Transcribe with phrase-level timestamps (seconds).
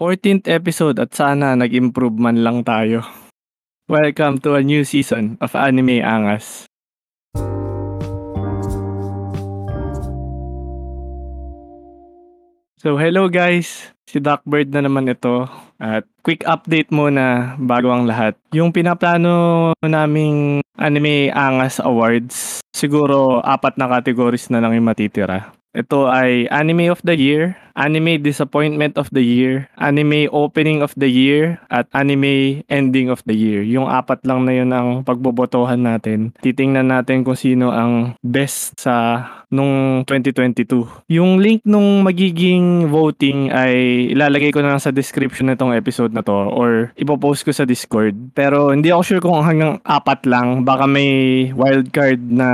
[0.00, 3.04] 14th episode at sana nag-improve man lang tayo.
[3.84, 6.64] Welcome to a new season of Anime Angas.
[12.80, 15.44] So hello guys, si Duckbird na naman ito
[15.76, 18.40] at quick update muna bago ang lahat.
[18.56, 25.59] Yung pinaplano naming Anime Angas Awards, siguro apat na categories na lang yung matitira.
[25.70, 31.06] Ito ay Anime of the Year, Anime Disappointment of the Year, Anime Opening of the
[31.06, 33.62] Year, at Anime Ending of the Year.
[33.62, 36.34] Yung apat lang na yun ang pagbobotohan natin.
[36.42, 41.10] Titingnan natin kung sino ang best sa nung 2022.
[41.10, 46.22] Yung link nung magiging voting ay ilalagay ko na lang sa description nitong episode na
[46.22, 48.14] to or ipopost ko sa Discord.
[48.32, 50.62] Pero hindi ako sure kung hanggang apat lang.
[50.62, 51.10] Baka may
[51.50, 52.48] wildcard na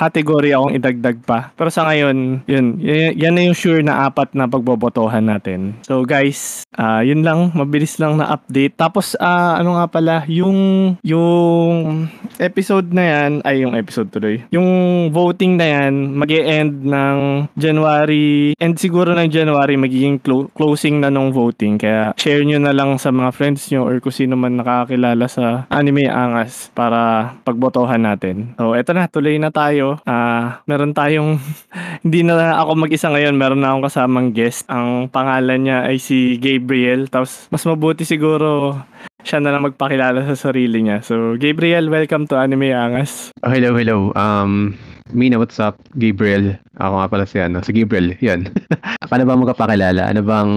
[0.00, 1.52] category akong idagdag pa.
[1.52, 5.76] Pero sa ngayon, yun, y- yan na yung sure na apat na pagbobotohan natin.
[5.84, 8.80] So guys, uh, yun lang, mabilis lang na update.
[8.80, 10.56] Tapos uh, ano nga pala, yung
[11.04, 12.08] yung
[12.40, 14.40] episode na yan, ay yung episode tuloy.
[14.48, 14.68] Yung
[15.12, 21.10] voting na yan, mag end ng January, and siguro ng January magiging clo- closing na
[21.10, 21.78] nung voting.
[21.78, 25.66] Kaya share nyo na lang sa mga friends nyo or kung sino man nakakilala sa
[25.72, 28.54] Anime Angas para pagbotohan natin.
[28.58, 29.98] So eto na, tuloy na tayo.
[30.06, 31.38] Uh, meron tayong,
[32.04, 34.66] hindi na ako mag-isa ngayon, meron na akong kasamang guest.
[34.70, 37.10] Ang pangalan niya ay si Gabriel.
[37.10, 38.78] Tapos mas mabuti siguro
[39.26, 41.02] siya na lang magpakilala sa sarili niya.
[41.02, 43.34] So, Gabriel, welcome to Anime Angas.
[43.42, 44.14] Oh, hello, hello.
[44.14, 44.78] Um,
[45.12, 45.80] Mina, what's up?
[45.96, 46.60] Gabriel.
[46.76, 48.12] Ako nga pala si, ano, si Gabriel.
[48.20, 48.52] Yan.
[49.08, 50.04] Paano ba magpapakilala?
[50.04, 50.50] Ano bang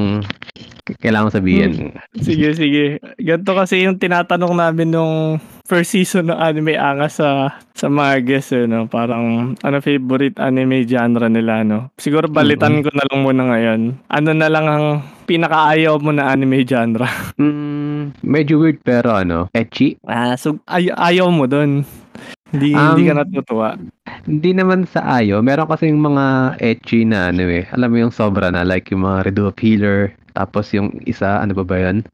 [1.00, 1.72] kailangan sabihin?
[1.72, 1.94] Hmm.
[2.20, 3.00] Sige, sige.
[3.16, 8.52] Ganito kasi yung tinatanong namin nung first season ng Anime Angas sa sa mga guests,
[8.52, 8.92] eh, no?
[8.92, 11.96] Parang ano favorite anime genre nila, no?
[11.96, 12.86] Siguro balitan mm-hmm.
[12.86, 13.82] ko na lang muna ngayon.
[14.12, 14.86] Ano na lang ang
[15.32, 17.08] pinakaayaw mo na anime genre?
[17.40, 19.96] Mm, medyo weird pero ano, etchy.
[20.04, 21.88] Ah, so ay- ayaw mo doon.
[22.52, 23.68] Hindi, um, hindi ka natutuwa.
[24.28, 25.40] Hindi naman sa ayo.
[25.40, 27.64] Meron kasi yung mga etchy na ano eh.
[27.72, 28.68] Alam mo yung sobra na.
[28.68, 30.12] Like yung mga Redo of Healer.
[30.32, 32.08] Tapos yung isa, ano ba ba yun?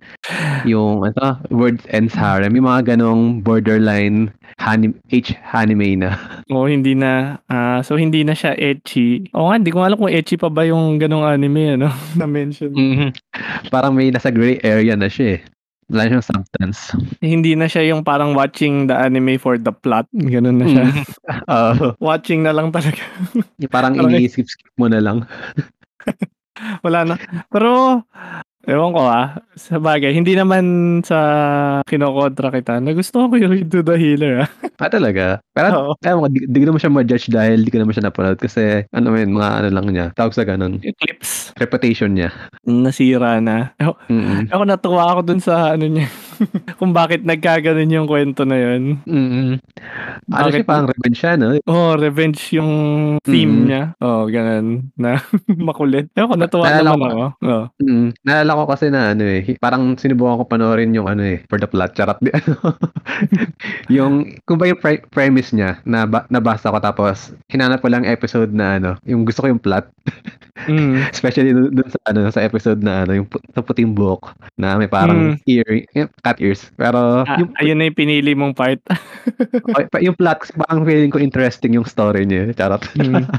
[0.66, 2.54] Yung ano, Words Ends Harem.
[2.58, 6.18] Yung mga ganong borderline hanim, H-anime na.
[6.54, 7.42] Oo, oh, hindi na.
[7.46, 9.30] Uh, so, hindi na siya etchy.
[9.38, 11.94] Oo nga, hindi ko alam kung etchy pa ba yung ganong anime, ano?
[12.20, 12.74] Na-mention.
[12.74, 13.10] Mm-hmm.
[13.70, 15.42] Parang may nasa gray area na siya eh.
[15.88, 16.92] Wala siyang substance.
[17.24, 20.04] Hindi na siya yung parang watching the anime for the plot.
[20.12, 20.86] Ganun na siya.
[21.52, 23.00] uh, watching na lang talaga.
[23.72, 25.24] parang ini-skip-skip mo na lang.
[26.86, 27.16] Wala na.
[27.48, 28.04] Pero
[28.68, 29.40] Ewan ko ah.
[29.56, 31.20] Sa bagay, hindi naman sa
[31.88, 32.84] kinokontra kita.
[32.84, 34.50] Nagustuhan ko yung Redo the Healer ah.
[34.84, 35.40] ah talaga?
[35.56, 38.84] Pero, kaya di, di ko naman siya ma-judge dahil di ko naman siya napanood kasi
[38.92, 40.08] ano man, mga ano lang niya.
[40.20, 40.84] Tawag sa ganun.
[40.84, 41.56] Clips.
[41.56, 42.36] Reputation niya.
[42.68, 43.72] Nasira na.
[43.80, 44.52] Ako, mm-hmm.
[44.52, 46.12] ako natuwa ako dun sa ano niya.
[46.80, 49.02] kung bakit nagkaganon yung kwento na yun.
[49.04, 49.52] Mm-hmm.
[50.32, 51.58] Ano siya parang revenge siya, no?
[51.66, 52.72] Oh, revenge yung
[53.24, 53.68] theme mm-hmm.
[53.68, 53.84] niya.
[54.02, 54.92] Oh, ganun.
[54.98, 55.22] Na
[55.68, 56.12] makulit.
[56.14, 57.26] Ewan ko, natuwa Nalala naman ko, ako.
[57.48, 57.66] Oh.
[57.82, 61.58] Mm, naalala ko kasi na ano eh, parang sinubukan ko panoorin yung ano eh, for
[61.58, 61.94] the plot.
[61.98, 62.54] Charot ano.
[63.88, 68.52] yung, kung ba yung pre- premise niya, na nabasa ko tapos hinanap ko lang episode
[68.54, 69.88] na ano, yung gusto ko yung plot.
[70.66, 70.98] Mm.
[71.16, 74.90] Especially dun, dun sa ano, sa episode na ano, yung sa puting book na may
[74.90, 75.46] parang mm.
[75.46, 75.86] ear,
[76.26, 76.74] cat ears.
[76.74, 78.82] Pero ah, yung, ayun na yung pinili mong part.
[80.06, 82.50] yung plot, parang feeling ko interesting yung story niya.
[82.58, 82.82] Charot.
[82.98, 83.26] mm.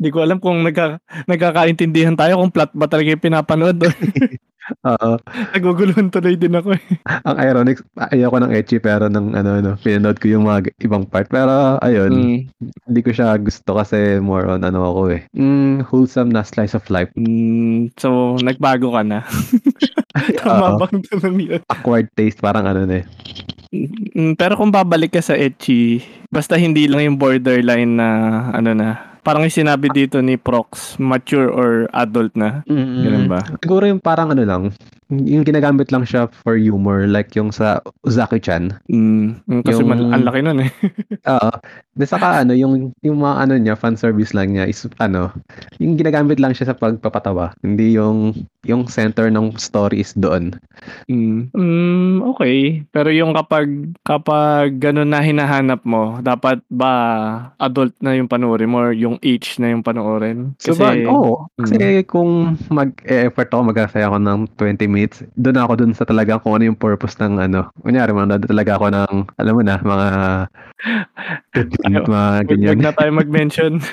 [0.00, 0.96] Hindi ko alam kung nagka,
[1.28, 3.76] nagkakaintindihan tayo kung plot ba talaga yung pinapanood.
[4.86, 5.10] Oo.
[5.56, 6.82] Naguguluhan tuloy din ako eh.
[7.26, 7.78] Ang ironic,
[8.12, 11.26] ayoko ng etchy pero nang ano, ano, pinanood ko yung mga ibang part.
[11.28, 12.38] Pero ayun, mm.
[12.88, 15.22] hindi ko siya gusto kasi more on ano ako eh.
[15.34, 17.10] Mm, wholesome na slice of life.
[17.18, 19.26] Mm, so, nagbago ka na.
[20.42, 21.60] Tama bang tanong yun?
[21.70, 23.06] Awkward taste, parang ano na eh.
[23.70, 28.08] Mm, pero kung babalik ka sa etchy, basta hindi lang yung borderline na
[28.50, 32.64] ano na parang yung sinabi dito ni Prox, mature or adult na.
[32.66, 33.02] Mm-hmm.
[33.04, 33.40] Ganun ba?
[33.60, 34.62] Siguro yung parang ano lang,
[35.10, 38.78] yung ginagamit lang siya for humor like yung sa Uzaki-chan.
[38.86, 40.70] Mm, kasi yung, man, ang laki nun eh.
[41.34, 41.50] Oo.
[42.00, 45.28] De saka ano, yung, yung mga ano niya, fan service lang niya is ano,
[45.76, 47.52] yung ginagamit lang siya sa pagpapatawa.
[47.60, 48.32] Hindi yung
[48.64, 50.56] yung center ng story is doon.
[51.08, 52.84] Mm, mm okay.
[52.92, 53.68] Pero yung kapag
[54.04, 56.92] kapag ganun na hinahanap mo, dapat ba
[57.60, 60.56] adult na yung panoorin mo or yung age na yung panoorin?
[60.56, 61.48] Kasi, so, ba, oo.
[61.60, 62.08] Kasi mm.
[62.08, 66.72] kung mag-effort ako, mag-asaya ako ng 20 minutes doon ako doon sa talaga kung ano
[66.72, 67.68] yung purpose ng ano.
[67.82, 70.08] Kunyari, manonood talaga ako ng, alam mo na, mga
[71.52, 72.00] tayo.
[72.04, 72.78] mga Huwag ganyan.
[72.80, 73.72] na tayo mag-mention.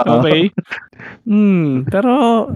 [0.00, 0.48] Okay.
[1.26, 2.08] Hmm, pero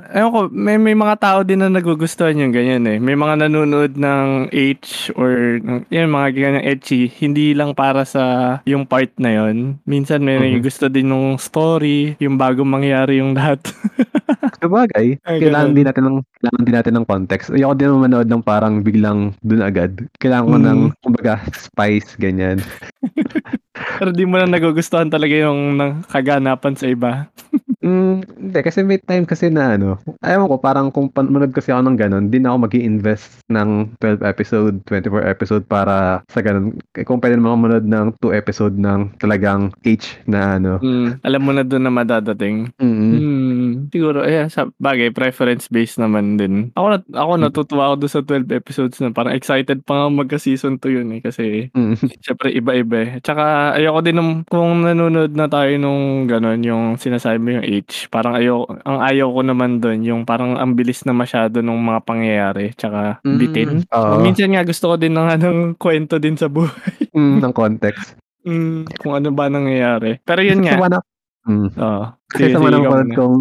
[0.08, 2.96] ewan ko, may may mga tao din na nagugustuhan yung ganyan eh.
[2.96, 8.22] May mga nanonood ng H or ng- yan mga ganyan ecchi, hindi lang para sa
[8.64, 9.76] yung part na yon.
[9.84, 10.62] Minsan may Mhm.
[10.62, 13.60] gusto din ng story, yung bago mangyari yung lahat.
[14.62, 15.76] Sabagay, Ay, kailangan ganun.
[15.76, 17.46] din natin ng kailangan din natin ng context.
[17.50, 19.90] Ayoko din manood ng parang biglang dun agad.
[20.16, 20.92] Kailangan ko ng Mm.
[21.02, 22.62] kumbaga spice ganyan.
[23.98, 27.12] pero di mo na nagugustuhan talaga yung kaganapan sa iba.
[27.84, 31.68] Mm, hindi kasi may time kasi na ano, ayaw ko parang kung pan- manood kasi
[31.68, 36.80] ako ng ganun, din ako mag invest ng 12 episode, 24 episode para sa ganun.
[36.96, 40.80] Eh, Kung pwede naman ako manood ng 2 episode ng talagang H na ano.
[40.80, 42.72] Hmm, alam mo na doon na madadating.
[42.80, 43.12] Mm.
[43.14, 46.72] Hmm, siguro eh sa bagay preference based naman din.
[46.72, 50.40] Ako na, ako natutuwa ako doon sa 12 episodes na parang excited pa nga magka
[50.40, 51.94] season 2 yun eh kasi Mm.
[52.24, 53.10] syempre iba-iba eh.
[53.20, 58.06] Tsaka ayoko din nung kung nanonood na tayo nung ganon yung sinasabi mo yung H.
[58.08, 62.00] Parang ayoko ang ayaw ko naman doon yung parang ang bilis na masyado nung mga
[62.02, 63.70] pangyayari tsaka Mm, bitin.
[63.88, 64.20] oo.
[64.20, 66.70] Minsan nga gusto ko din ng anong kwento din sa buhay.
[67.14, 68.18] Mm, ng context.
[68.42, 70.18] Mm, kung ano ba nangyayari.
[70.20, 70.74] Pero yun nga.
[70.74, 70.98] Sama na,
[71.46, 71.68] mm.
[71.78, 72.04] Oo.
[72.26, 73.14] Kasi Sige, sa mga sige, muna.
[73.14, 73.36] kong,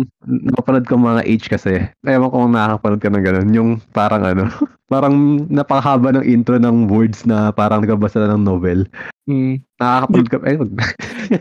[0.45, 1.71] napapanood kong mga H kasi,
[2.03, 4.43] ewan ko kung nakakapanood ka ng ganun, yung parang ano,
[4.93, 5.15] parang
[5.49, 8.85] napakahaba ng intro ng words na parang nagbabasa na ng novel.
[9.25, 9.65] Mm.
[9.75, 10.57] Nakakapanood ka, eh,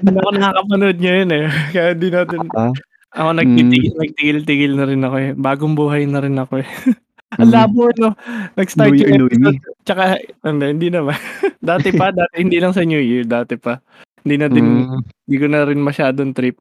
[0.01, 1.45] Hindi ako nakakapanood ngayon eh.
[1.75, 2.73] Kaya di natin, ah,
[3.13, 5.31] ako nagtitigil, nagtigil-tigil na rin ako eh.
[5.37, 6.69] Bagong buhay na rin ako eh.
[6.69, 6.97] mm,
[7.41, 8.17] Ang labo no.
[8.57, 9.59] Nag-start New Year, yung episode.
[9.85, 10.03] Tsaka,
[10.49, 11.17] hindi, hindi naman.
[11.73, 13.81] dati pa, dati, hindi lang sa New Year, dati pa.
[14.23, 16.57] Hindi na din, mm, hindi ko na rin masyadong trip.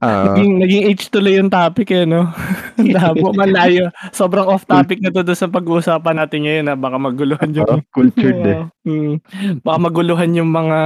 [0.00, 2.30] Ah, naging, naging H tuloy yung topic eh, no?
[2.94, 3.90] Labo, malayo.
[4.14, 7.82] Sobrang off topic na to doon sa pag-uusapan natin ngayon na baka maguluhan yung ah,
[7.90, 8.62] cultured eh.
[8.88, 9.20] Hmm.
[9.66, 10.78] Baka maguluhan yung mga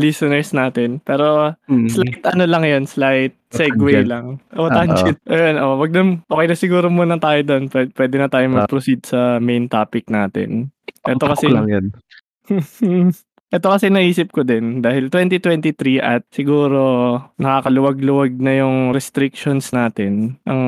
[0.00, 1.04] listeners natin.
[1.04, 4.42] Pero Mm, slight ano lang yan, slight segue lang.
[4.58, 4.72] O Oo.
[4.72, 5.18] tangent.
[5.28, 7.70] Ayun, oh, wag na, okay na siguro muna tayo doon.
[7.70, 10.74] Pwede, pwede na tayo mag-proceed sa main topic natin.
[11.06, 11.86] Ito kasi lang yan.
[13.50, 20.38] ito kasi naisip ko din dahil 2023 at siguro nakakaluwag-luwag na yung restrictions natin.
[20.46, 20.62] Ang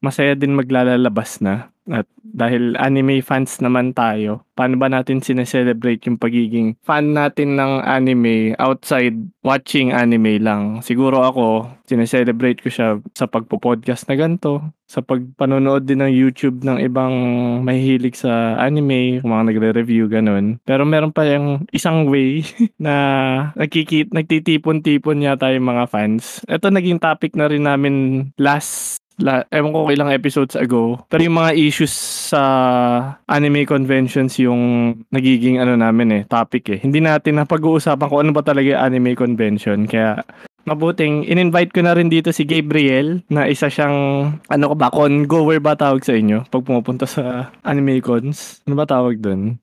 [0.00, 1.68] masaya din maglalabas na.
[1.84, 7.84] At dahil anime fans naman tayo, paano ba natin sineselebrate yung pagiging fan natin ng
[7.84, 9.12] anime outside
[9.44, 10.80] watching anime lang?
[10.80, 16.80] Siguro ako, sineselebrate ko siya sa pagpo-podcast na ganito, sa pagpanonood din ng YouTube ng
[16.80, 17.12] ibang
[17.60, 20.56] mahihilig sa anime, kung mga nagre-review, ganun.
[20.64, 22.48] Pero meron pa yung isang way
[22.80, 22.94] na
[23.60, 26.40] nagkikit, nagtitipon-tipon yata yung mga fans.
[26.48, 27.94] Ito naging topic na rin namin
[28.40, 30.98] last la, ewan ko ilang episodes ago.
[31.06, 31.94] Pero yung mga issues
[32.32, 32.42] sa
[33.30, 36.78] anime conventions yung nagiging ano namin eh, topic eh.
[36.82, 39.86] Hindi natin napag-uusapan kung ano ba talaga yung anime convention.
[39.86, 40.22] Kaya
[40.64, 43.96] mabuting in-invite ko na rin dito si Gabriel na isa siyang
[44.48, 48.64] ano ka ba, con-goer ba tawag sa inyo pag pumupunta sa anime cons?
[48.64, 49.60] Ano ba tawag doon?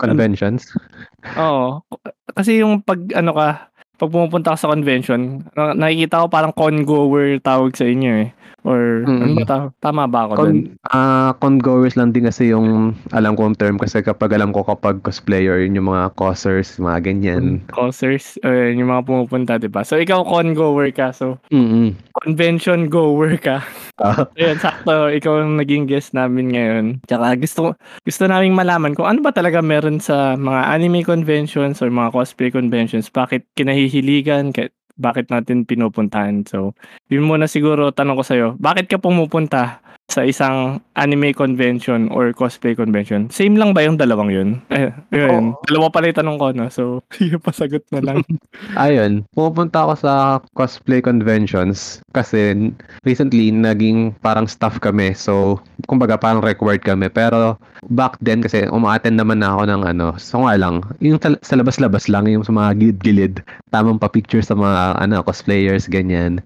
[0.00, 0.72] Conventions.
[1.40, 1.84] Oo.
[2.32, 3.68] Kasi yung pag ano ka,
[3.98, 8.30] pag pumupunta ka sa convention, na- nakikita ko parang con-goer tawag sa inyo eh.
[8.66, 9.22] Or Mm.
[9.22, 9.56] ano ba?
[9.78, 10.38] Tama ba ako doon?
[10.38, 10.56] Con,
[10.90, 15.62] ah con-goers lang din kasi yung alam kong term kasi kapag alam ko kapag cosplayer,
[15.62, 17.62] yun yung mga causers, mga ganyan.
[17.70, 19.86] Causers, uh, yung mga pumupunta, di ba?
[19.86, 21.14] So, ikaw con-goer ka.
[21.14, 23.62] So, Mm convention goer ka.
[23.98, 25.06] Ah, Ayun, sakto.
[25.06, 26.84] Ikaw ang naging guest namin ngayon.
[27.06, 27.60] Tsaka gusto,
[28.02, 32.50] gusto naming malaman kung ano ba talaga meron sa mga anime conventions or mga cosplay
[32.50, 33.06] conventions.
[33.06, 33.46] Bakit
[33.88, 34.52] kinahihiligan?
[34.52, 36.44] Ka- bakit natin pinupuntahan?
[36.44, 36.76] So,
[37.08, 38.48] yun muna siguro tanong ko sa'yo.
[38.60, 43.28] Bakit ka pumupunta sa isang anime convention or cosplay convention?
[43.28, 44.48] Same lang ba yung dalawang yun?
[44.72, 45.52] Eh, yun.
[45.52, 45.60] Oo.
[45.68, 46.66] Dalawa pala yung tanong ko, no?
[46.72, 46.82] So,
[47.16, 48.18] sige, pasagot na lang.
[48.80, 50.12] ayun, pumunta ako sa
[50.56, 52.72] cosplay conventions kasi
[53.04, 55.12] recently naging parang staff kami.
[55.12, 55.60] So,
[55.92, 57.12] kumbaga parang required kami.
[57.12, 57.60] Pero
[57.92, 61.60] back then kasi umaattend naman na ako ng ano, so nga lang, yung sa, sa
[61.60, 66.40] labas-labas lang, yung sa mga gilid-gilid, tamang pa-picture sa mga ano, cosplayers, ganyan.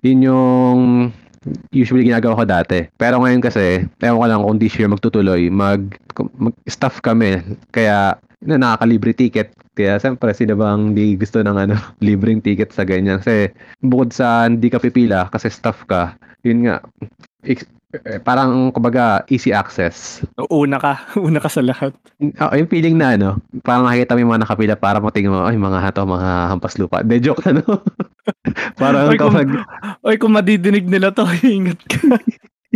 [0.00, 0.80] Yun yung
[1.70, 2.78] usually ginagawa ko dati.
[2.98, 5.96] Pero ngayon kasi, ewan ko lang kung di sure magtutuloy, mag,
[6.38, 7.42] mag-staff kami.
[7.70, 9.52] Kaya, na nakakalibre ticket.
[9.76, 11.76] Kaya siyempre, sino bang di gusto ng ano,
[12.06, 13.20] libreng ticket sa ganyan?
[13.20, 13.52] Kasi
[13.84, 16.80] bukod sa hindi ka pipila kasi staff ka, yun nga,
[17.44, 17.68] ex-
[18.04, 20.20] eh, parang kumbaga easy access.
[20.52, 21.00] Una ka.
[21.26, 21.96] Una ka sa lahat.
[22.20, 25.56] Oh, yung feeling na ano, parang nakikita mo yung mga nakapila para matingin mo, ay
[25.56, 27.00] mga hato, mga hampas lupa.
[27.00, 27.62] De joke ano.
[28.74, 29.48] parang Oy, kung- kapag
[30.02, 32.16] Oy, kung madidinig nila to, ingat ka.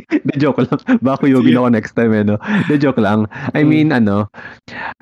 [0.00, 0.80] De joke lang.
[1.02, 2.40] Baka kuyugin ako next time eh, no?
[2.66, 3.26] De joke lang.
[3.52, 4.30] I mean, ano,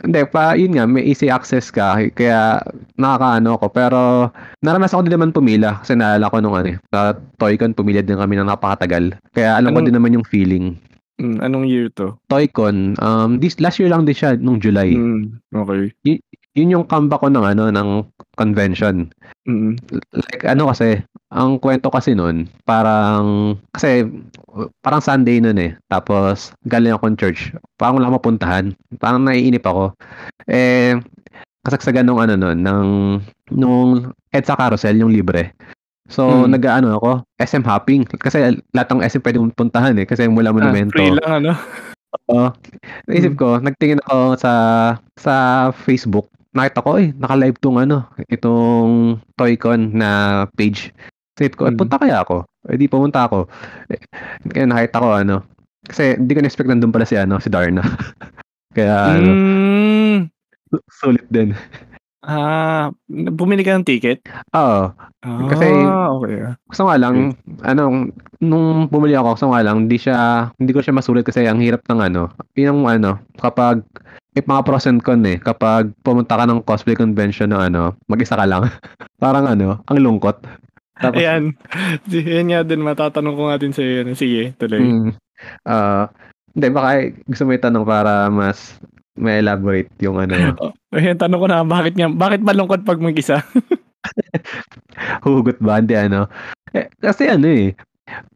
[0.00, 2.58] hindi, pa, yun nga, may easy access ka, kaya
[2.96, 3.66] nakakaano ako.
[3.70, 3.98] Pero,
[4.58, 8.18] naranasan ko din naman pumila, kasi naalala ko nung ano, eh, sa Toycon, pumila din
[8.18, 9.14] kami ng napakatagal.
[9.30, 10.74] Kaya alam ko Anong- din naman yung feeling.
[11.18, 12.14] Mm, anong year to?
[12.26, 14.94] Toycon, um, this, last year lang din siya, nung July.
[14.94, 15.90] Mm, okay.
[16.54, 17.88] Yun yung comeback ko ng ano, ng
[18.38, 19.10] convention.
[19.44, 19.74] Mm,
[20.14, 21.02] Like, ano kasi,
[21.34, 24.06] ang kwento kasi nun, parang, kasi,
[24.80, 25.74] parang Sunday nun eh.
[25.90, 27.50] Tapos, galing akong church.
[27.74, 28.70] Parang wala mapuntahan.
[28.96, 29.90] Parang naiinip ako.
[30.46, 30.94] Eh,
[31.66, 32.88] kasagsagan nung ano nun, ng,
[33.52, 35.52] nung EDSA Carousel, yung libre.
[36.08, 36.54] So, Hmm.
[36.54, 38.08] nag-ano ako, SM hopping.
[38.08, 40.08] Kasi lahat ng SM pwede mong puntahan eh.
[40.08, 40.96] Kasi mula ah, monumento.
[40.96, 41.52] free lang ano?
[42.32, 42.48] Oo.
[43.04, 43.40] Naisip Mm.
[43.40, 44.52] ko, nagtingin ako sa
[45.20, 45.34] sa
[45.76, 46.24] Facebook.
[46.58, 50.10] Nakita ko, eh, naka-live tong ano, itong Toycon na
[50.58, 50.90] page.
[51.38, 51.78] Isip ko, eh, Mm.
[51.78, 52.42] punta kaya ako?
[52.66, 53.46] Eh, di pumunta ako.
[53.86, 54.02] Eh,
[54.50, 55.46] kaya nakita ko, ano,
[55.86, 57.78] kasi hindi ko na-expect nandun pala si, ano, si Darna.
[58.76, 60.18] kaya, ano, Mm,
[60.90, 61.54] sulit din.
[62.26, 64.18] ah, bumili ka ng ticket?
[64.52, 64.90] Oo.
[65.22, 65.70] Ah, Kasi-
[66.18, 66.58] okay.
[66.66, 70.92] Gusto nga lang, ano, nung bumili ako, gusto nga lang, hindi siya, hindi ko siya
[70.92, 73.86] masulit kasi ang hirap ng ano, yung ano, kapag,
[74.38, 78.38] may mga pros and con eh, kapag pumunta ka ng cosplay convention na ano, mag-isa
[78.38, 78.70] ka lang,
[79.22, 80.46] parang ano, ang lungkot.
[81.02, 81.58] Tapos, Ayan.
[82.10, 84.06] Yan nga din, matatanong ko nga din sa iyo.
[84.14, 84.78] Sige, tuloy.
[84.78, 85.10] mm,
[85.66, 86.06] ah,
[86.54, 88.78] hindi, baka gusto mo itanong para mas
[89.18, 93.42] may elaborate yung ano, Oh, ayan, tanong ko na, bakit nga, bakit malungkot pag mag-isa?
[95.26, 96.30] hugot ba, hindi ano.
[96.70, 97.74] Eh, kasi ano eh,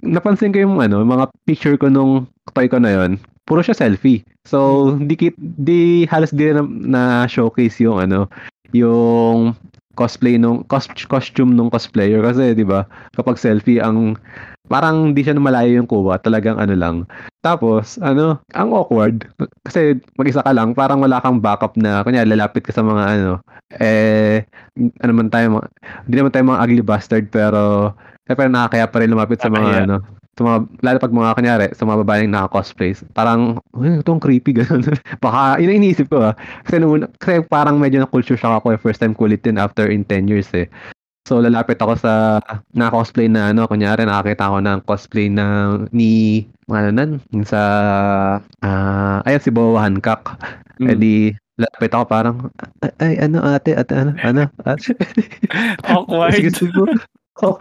[0.02, 4.24] napansin ko yung ano, mga picture ko nung toy ko na yon puro siya selfie.
[4.48, 8.32] So, di, kit- di halos di na, na showcase yung ano,
[8.72, 9.52] yung
[9.92, 12.24] cosplay nung cos, costume nung cosplayer.
[12.24, 14.16] Kasi 'di ba kapag selfie ang
[14.72, 16.96] parang di siya malayo yung kuha talagang ano lang.
[17.44, 19.28] Tapos ano ang awkward
[19.68, 23.32] kasi mag-isa ka lang parang wala kang backup na kunya lalapit ka sa mga ano
[23.76, 24.48] eh
[25.04, 25.60] ano man tayo
[26.08, 27.92] hindi naman tayo mga ugly bastard pero
[28.24, 31.84] syempre nakakaya pa rin lumapit sa mga ano sa mga, lalo pag mga kanyari, sa
[31.84, 34.80] mga babaeng naka-cosplay, parang, uy, itong creepy, gano'n.
[35.20, 36.34] Baka, yun ang iniisip ko ah.
[36.64, 39.60] Kasi, nung, una- kasi parang medyo na-culture shock ako eh, first time ko ulit din
[39.60, 40.64] after in 10 years eh.
[41.28, 42.40] So, lalapit ako sa
[42.72, 47.10] naka-cosplay na ano, kunyari, nakakita ako ng cosplay na ni, ano nan,
[47.44, 47.60] sa,
[48.64, 50.32] ah, ayun, si Boa Hancock.
[50.80, 50.88] Mm.
[50.88, 51.14] Eh di,
[51.60, 52.36] lapit ako parang,
[52.82, 54.96] ay, ay, ano ate, ate, ano, ano, ate.
[55.92, 56.34] Awkward.
[56.40, 56.72] Sige.
[57.40, 57.56] Oh.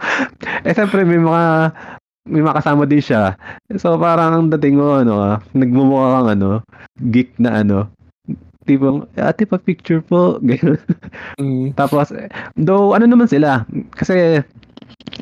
[0.68, 1.72] Eh, siyempre, may mga,
[2.28, 3.34] may mga kasama din siya.
[3.78, 6.50] So, parang ang dating mo, ano, ah, nagmumukha kang, ano,
[7.10, 7.90] geek na, ano,
[8.62, 10.38] tipong, ate, pa-picture po.
[10.46, 10.78] Ganyan.
[11.42, 11.74] Mm.
[11.74, 13.66] Tapos, eh, though, ano naman sila,
[13.98, 14.38] kasi,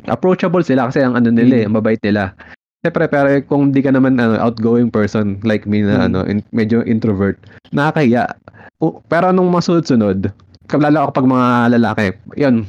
[0.06, 1.68] approachable sila kasi ang ano nila, eh, Mm.
[1.72, 2.36] ang mabait nila.
[2.80, 6.06] Siyempre, pero kung di ka naman ano, outgoing person like me na Mm.
[6.12, 7.36] ano, in- medyo introvert,
[7.72, 8.28] nakakahiya.
[8.80, 10.32] O, pero nung masunod-sunod,
[10.70, 12.64] lalo ako pag mga lalaki, yun,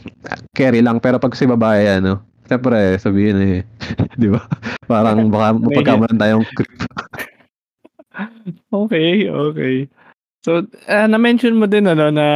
[0.52, 1.00] carry lang.
[1.00, 2.20] Pero pag si babae, ano,
[2.52, 3.60] siyempre, sabihin eh,
[4.20, 4.44] di ba?
[4.84, 6.76] Parang baka mapagkamalan tayong creep.
[8.68, 9.88] Okay, okay.
[10.44, 12.28] So, ah, na-mention mo din ano na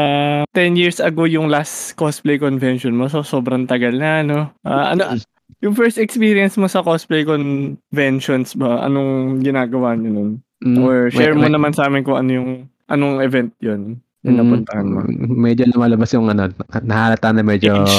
[0.47, 3.11] 10 years ago yung last cosplay convention mo.
[3.11, 4.55] So, sobrang tagal na, no?
[4.63, 5.19] Ah, ano,
[5.59, 8.87] yung first experience mo sa cosplay conventions ba?
[8.87, 10.29] Anong ginagawa niyo nun?
[10.63, 12.49] Mm, Or share may- mo may- naman sa amin kung ano yung
[12.87, 14.99] anong event yun yung Mm, napuntahan mo.
[15.37, 16.49] Medyo lumalabas yung ano,
[16.81, 17.93] nahalata na medyo age,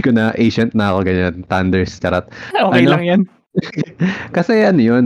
[0.00, 2.26] ko na, ancient na ako, ganyan, thunders, charot.
[2.56, 2.90] Okay Ano?
[2.96, 3.20] lang yan.
[4.36, 5.04] Kasi ano yun,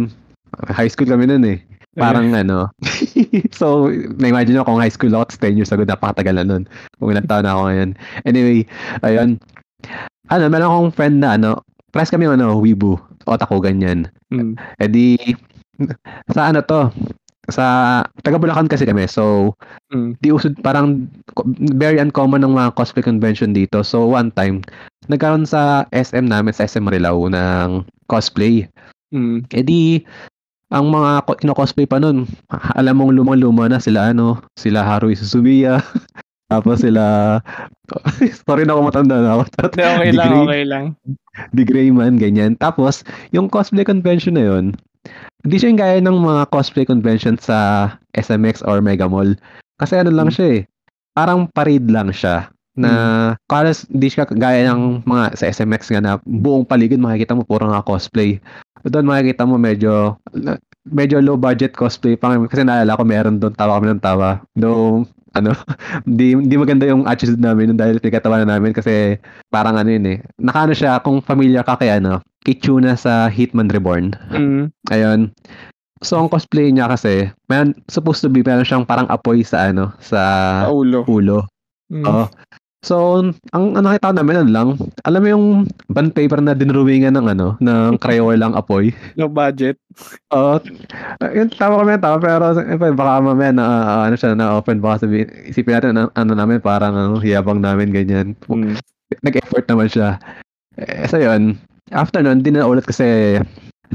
[0.70, 1.58] high school kami nun eh.
[1.94, 2.74] Parang ano,
[3.58, 3.86] so,
[4.18, 6.62] na-imagine ako kung high school ako, tapos 10 years ago, napakatagal na nun.
[6.98, 7.90] Kung ilang taon na ako ngayon.
[8.26, 8.58] Anyway,
[9.06, 9.38] ayun.
[10.26, 11.62] Ano, meron akong friend na ano,
[11.94, 12.98] press kami ano, Weibo,
[13.30, 14.10] otaku, ganyan.
[14.34, 14.58] Mm.
[14.82, 15.14] Eh di,
[16.34, 16.90] sa ano to,
[17.52, 17.64] sa,
[18.22, 19.52] taga Bulacan kasi kami, so,
[19.92, 20.16] Mm.
[20.18, 21.06] di usod, parang
[21.76, 23.84] very uncommon ng mga cosplay convention dito.
[23.84, 24.64] So, one time,
[25.06, 28.66] nagkaroon sa SM namin, sa SM Marilao, ng cosplay.
[29.14, 29.46] Mm.
[29.52, 29.82] Eh di,
[30.74, 32.26] ang mga kino-cosplay pa nun,
[32.74, 35.78] alam mong lumang-luma na sila ano, sila Haruhi Suzumiya,
[36.52, 37.38] tapos sila,
[38.48, 39.42] sorry na ako matanda na ako.
[39.70, 40.42] Okay lang, Degree.
[40.42, 40.84] okay lang.
[41.50, 42.54] The Greyman, ganyan.
[42.58, 44.74] Tapos, yung cosplay convention na yun,
[45.44, 49.36] hindi siya yung gaya ng mga cosplay convention sa SMX or Mega Mall.
[49.76, 50.36] Kasi ano lang Hmm.
[50.36, 50.60] siya eh,
[51.12, 52.90] parang parade lang siya na
[53.46, 57.70] kalas hindi siya gaya ng mga sa SMX nga na buong paligid makikita mo puro
[57.70, 58.42] nga cosplay.
[58.82, 60.18] Doon makikita mo medyo
[60.84, 64.42] medyo low budget cosplay pa kasi naalala ko meron doon tawa kami ng tawa.
[64.58, 65.52] Though ano,
[66.18, 69.18] di, di maganda yung attitude namin dahil pinagkatawanan namin kasi
[69.50, 70.18] parang ano yun eh.
[70.38, 74.14] Nakano siya, kung familiar ka kay ano, kay Tuna sa Hitman Reborn.
[74.30, 74.70] Mm.
[74.94, 75.20] Ayun.
[76.04, 79.94] So, ang cosplay niya kasi, man, supposed to be, meron siyang parang apoy sa ano,
[79.98, 80.20] sa
[80.68, 81.02] Paulo.
[81.08, 81.38] ulo.
[81.88, 82.04] Mm.
[82.04, 82.24] Oo.
[82.84, 83.24] So,
[83.56, 84.68] ang ano nakita namin ano lang,
[85.08, 85.46] alam mo yung
[85.88, 88.92] bond paper na dinrawingan ng ano, ng Crayola lang apoy.
[89.16, 89.80] No budget.
[90.36, 90.60] Oo.
[91.24, 95.08] Uh, yun, tama kami tama, pero siyempre, baka mamaya na, uh, ano siya, na-open, baka
[95.08, 98.36] sabihin, isipin natin, ano, ano namin, parang ano, yabang namin, ganyan.
[98.52, 98.76] Mm.
[99.24, 100.20] Nag-effort naman siya.
[100.76, 101.56] Eh, so yun,
[101.88, 103.40] after nun, di na ulit kasi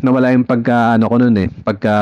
[0.02, 1.96] nawala yung pagka, ano ko nun eh, pagka,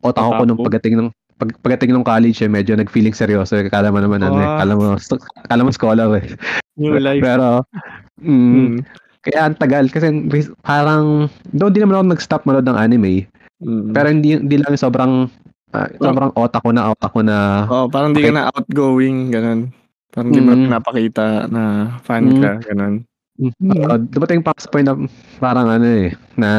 [0.00, 3.58] otak ko nung pagdating ng pag, pagdating ng college eh, medyo nag-feeling seryoso.
[3.58, 3.66] Eh.
[3.66, 4.58] Kala mo naman, ano eh, Ah.
[4.62, 4.84] kala mo,
[5.50, 6.26] kala mo scholar eh.
[6.78, 7.22] New life.
[7.22, 7.62] Pero,
[8.22, 8.74] mm, Mm.
[9.20, 9.84] kaya ang tagal.
[9.90, 10.10] Kasi
[10.60, 13.26] parang, doon di naman ako nag-stop manood ng anime.
[13.62, 13.90] Mm.
[13.90, 15.26] Pero hindi, hindi lang sobrang,
[15.72, 18.30] ah, sobrang otak ko na, otak ko na, oh, parang di Okay.
[18.30, 19.70] ka na outgoing, ganun.
[20.14, 20.54] Parang di mo Mm.
[20.54, 21.62] na pinapakita na
[22.02, 22.40] fan Mm.
[22.42, 22.94] ka, ganun.
[23.34, 23.50] Mm.
[23.90, 24.94] uh, dumating pa sa point na
[25.42, 26.50] parang ano eh, na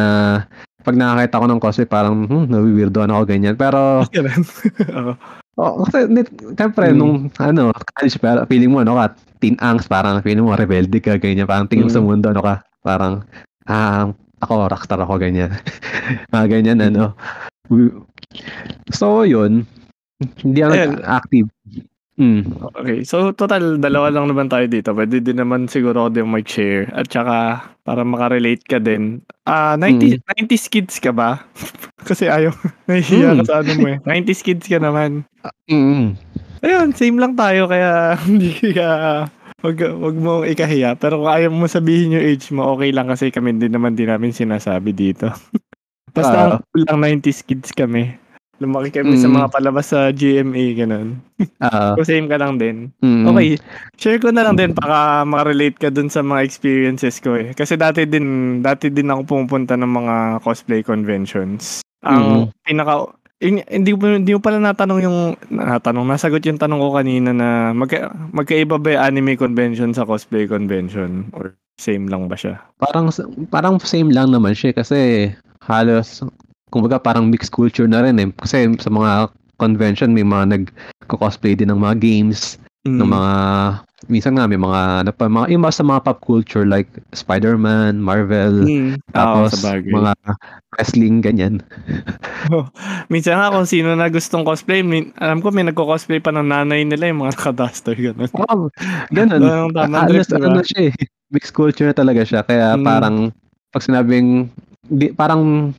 [0.86, 3.58] pag nakakita ko ng cosplay, parang, hmm, nawiwirdoan ako ganyan.
[3.58, 4.06] Pero.
[5.58, 5.82] Oo.
[5.82, 6.06] oh, kasi,
[6.54, 6.98] siyempre, Mm.
[7.00, 11.18] nung, ano, college, pero feeling mo, ano ka, teen angst, parang feeling mo, rebelde ka,
[11.18, 12.08] ganyan, parang tingin mo sa Mm.
[12.08, 13.25] mundo, ano ka, parang,
[13.65, 14.12] ah,
[14.44, 15.50] ako, rockstar ako, ganyan.
[16.36, 16.88] Mga ganyan, Mm.
[16.94, 17.04] ano.
[18.94, 19.65] So, yun,
[20.44, 21.48] hindi ako active.
[22.15, 22.48] Mm.
[22.79, 24.95] Okay, so total, dalawa lang naman tayo dito.
[24.95, 26.88] Pwede din naman siguro ako din mag-share.
[26.95, 29.19] At saka, para makarelate ka din.
[29.43, 31.43] Ah, 90, 90s kids ka ba?
[32.07, 32.55] Kasi ayaw,
[32.88, 33.48] nahihiya ka Mm.
[33.48, 33.98] sa ano mo eh.
[34.07, 35.27] 90s kids ka naman.
[35.67, 36.15] Mm.
[36.63, 37.67] Ayun, same lang tayo.
[37.67, 38.88] Kaya hindi ka,
[39.60, 40.95] wag, wag mo ikahiya.
[40.95, 44.07] Pero kung ayaw mo sabihin yung age mo, okay lang kasi kami din naman din
[44.07, 45.36] namin sinasabi dito.
[46.15, 46.57] Basta Ah.
[46.72, 48.15] cool lang 90s kids kami.
[48.55, 49.35] Lumaki kami sa Mm.
[49.35, 51.19] mga palabas sa GMA, ganun.
[51.59, 52.95] Ah, So same ka lang din.
[52.97, 53.27] mm.
[53.27, 53.59] Okay,
[53.95, 57.51] share ko na lang din para makarelate ka dun sa mga experiences ko eh.
[57.51, 58.25] Kasi dati din,
[58.59, 61.83] dati din ako pumupunta ng mga cosplay conventions.
[62.00, 65.19] Ang pinaka in- hindi mo hindi mo pala natanong yung
[65.50, 70.45] natanong nasagot yung tanong ko kanina na magka, magkaiba ba yung anime convention sa cosplay
[70.45, 72.63] convention or same lang ba siya?
[72.77, 73.12] parang
[73.50, 75.27] parang same lang naman siya kasi
[75.59, 76.24] halos
[76.75, 81.72] kumbaga parang mixed culture na rin eh kasi sa mga convention may mga nag-cosplay din
[81.72, 83.02] ng mga games Mm.
[83.02, 83.34] ng mga
[84.06, 86.86] minsan nga may mga ano pa mga iba sa mga pop culture like
[87.17, 89.02] Spider-Man, Marvel, Mm.
[89.10, 89.89] Tapos bagay.
[89.89, 90.13] mga
[90.78, 91.65] wrestling ganyan.
[93.12, 96.86] Minsan nga kung sino na gustong cosplay, min- alam ko may nagko-cosplay pa ng nanay
[96.86, 98.30] nila yung mga naka-duster ganun.
[98.38, 98.69] Wow,
[99.10, 99.41] ganun.
[99.73, 99.89] Diba?
[100.45, 100.95] ano siya eh.
[101.34, 102.86] Mixed culture na talaga siya kaya Mm.
[102.86, 103.15] parang
[103.73, 104.54] pag sinabing
[104.88, 105.71] di, parang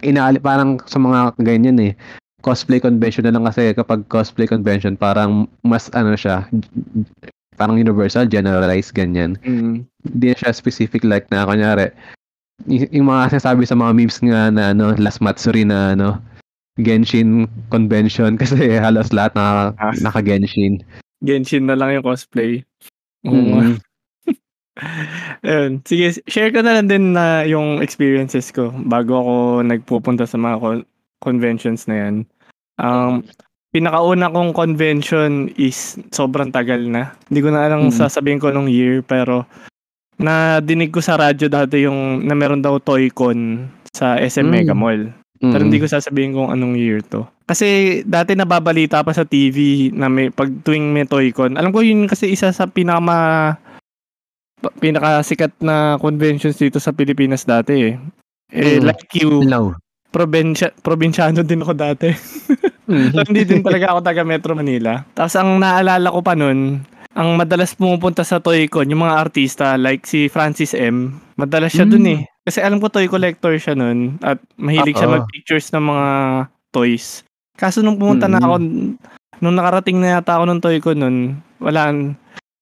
[0.00, 1.92] inaali parang sa mga ganyan eh
[2.40, 6.46] cosplay convention na lang kasi kapag cosplay convention parang mas ano siya
[7.56, 9.82] parang universal generalized ganyan Mm.
[10.04, 11.90] hindi na siya specific like na kunyari
[12.64, 16.20] y- yung mga sinasabi sa mga memes nga na ano last Matsuri na ano
[16.76, 19.96] Genshin convention kasi halos lahat na Ah.
[19.98, 20.84] naka Genshin
[21.18, 22.60] Genshin na lang yung cosplay.
[23.24, 23.80] Mm.
[25.40, 25.80] Ayun.
[25.82, 29.34] Sige, share ko na lang din na yung experiences ko bago ako
[29.64, 30.86] nagpupunta sa mga con-
[31.18, 32.14] conventions na yan.
[32.76, 33.24] Ang
[33.72, 37.16] pinakauna kong convention is sobrang tagal na.
[37.28, 37.92] Hindi ko na alam Mm.
[37.94, 39.44] sasabihin ko nung year pero
[40.16, 44.52] na dinig ko sa radyo dati yung na meron daw Toy-Con sa SM Mm.
[44.52, 45.12] Mega Mall.
[45.36, 45.68] Pero Mm.
[45.68, 47.28] hindi ko sasabihin kung anong year to.
[47.44, 51.56] Kasi dati nababalita pa sa TV na may pag tuwing may Toy-Con.
[51.56, 53.56] Alam ko yun kasi isa sa pinaka
[54.80, 57.94] pinakasikat na conventions dito sa Pilipinas dati eh.
[58.54, 58.86] Eh, Mm.
[58.86, 59.74] like you, Hello.
[60.10, 62.08] probinsya, probinsyano din ako dati.
[63.12, 65.02] so, hindi din talaga ako taga Metro Manila.
[65.12, 66.80] Tapos ang naalala ko pa nun,
[67.12, 71.92] ang madalas pumupunta sa Toy-Con, yung mga artista like si Francis M, madalas siya Mm.
[71.92, 72.20] dun eh.
[72.46, 75.18] Kasi alam ko toy collector siya nun at mahilig siya Oo.
[75.18, 76.06] mag-pictures ng mga
[76.70, 77.26] toys.
[77.58, 78.44] Kaso nung pumunta na Mm.
[78.46, 78.54] ako,
[79.42, 81.16] nung nakarating na yata ako ng Toy-Con nun,
[81.58, 81.90] wala,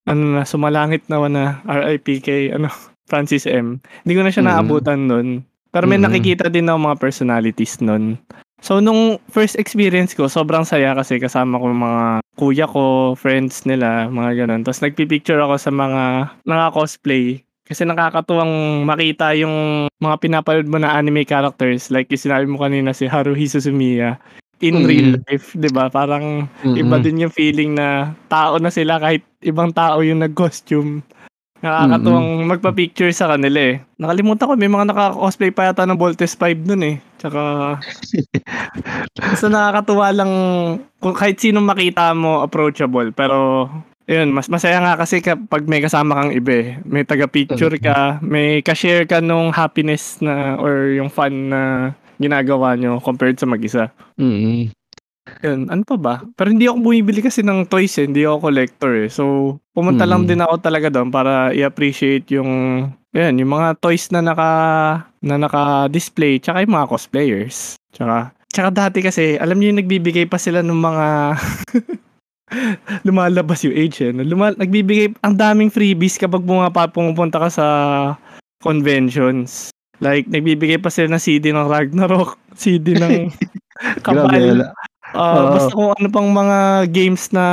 [0.05, 2.69] ano na, sumalangit na na RIP kay, ano,
[3.05, 3.81] Francis M.
[4.05, 4.49] Hindi ko na siya Mm.
[4.49, 5.29] naabutan nun.
[5.73, 6.07] Pero may Mm.
[6.09, 8.17] nakikita din ako mga personalities nun.
[8.64, 14.09] So, nung first experience ko, sobrang saya kasi kasama ko mga kuya ko, friends nila,
[14.09, 14.64] mga ganun.
[14.64, 16.03] Tapos nagpipicture ako sa mga
[16.49, 17.45] naka-cosplay.
[17.64, 21.93] Kasi nakakatuwang makita yung mga pinapanood mo na anime characters.
[21.93, 24.17] Like yung sinabi mo kanina si Haruhi Suzumiya.
[24.64, 24.88] In Mm.
[24.88, 25.92] real life, di ba?
[25.92, 26.81] Parang Mm-mm.
[26.81, 31.05] iba din yung feeling na tao na sila kahit ibang tao yung nag-costume.
[31.61, 33.77] Nakakatuwang magpa-picture sa kanila eh.
[33.96, 36.96] Nakalimutan ko, may mga naka-cosplay pa yata ng Voltes 5 nun eh.
[37.16, 37.40] Tsaka,
[39.33, 40.33] basta nakakatuwa lang,
[41.00, 43.09] kung kahit sino makita mo, approachable.
[43.16, 43.68] Pero,
[44.05, 46.68] yun, mas masaya nga kasi kapag may kasama kang iba eh.
[46.85, 51.61] May taga-picture ka, may ka-share ka nung happiness na, or yung fun na
[52.16, 53.90] ginagawa nyo compared sa mag-isa.
[54.16, 54.70] Mm.
[55.40, 56.14] Yun, ano pa ba?
[56.37, 58.05] Pero hindi ako bumibili kasi ng toys eh.
[58.05, 59.09] Hindi ako collector eh.
[59.09, 60.29] So, pumunta lang Mm.
[60.29, 62.50] din ako talaga doon para i-appreciate yung
[63.14, 64.50] yan, yung mga toys na naka
[65.22, 67.57] na naka-display tsaka yung mga cosplayers.
[67.94, 71.07] Tsaka tsaka dati kasi, alam niyo yung nagbibigay pa sila ng mga
[73.07, 74.12] lumalabas yung age eh.
[74.14, 77.66] Lumal- nagbibigay ang daming freebies kapag pumapa pumupunta ka sa
[78.62, 79.73] conventions.
[79.98, 83.30] Like, nagbibigay pa sila ng CD ng Ragnarok, CD ng.
[84.00, 84.64] Kabal.
[85.14, 85.42] Oo.
[85.54, 86.59] basta kung ano pang mga
[86.90, 87.44] games na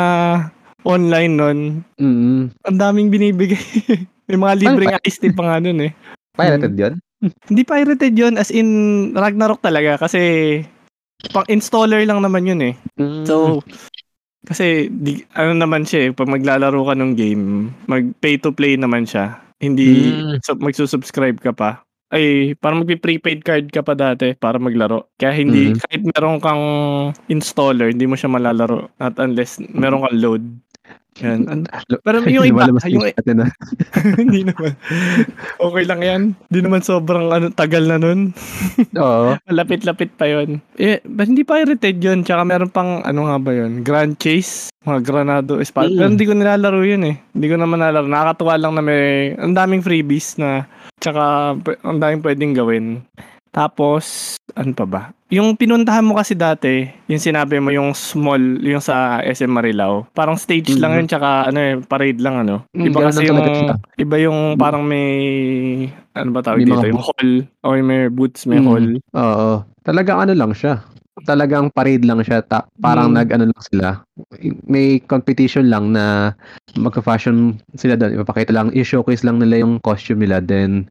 [0.81, 1.59] online nun,
[1.97, 2.49] Mm.
[2.65, 3.57] ang daming binibigay.
[4.25, 5.91] May mga libreng iced tea pa nga nun eh.
[6.33, 6.93] Pirated yun?
[7.49, 8.69] Hindi pirated yun, as in
[9.13, 10.63] Ragnarok talaga kasi
[11.29, 12.73] pang installer lang naman yun eh.
[12.97, 13.29] Mm.
[13.29, 13.61] So,
[14.41, 17.45] kasi di, ano naman siya eh, pag maglalaro ka ng game,
[17.85, 19.37] mag pay to play naman siya.
[19.61, 20.41] Hindi Mm.
[20.41, 21.85] so, magsusubscribe ka pa.
[22.11, 25.15] Ay, parang magpi-prepaid card ka pa dati para maglaro.
[25.15, 25.79] Kaya hindi, Mhm.
[25.79, 26.63] kahit meron kang
[27.31, 28.91] installer, hindi mo siya malalaro.
[28.99, 30.43] Not unless meron kang load.
[31.19, 31.43] Yan.
[31.51, 31.67] An-
[32.07, 33.47] Pero yung iba, yung, natin na.
[34.21, 34.71] hindi naman.
[35.59, 36.21] Okay lang yan.
[36.47, 38.31] Hindi naman sobrang ano, tagal na nun.
[39.03, 39.35] Oo.
[39.51, 40.63] Lapit-lapit pa yon.
[40.79, 42.23] Eh, but hindi pirated yun.
[42.23, 43.83] Tsaka meron pang, ano nga ba yun?
[43.83, 44.71] Grand Chase.
[44.87, 45.91] Mga Granado Espada.
[45.91, 45.99] Mm.
[45.99, 47.15] Pero hindi ko nilalaro yun eh.
[47.35, 48.07] Hindi ko naman nilalaro.
[48.07, 50.63] Nakakatuwa lang na may, ang daming freebies na,
[51.03, 53.03] tsaka ang daming pwedeng gawin.
[53.51, 55.01] Tapos, ano pa ba?
[55.27, 60.35] Yung pinuntahan mo kasi dati, yung sinabi mo yung small, yung sa SM Marilao, parang
[60.35, 60.97] stage lang Mhm.
[60.99, 62.63] yun, tsaka ano eh, parade lang ano.
[62.71, 63.43] Mm, Iba kasi lang yung,
[63.95, 65.07] iba yung parang may,
[66.11, 66.87] ano ba tawag May dito?
[66.87, 67.31] Yung hall,
[67.63, 68.67] o may booths, may Mm.
[68.67, 68.87] hall.
[69.15, 69.49] Oo.
[69.83, 70.83] Talagang ano lang siya.
[71.21, 72.39] Talagang parade lang siya.
[72.41, 73.15] Ta- parang Mm.
[73.19, 73.87] nag-ano lang sila.
[74.63, 76.33] May competition lang na
[76.75, 78.15] magka-fashion sila doon.
[78.15, 80.39] Ipapakita lang, i-showcase lang nila yung costume nila.
[80.39, 80.87] Then,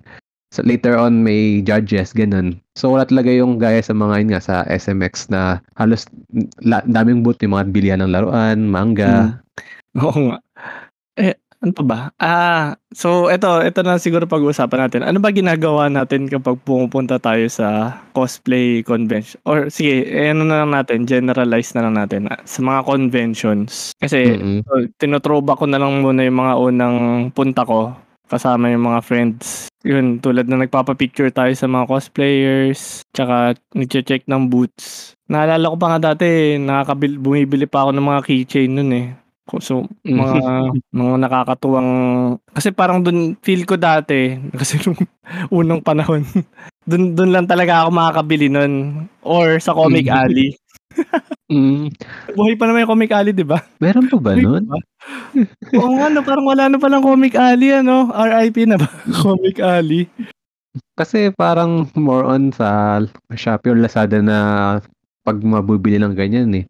[0.51, 2.59] so later on, may judges, ganun.
[2.75, 6.07] So, wala talaga yung gaya sa mga yun nga sa SMX na halos
[6.63, 9.43] la- daming booth, yung mga bilihan ng laruan, manga.
[9.99, 10.39] Oo nga.
[11.19, 11.99] Eh, ano pa ba?
[12.17, 15.03] Ah, so ito, ito na siguro pag-uusapan natin.
[15.05, 19.37] Ano ba ginagawa natin kapag pumupunta tayo sa cosplay convention?
[19.45, 23.93] Or sige, eh, ano na lang natin, generalize na lang natin ah, sa mga conventions.
[24.01, 24.65] Kasi Mm-mm.
[24.65, 26.97] so, tinotroba ko na lang muna yung mga unang
[27.37, 27.93] punta ko
[28.31, 29.67] kasama yung mga friends.
[29.83, 35.17] Yun, tulad na nagpapapicture tayo sa mga cosplayers, tsaka nag-check ng booths.
[35.27, 39.09] Naalala ko pa nga dati, nakakabil, bumibili pa ako ng mga keychain nun eh.
[39.59, 40.37] So, mga,
[41.01, 41.91] mga nakakatuwang,
[42.55, 45.01] kasi parang dun, feel ko dati, kasi nung
[45.51, 46.23] unang panahon,
[46.91, 49.05] dun, dun lang talaga ako makakabili nun.
[49.27, 50.15] Or sa Comic Mhm.
[50.15, 50.51] Alley.
[51.51, 51.91] Mm.
[52.39, 53.59] Buhay pa naman yung Comic Alley, di ba?
[53.83, 54.71] Meron pa ba nun?
[55.75, 58.07] Oo nga, no, parang wala na palang Comic Alley, ano?
[58.15, 58.87] RIP na ba?
[59.27, 60.07] Comic Alley.
[60.95, 63.03] Kasi parang more on sa
[63.35, 64.39] Shopee or Lazada na
[65.27, 66.65] pag mabubili ng ganyan eh.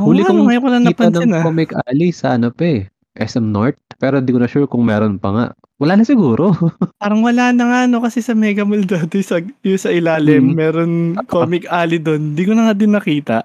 [0.00, 1.44] Oo Huli nga, no, kong ngayon ko lang kita napansin ng ah.
[1.44, 2.80] Comic Alley sa ano pa eh.
[3.20, 3.76] SM North.
[4.00, 5.46] Pero di ko na sure kung meron pa nga.
[5.76, 6.56] Wala na siguro.
[7.04, 8.00] Parang wala na nga, no?
[8.00, 10.56] Kasi sa Mega Mall dati, sa, yung sa ilalim, Mhm.
[10.56, 10.92] meron
[11.28, 12.32] Comic Alley doon.
[12.32, 13.44] Di ko na nga din nakita.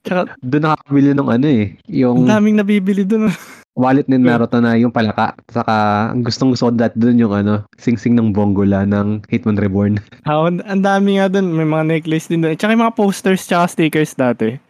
[0.00, 1.64] Tsaka, Doon nakakabili ng ano eh.
[1.76, 3.28] ang Yung daming nabibili doon.
[3.72, 5.32] wallet ni Naruto na yung palaka.
[5.48, 5.74] Saka
[6.12, 9.96] ang gustong gusto ko dati doon yung ano, sing-sing ng Bongola ng Hitman Reborn.
[10.24, 11.52] Ah, ang ang dami nga doon.
[11.52, 12.52] May mga necklace din doon.
[12.52, 14.60] Tsaka yung mga posters tsaka stickers dati.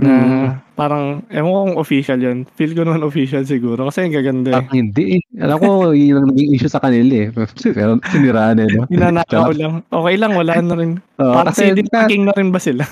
[0.00, 0.48] Na Mhm.
[0.72, 2.38] parang, ewan ko kung official yun.
[2.56, 3.84] Feel ko naman official siguro.
[3.84, 4.56] Kasi ang gaganda eh.
[4.56, 5.22] Parang hindi eh.
[5.36, 7.28] Alam ko, yun ang naging issue sa kanila eh.
[7.28, 8.68] Pero siniraan eh.
[8.70, 8.88] No?
[8.88, 9.74] Ninanakaw Tsaka- lang.
[9.86, 10.92] Okay lang, wala na rin.
[11.20, 12.88] Oo, Parang kasi CD king na rin ba sila?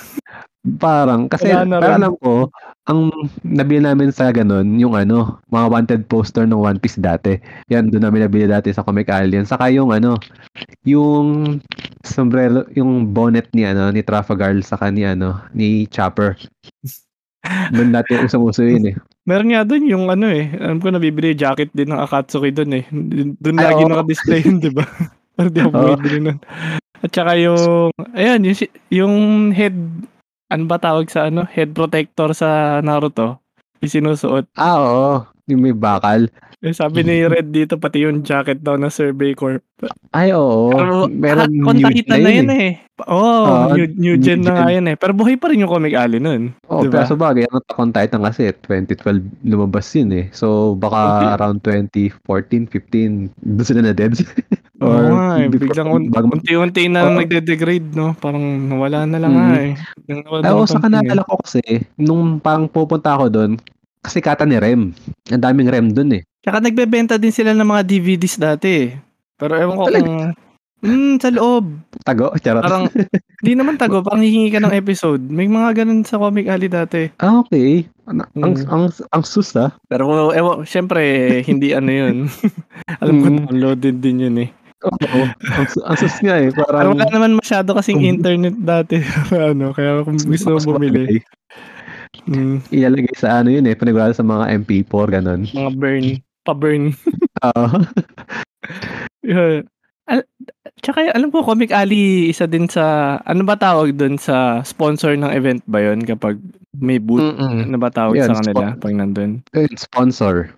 [0.77, 1.73] Parang, kasi, rin.
[1.73, 2.53] alam ko,
[2.85, 3.09] ang
[3.40, 7.40] nabili namin sa ganun, yung ano, mga wanted poster ng One Piece dati.
[7.73, 9.49] Yan, doon namin nabili dati sa Comic Alien.
[9.49, 10.21] Saka yung ano,
[10.85, 11.57] yung
[12.05, 16.37] sombrero, yung bonnet ni ano, ni Trafalgar, saka ni ano, ni Chopper.
[17.46, 18.94] Doon dati usang-uso yun eh.
[19.29, 20.51] Meron nga doon yung ano eh.
[20.59, 22.85] Alam ko nabibili jacket din ng Akatsuki doon eh.
[23.38, 23.90] Doon lagi oo.
[23.90, 24.85] naka-display yun, di ba?
[25.38, 26.38] Pero di ako bumibili nun.
[26.98, 28.59] At saka yung, ayan, yung,
[28.90, 29.14] yung
[29.55, 29.77] head,
[30.51, 31.46] ano ba tawag sa ano?
[31.46, 33.38] Head protector sa Naruto.
[33.79, 34.51] Yung sinusuot.
[34.59, 35.12] Ah, oo.
[35.46, 36.27] Yung may bakal.
[36.59, 39.62] Eh, sabi ni Red dito, pati yung jacket daw na Survey Corp.
[40.11, 40.75] Ay, oo.
[40.75, 42.71] Pero, Meron ah, new kontakitan na gen yan eh.
[43.07, 44.99] Oo, Oo, new, new new gen na nga yan eh.
[44.99, 46.51] Pero buhay pa rin yung Comic Alley nun.
[46.66, 46.99] Oh, Diba?
[46.99, 50.27] pero sa bagay, ang Attack on Titan kasi 2012 lumabas yun eh.
[50.35, 51.29] So baka Okay.
[51.38, 54.18] around 2014, 15 doon sila na dead.
[54.83, 55.47] Oo nga eh.
[55.47, 57.23] before- Biglang un- unti-unti na Oo.
[57.23, 58.18] nagde-degrade, no?
[58.18, 59.42] Parang nawala na lang Mhm.
[59.47, 59.73] nga eh.
[60.42, 61.07] Ay, oo, sa something, eh.
[61.07, 61.62] kanala ko kasi,
[61.94, 63.53] nung parang pupunta ako doon,
[63.99, 64.90] kasi kata ni Rem.
[65.29, 66.23] Ang daming Rem doon eh.
[66.48, 68.88] Tsaka nagbebenta din sila ng mga DVDs dati eh.
[69.37, 70.02] Pero ewan ko Talaga?
[70.02, 70.20] kung...
[70.78, 71.64] Hmm, sa loob.
[72.00, 72.62] Tago, charot.
[72.62, 72.87] Parang,
[73.37, 75.18] di naman tago, parang hihingi ka ng episode.
[75.20, 77.11] May mga ganun sa Comic Alley dati.
[77.18, 77.82] ah, okay.
[78.06, 78.70] Ang, ang, Mm.
[78.70, 79.74] ang, ang sus ah.
[79.84, 81.02] Pero ewan, syempre,
[81.42, 82.16] hindi ano yun.
[83.02, 83.38] Alam ko, Mm.
[83.44, 84.50] downloaded din yun eh.
[84.80, 85.20] Oo.
[85.50, 86.48] ang, su- ang sus nga eh.
[86.48, 89.02] Pero Parang, wala naman masyado kasing Um, internet dati.
[89.34, 91.18] ano, kaya kung gusto mo bumili.
[92.24, 93.74] Mm, Ilalagay sa ano yun eh.
[93.74, 95.42] Panigurado sa mga MP4, ganun.
[95.44, 96.06] mga burn.
[96.48, 96.96] Pa-burn.
[97.46, 97.66] Oo.
[99.20, 99.62] Yeah.
[100.08, 100.24] Al-
[100.80, 102.84] tsaka alam ko Comic Alley isa din sa
[103.20, 106.40] ano ba tawag doon sa sponsor ng event ba yon kapag
[106.72, 107.68] may booth Mm-mm.
[107.68, 109.44] ano ba tawag Yan, sa kanila spo- pag nandun
[109.76, 110.48] Sponsor.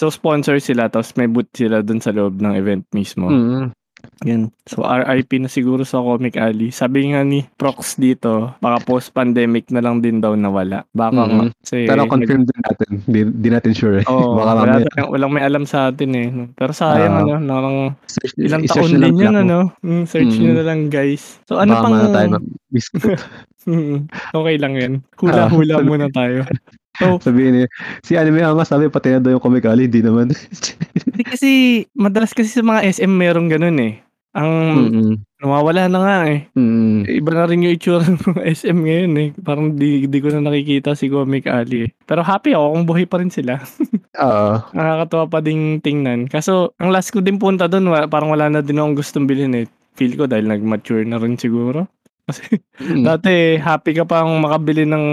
[0.00, 3.76] so sponsor sila tapos may booth sila doon sa loob ng event mismo Mm.
[4.22, 9.10] Yan so RIP na siguro sa Comic Alley sabi nga ni Prox dito baka post
[9.10, 11.50] pandemic na lang din daw nawala baka nga Mm.
[11.56, 12.90] kasi Pero confirm din natin.
[13.04, 14.06] Di, di natin sure eh.
[14.06, 14.86] Oh, Baka wala mamaya.
[14.86, 16.28] tayong- walang may alam sa atin eh.
[16.52, 17.20] Pero sayang Ah.
[17.20, 19.58] ano, narang Search- Ilang taon din yun, ano?
[19.80, 20.58] Mm, search nyo Mm.
[20.58, 21.40] na lang, guys.
[21.44, 21.94] So, ano Baka pang...
[22.10, 23.18] tayo ma- biscuit.
[23.64, 24.92] Mm, okay lang yan.
[25.00, 25.48] Ah.
[25.48, 26.44] Hula-hula muna tayo.
[26.94, 27.66] So, Sabihin niya,
[28.06, 30.30] si Anime nga sabi pati na daw yung Comic Alley, hindi naman.
[31.10, 31.50] hindi kasi,
[31.98, 33.98] madalas kasi sa mga SM merong ganun eh.
[34.34, 34.50] Ang
[34.90, 35.14] Mm-mm.
[35.38, 36.50] nawawala na nga eh.
[36.58, 37.06] Mm.
[37.06, 39.28] Iba na rin yung itsura ng SM ngayon eh.
[39.38, 41.90] Parang di, di ko na nakikita si Comic Alley eh.
[42.02, 43.62] Pero happy ako kung buhay pa rin sila.
[44.26, 44.58] Oo.
[44.74, 46.26] Nakakatawa pa ding tingnan.
[46.26, 49.70] Kaso, ang last ko din punta doon, parang wala na din akong gustong bilhin eh.
[49.94, 51.86] Feel ko dahil nag-mature na rin siguro.
[52.26, 53.06] Kasi Mm.
[53.06, 55.04] Dati, happy ka pang makabili ng...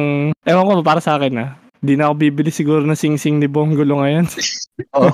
[0.49, 1.60] Ewan ko, para sa akin ah.
[1.81, 4.29] Di na ako bibili siguro ng sing-sing ni Bonggolo ngayon.
[4.97, 5.09] Oo.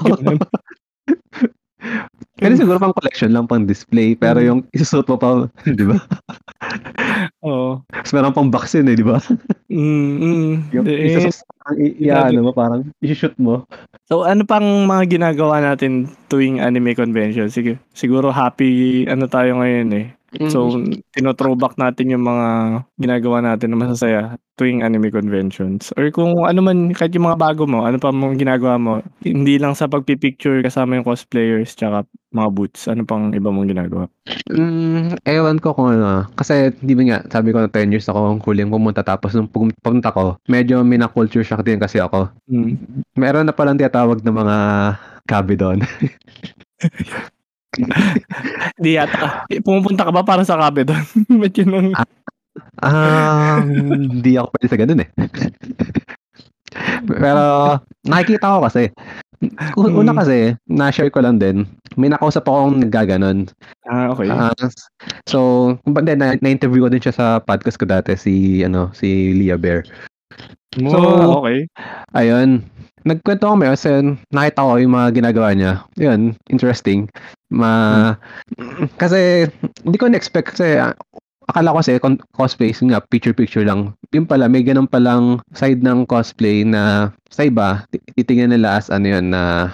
[2.37, 4.13] Pero siguro pang collection lang, pang display.
[4.13, 4.45] Pero Mm.
[4.45, 5.29] yung isusuot mo pa,
[5.79, 5.97] di ba?
[7.41, 7.81] Oo.
[7.89, 9.17] Mas meron pang vaccine eh, di ba?
[9.71, 10.51] Mm, mm.
[10.75, 11.47] Yung eh, isusuot,
[11.79, 13.65] i- ano mo, parang isushoot mo.
[14.05, 17.49] So, ano pang mga ginagawa natin tuwing anime convention?
[17.49, 20.07] Sige, siguro happy ano tayo ngayon eh.
[20.51, 20.75] So,
[21.15, 22.47] tino-throwback natin yung mga
[22.99, 25.95] ginagawa natin na masasaya tuwing anime conventions.
[25.95, 29.55] Or kung ano man, kahit yung mga bago mo, ano pa mga ginagawa mo, hindi
[29.55, 32.03] lang sa pagpipicture kasama yung cosplayers tsaka
[32.35, 32.91] mga boots.
[32.91, 34.03] Ano pang iba mong ginagawa?
[34.51, 36.27] Mm, ewan ko kung ano.
[36.35, 39.05] Kasi, di ba nga, sabi ko na 10 years ako ang huling pumunta.
[39.05, 42.27] Tapos nung pum- pumunta ko, medyo may na-culture shock din kasi ako.
[42.51, 43.05] Mm.
[43.15, 44.57] Meron na palang tinatawag na mga
[45.23, 45.79] kabi doon.
[48.77, 49.45] Di yata.
[49.61, 51.03] Pumupunta ka ba para sa kabe doon?
[51.41, 51.89] Ba't yun ang...
[52.81, 55.09] Ah, hindi ako pwede sa ganun eh.
[57.05, 57.43] Pero
[58.05, 58.89] nakikita ko kasi.
[59.77, 60.17] Una Hmm.
[60.17, 61.69] kasi, na-share ko lang din.
[61.93, 63.45] May nakausap akong naggaganon.
[63.85, 64.25] Ah, okay.
[64.33, 64.49] Ah,
[65.29, 69.61] so, din, na- na-interview ko din siya sa podcast ko dati, si, ano, si Leah
[69.61, 69.85] Bear.
[70.73, 71.69] So- okay.
[72.17, 72.65] Ayun.
[73.07, 73.89] Nagkwento kami kasi
[74.35, 75.73] nakita ko yung mga ginagawa niya.
[75.95, 77.07] Yun, interesting.
[77.47, 78.11] Ma
[79.01, 79.47] kasi
[79.87, 80.91] hindi ko na-expect kasi ah,
[81.47, 81.91] akala ko kasi
[82.35, 83.95] cosplay yun nga picture-picture lang.
[84.11, 88.91] Yun pala may ganun palang side ng cosplay na sa iba ti- titingnan nila as
[88.91, 89.71] ano yun na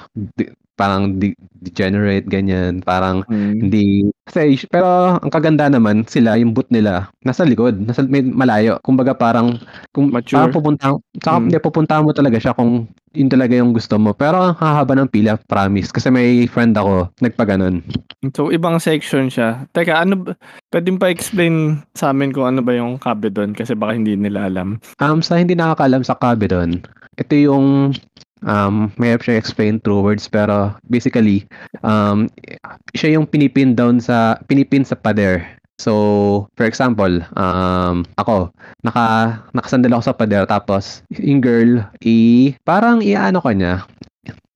[0.73, 3.55] parang de- degenerate ganyan, parang Mm.
[3.61, 3.85] hindi
[4.23, 9.11] kasi pero ang kaganda naman sila yung boot nila nasa likod nasa may malayo kumbaga
[9.11, 9.59] parang
[9.91, 10.39] kung Mature.
[10.39, 10.85] parang pupunta
[11.17, 11.43] saka Mm.
[11.43, 15.11] hindi pupuntahan mo talaga siya kung yun talaga yung gusto mo pero ang hahaba ng
[15.11, 17.83] pila promise kasi may friend ako nagpaganon
[18.31, 19.67] So, ibang section siya.
[19.69, 20.31] Teka, ano ba?
[20.71, 24.47] Pwede pa explain sa amin kung ano ba yung kabe doon kasi baka hindi nila
[24.47, 24.79] alam.
[24.97, 26.79] um sa hindi nakakaalam sa Cabedon
[27.13, 27.91] ito yung
[28.47, 31.47] um may siya explain through words pero basically
[31.83, 32.27] um
[32.93, 35.43] siya yung pinipin down sa pinipin sa pader
[35.81, 38.53] So, for example, um, ako,
[38.85, 43.81] naka, nakasandal ako sa pader, tapos, yung girl, i, parang iano ka niya,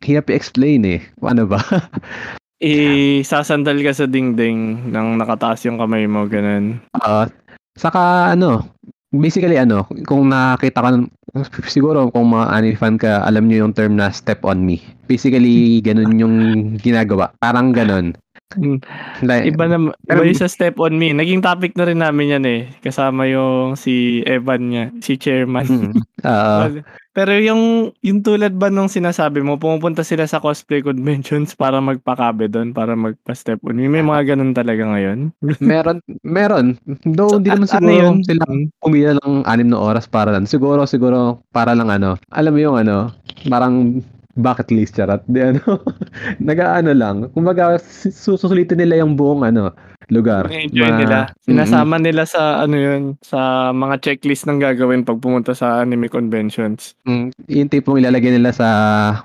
[0.06, 1.02] hirap i-explain eh.
[1.26, 1.58] Ano ba?
[2.64, 6.82] I-sasandal ka sa dingding nang nakataas yung kamay mo, ganun.
[6.96, 7.30] Ah,
[7.74, 8.64] saka, ano,
[9.10, 10.90] basically, ano, kung nakita ka,
[11.68, 14.80] siguro, kung mga anime fan ka, alam niyo yung term na step on me.
[15.08, 16.36] Basically, ganun yung
[16.80, 17.32] ginagawa.
[17.40, 18.16] Parang ganun.
[18.56, 21.12] Iba na iba yung sa Step on Me.
[21.12, 22.62] Naging topic na rin namin yan eh.
[22.80, 25.92] Kasama yung si Evan niya, si chairman.
[26.24, 26.64] Oo.
[27.18, 32.46] Pero yung yung tulad ba nung sinasabi mo, pumupunta sila sa cosplay conventions para magpakabe
[32.46, 33.90] doon, para magpa-step on me.
[33.90, 35.34] May mga ganun talaga ngayon.
[35.60, 36.78] meron, meron.
[37.04, 38.18] Though hindi naman ano siguro yun?
[38.22, 38.44] sila
[38.80, 40.46] pumila ng anim na oras para lang.
[40.46, 42.22] Siguro, siguro, para lang ano.
[42.32, 43.12] Alam mo yung ano,
[43.50, 44.06] parang
[44.38, 45.26] bucket list charot.
[45.26, 45.82] Di ano,
[46.48, 47.28] nag-ano lang.
[47.34, 49.74] Kumbaga, su- susulitin nila yung buong ano,
[50.10, 50.48] lugar.
[50.48, 51.18] enjoy Ma- nila.
[51.40, 53.38] Sinasama nila sa ano yun, sa
[53.70, 56.96] mga checklist ng gagawin pag pumunta sa anime conventions.
[57.04, 58.68] Mm, yung tipong ilalagay nila sa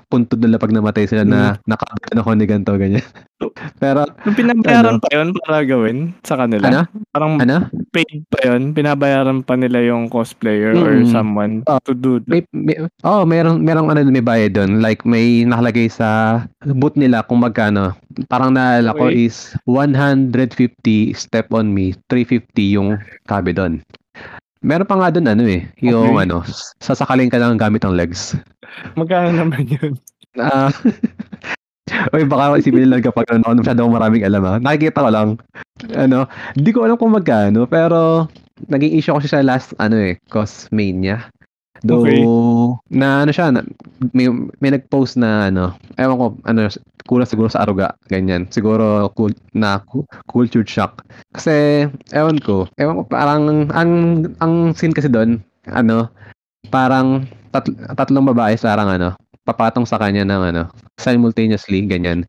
[0.05, 3.03] puntod nila pag namatay sila na nakabit ako ni ganito, ganyan.
[3.75, 6.63] Pero, Nung pinabayaran pa yun para gawin sa kanila.
[6.63, 6.81] ano?
[7.11, 7.67] Parang Ano?
[7.91, 8.71] paid pa yun.
[8.71, 11.11] Pinabayaran pa nila yung cosplayer or Mm.
[11.11, 11.75] someone Oh.
[11.81, 12.29] to do that.
[12.29, 14.79] May, may oh, merong merong ano may bayad doon.
[14.79, 17.91] Like may nakalagay sa boot nila kung magkano.
[18.29, 22.89] Parang naalala ko is 150 step on me, 350 yung
[23.25, 23.81] sabi doon.
[24.63, 26.23] Meron pa nga doon ano eh, yung Okay.
[26.29, 26.41] ano,
[26.79, 28.37] sasakalin ka lang gamit ang legs.
[28.95, 29.99] Magkano naman yun?
[30.39, 30.71] Ah.
[32.15, 34.55] Oy, baka isipin nila kapag ano, ano masyado akong maraming alam ha.
[34.57, 35.29] Nakikita ko lang.
[35.93, 38.31] Ano, hindi ko alam kung magkano, pero
[38.71, 41.27] naging issue kasi sa last ano eh, Cosmania.
[41.83, 42.23] Though, Okay.
[42.95, 43.59] na ano siya, na,
[44.15, 44.31] may,
[44.63, 46.71] may nag-post na ano, ewan ko, ano,
[47.03, 48.47] kulang siguro sa aruga, ganyan.
[48.47, 51.03] Siguro cool, na cu- culture shock.
[51.35, 51.83] Kasi,
[52.15, 53.91] ewan ko, ewan ko, parang, ang,
[54.39, 56.07] ang scene kasi doon, ano,
[56.71, 59.13] parang tat- tatlong babae parang ano,
[59.43, 60.63] papatong sa kanya ng ano,
[60.95, 62.23] simultaneously, ganyan.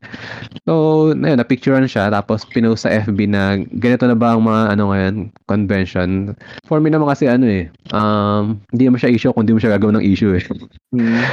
[0.67, 4.83] So, ayun, na-picturean siya, tapos pinost sa FB na ganito na ba ang mga ano
[4.91, 5.15] ngayon,
[5.47, 6.35] convention.
[6.67, 9.79] For me naman kasi ano eh, um, hindi naman siya issue kung hindi mo siya
[9.79, 10.43] gagawin ng issue eh.
[10.91, 11.23] Hmm.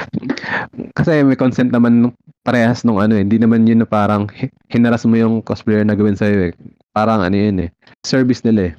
[0.95, 2.15] Kasi may consent naman
[2.47, 5.99] parehas nung ano eh, hindi naman yun na parang hi- hinaras mo yung cosplayer na
[5.99, 6.53] gawin sa'yo eh.
[6.95, 7.71] Parang ano yun eh,
[8.07, 8.73] service nila eh.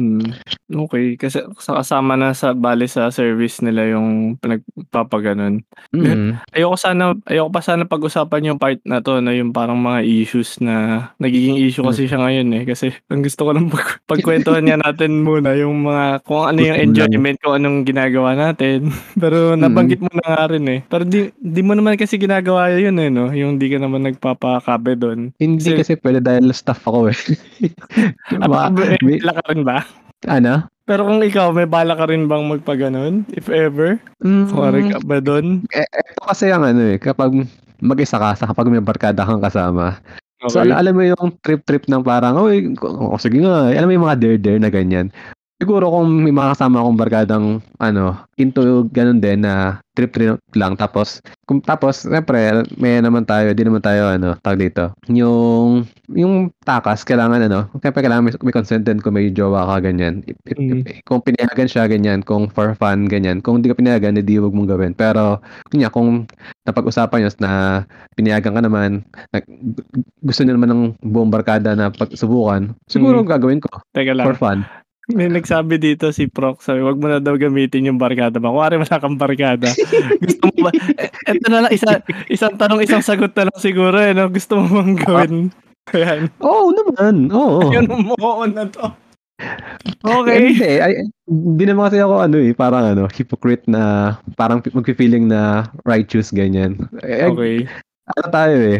[0.00, 0.32] Hmm.
[0.70, 5.60] Okay, kasi sa kasama na sa bali sa service nila yung pinagpapaganon.
[5.92, 6.40] Mm.
[6.56, 10.56] Ayoko sana ayoko pa sana pag-usapan yung part na to na yung parang mga issues
[10.56, 10.74] na
[11.18, 15.20] nagiging issue kasi siya ngayon eh kasi ang gusto ko lang pag, pagkwentuhan niya natin
[15.26, 16.86] muna yung mga kung ano yung Gusto mo lang.
[16.86, 18.78] enjoyment kung anong ginagawa natin.
[19.20, 20.80] Pero nabanggit mo na nga rin eh.
[20.86, 24.96] Pero di, di mo naman kasi ginagawa yun eh no, yung di ka naman nagpapakabe
[24.96, 25.34] doon.
[25.36, 27.18] Hindi Kasi- kasi pwede dahil staff ako eh.
[28.32, 29.82] At Ma- may, may- bala ka rin ba?
[30.26, 30.66] Ano?
[30.84, 33.22] Pero kung ikaw, may bala ka rin bang magpaganon?
[33.30, 34.02] If ever?
[34.20, 35.62] Kuwari ka ba doon?
[35.70, 37.30] Eh, ito kasi ang ano eh, kapag
[37.78, 39.96] mag-isa ka, sa kapag may barkada kang kasama.
[40.48, 40.72] So, Okay.
[40.72, 44.18] al- alam mo yung trip-trip ng parang, oy, oh, sige nga, alam mo yung mga
[44.18, 45.12] dare-dare na ganyan.
[45.60, 47.44] Siguro kung may mga kasama akong barkadang,
[47.76, 50.72] ano, into ganun din na trip-trip lang.
[50.72, 54.96] Tapos, kung, tapos, siyempre, may naman tayo, di naman tayo, ano, tag dito.
[55.12, 59.84] Yung, yung takas, kailangan, ano, siyempre kailangan may, may consent din kung may jowa ka,
[59.84, 60.24] ganyan.
[60.24, 60.80] If- if- Mm.
[60.80, 62.24] if- kung pinayagan siya, ganyan.
[62.24, 63.44] Kung for fun, ganyan.
[63.44, 64.96] Kung hindi ka pinayagan, hindi huwag mong gawin.
[64.96, 66.24] Pero, kunya, kung
[66.64, 67.50] napag-usapan nyo na
[68.16, 69.04] pinayagan ka naman,
[69.44, 69.84] gu-
[70.24, 73.28] gusto niyo naman ng buong barkada na pagsubukan, siguro Mm.
[73.28, 74.24] gagawin ko Teka lang.
[74.24, 74.64] for fun.
[75.14, 78.50] May nagsabi dito si Proc, sabi, wag mo na daw gamitin yung barkada ba?
[78.52, 79.70] Kuwari wala kang barkada.
[80.24, 80.70] Gusto mo ba?
[80.98, 84.30] Eh, Ito na lang, isa, isang tanong, isang sagot na lang siguro eh, no?
[84.30, 85.34] Gusto mo bang gawin?
[85.90, 86.30] Ayan.
[86.38, 87.74] Oo naman, oo.
[87.74, 88.14] Yun ang mo
[88.46, 88.84] na to.
[88.86, 88.98] Eh,
[90.04, 90.52] Okay.
[90.52, 90.92] Hindi, ay,
[91.24, 96.76] hindi naman kasi ako ano eh, parang ano, hypocrite na, parang magpi-feeling na righteous, ganyan.
[97.00, 97.64] Eh, Okay.
[98.10, 98.78] Ano tayo eh,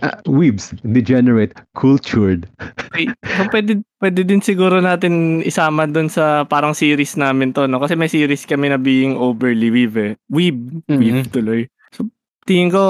[0.00, 2.48] ah, weebs, degenerate, cultured.
[2.88, 3.12] okay.
[3.36, 7.76] So, pwede, pwede din siguro natin isama doon sa parang series namin to, no?
[7.76, 10.12] Kasi may series kami na being overly weeb eh.
[10.26, 10.56] Weeb.
[10.88, 11.28] Weeb Mhm.
[11.28, 11.68] tuloy.
[11.92, 12.08] So,
[12.48, 12.82] tingin ko,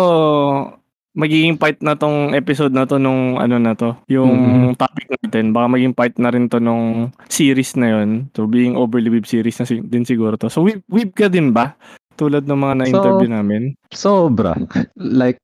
[1.12, 4.30] magiging part na tong episode na to nung ano na to, yung
[4.70, 4.78] Mhm.
[4.78, 5.50] topic natin.
[5.50, 8.30] Baka maging part na rin to nung series na yun.
[8.30, 10.46] So, being overly weeb series na si- din siguro to.
[10.46, 11.74] So, weeb, weeb ka din ba?
[12.16, 13.62] Tulad ng mga na-interview namin.
[13.92, 14.56] Sobra.
[14.96, 15.40] Like,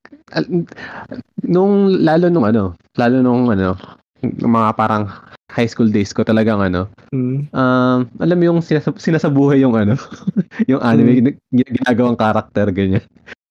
[1.45, 3.77] nung, lalo nung ano, lalo nung ano,
[4.25, 5.05] mga parang
[5.53, 7.53] high school days ko talagang ano, Mm.
[7.53, 10.01] um, alam mo yung sinasab- sinasabuhay yung ano,
[10.71, 13.05] yung anime, gin- ginagawang character, ganyan.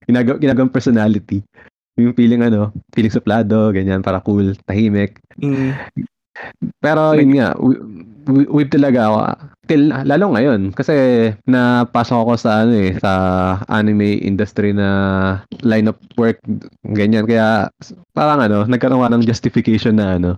[0.10, 1.46] Ginagaw, ginagawang personality.
[2.02, 5.22] Yung feeling ano, feeling suplado, ganyan, para cool, tahimik.
[5.38, 5.78] Mm.
[6.80, 7.54] Pero yun nga,
[8.30, 9.20] weeb talaga ako.
[9.70, 10.94] Till, lalo ngayon, kasi
[11.48, 13.12] napasok ako sa ano eh, sa
[13.72, 14.88] anime industry na
[15.64, 16.42] line of work,
[16.92, 17.24] ganyan.
[17.24, 17.72] Kaya
[18.12, 20.32] parang ano, nagkaroon ka ng justification na ano,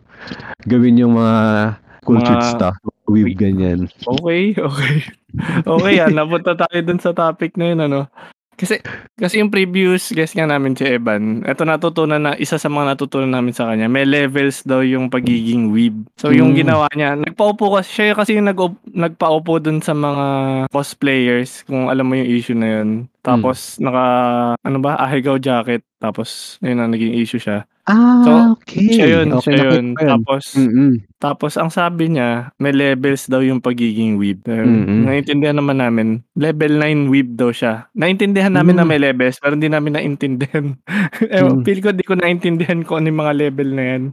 [0.70, 2.76] gawin yung mga cultured Mga- stuff,
[3.10, 3.90] weeb, ganyan.
[4.06, 4.96] Okay, okay.
[5.66, 6.14] Okay, yan.
[6.14, 8.06] Napunta tayo dun sa topic na yun, ano.
[8.54, 8.80] Kasi
[9.18, 13.30] kasi yung previous guest nga namin si Evan, ito natutunan na isa sa mga natutunan
[13.30, 16.06] namin sa kanya, may levels daw yung pagiging weeb.
[16.16, 16.60] So yung Mm.
[16.62, 20.26] ginawa niya, nagpaupo kasi siya kasi yung nag nagpaupo dun sa mga
[20.70, 22.90] cosplayers kung alam mo yung issue na yun.
[23.22, 24.04] Tapos naka
[24.60, 25.82] ano ba, ahigaw jacket.
[25.98, 27.66] Tapos yun ang naging issue siya.
[27.84, 28.88] Ah, So, okay.
[28.88, 29.86] Siya yun, okay, siya yun.
[29.92, 30.08] ko.
[30.08, 30.92] Tapos Mm-mm.
[31.18, 34.40] tapos ang sabi niya, may levels daw yung pagiging weeb.
[34.46, 35.04] Mm-mm.
[35.04, 37.92] Naintindihan naman namin, level 9 weeb daw siya.
[37.92, 38.90] Naintindihan namin na Mm.
[38.90, 40.80] may levels, pero hindi namin naintindihan.
[41.28, 41.64] eh, Mm.
[41.64, 44.04] feel ko di ko naintindihan kung ano yung mga level na yan.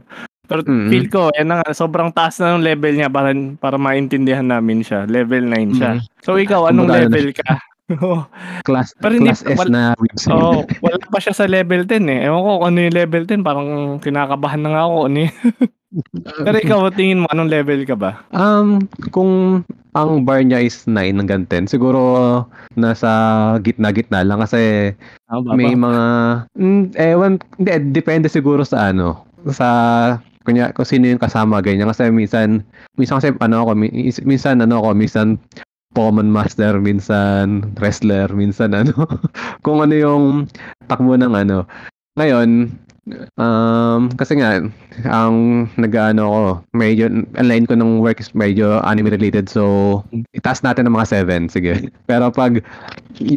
[0.43, 0.87] Pero Mm.
[0.91, 4.83] feel ko, yan na nga, sobrang taas na ng level niya para, para maintindihan namin
[4.83, 5.07] siya.
[5.07, 5.91] Level 9 siya.
[5.95, 6.03] Mm.
[6.19, 7.55] So ikaw, anong Kumbaga, level ka?
[7.99, 8.23] Oo.
[8.63, 10.23] Class, Pero hindi- class S wal- na weebs.
[10.29, 12.29] Oo, wala pa siya sa level 10 eh.
[12.29, 13.69] Ewan ko kung ano yung level 10, parang
[13.99, 14.97] kinakabahan na nga ako.
[15.07, 15.19] Ano.
[16.47, 18.23] Pero ikaw, tingin mo, anong level ka ba?
[18.31, 18.79] Um,
[19.11, 19.61] kung
[19.91, 21.99] ang bar niya is 9 hanggang 10, siguro
[22.79, 23.11] nasa
[23.59, 24.95] gitna-gitna lang kasi
[25.27, 26.03] Ano may mga
[26.55, 29.67] mm, ewan, hindi, depende siguro sa ano, sa
[30.41, 32.65] kunya kung sino yung kasama ganyan kasi minsan
[32.97, 33.93] minsan kasi ano ako mi-
[34.25, 35.37] minsan ano ako minsan
[35.91, 39.07] common master minsan wrestler minsan ano.
[39.65, 40.23] Kung ano yung
[40.87, 41.67] takbo ng ano.
[42.15, 42.71] Ngayon
[43.41, 44.61] um kasi nga
[45.09, 46.43] ang nag-ano ako
[46.77, 50.05] medyo ang line ko ng work is medyo anime related so
[50.37, 51.89] itaas natin ng mga 7 sige.
[52.09, 52.61] Pero pag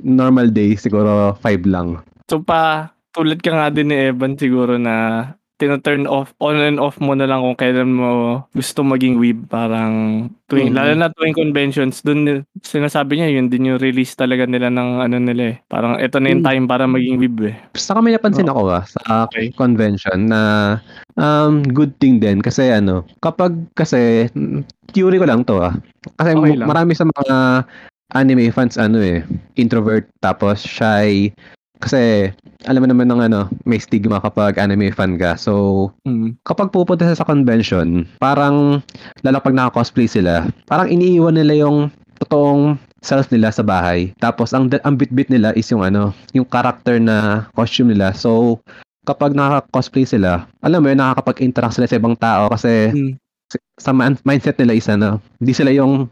[0.05, 1.99] normal day siguro 5 lang.
[2.29, 6.99] So pa, tulad ka nga din ni Evan siguro na tina-turn off, on and off
[6.99, 9.47] mo na lang kung kailan mo gusto maging weeb.
[9.47, 10.77] Parang, tuwing, Mhm.
[10.77, 15.17] lalo na tuwing conventions, dun sinasabi niya, yun din yung release talaga nila ng ano
[15.17, 15.57] nila eh.
[15.67, 16.49] Parang ito na yung Mm.
[16.51, 17.55] time para maging weeb eh.
[17.79, 19.55] Saka may napansin ako ah, sa Okay.
[19.55, 20.41] convention na
[21.15, 24.27] um, good thing din kasi ano, kapag kasi
[24.91, 25.75] theory ko lang to ah.
[26.19, 26.67] Kasi Okay lang.
[26.69, 27.37] marami sa mga
[28.13, 29.23] anime fans ano eh,
[29.57, 31.31] introvert tapos shy
[31.85, 32.33] kasi
[32.65, 35.37] alam mo naman ng ano, may stigma kapag anime fan ka.
[35.37, 36.41] So, Mm.
[36.49, 38.81] kapag pupunta sa convention, parang
[39.21, 41.93] lalo pag naka-cosplay sila, parang iniiwan nila yung
[42.25, 44.17] totoong self nila sa bahay.
[44.17, 48.17] Tapos ang ang bit-bit nila is yung ano, yung character na costume nila.
[48.17, 48.59] So
[49.05, 53.13] kapag naka-cosplay sila, alam mo yun, nakakapag-interact sila sa ibang tao kasi Mm.
[53.77, 56.09] sa man- mindset nila is ano, hindi sila yung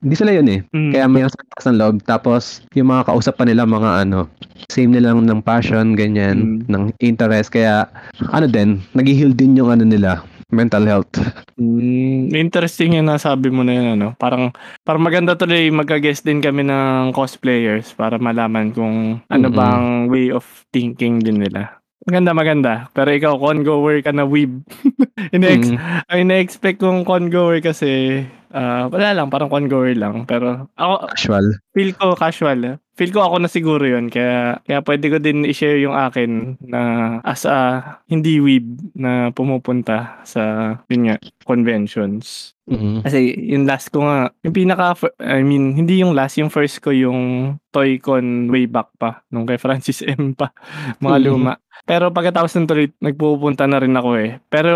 [0.00, 0.60] hindi sila yun eh.
[0.72, 0.90] Mm.
[0.90, 1.96] Kaya may lakas ng loob.
[2.02, 4.26] Tapos, yung mga kausap pa nila, mga ano,
[4.66, 6.72] same nilang ng passion, ganyan, Mm.
[6.72, 7.52] ng interest.
[7.52, 7.84] Kaya,
[8.32, 11.12] ano din, nag-heal din yung ano nila, mental health.
[11.54, 14.16] Mm, interesting yung nasabi mo na yun, ano.
[14.16, 14.50] Parang,
[14.82, 19.54] parang maganda tuloy magka-guest din kami ng cosplayers para malaman kung ano Mm-mm.
[19.54, 20.42] bang way of
[20.72, 21.76] thinking din nila.
[22.02, 22.72] Maganda, maganda.
[22.90, 24.64] Pero ikaw, con-goer ka na weeb.
[25.36, 26.08] Ine-ex- Mm.
[26.08, 30.24] Ang ina-expect kong con-goer kasi, ah, wala lang, parang con-goer lang.
[30.26, 31.46] Pero ako, Casual.
[31.72, 32.78] feel ko casual.
[32.94, 34.12] Feel ko ako na siguro yun.
[34.12, 36.80] Kaya, kaya pwede ko din i-share yung akin na
[37.24, 37.80] as a
[38.12, 41.16] hindi weeb na pumupunta sa, yun nga,
[41.48, 42.52] conventions.
[42.68, 43.00] Mm.
[43.02, 43.18] Kasi
[43.50, 47.56] yung last ko nga, yung pinaka, I mean, hindi yung last, yung first ko yung
[47.72, 50.52] Toy-Con way back pa, nung kay Francis M pa,
[51.00, 51.24] mga Mhm.
[51.24, 51.54] luma.
[51.84, 54.38] Pero pagkatapos ng tuloy, nagpupunta na rin ako eh.
[54.46, 54.72] Pero,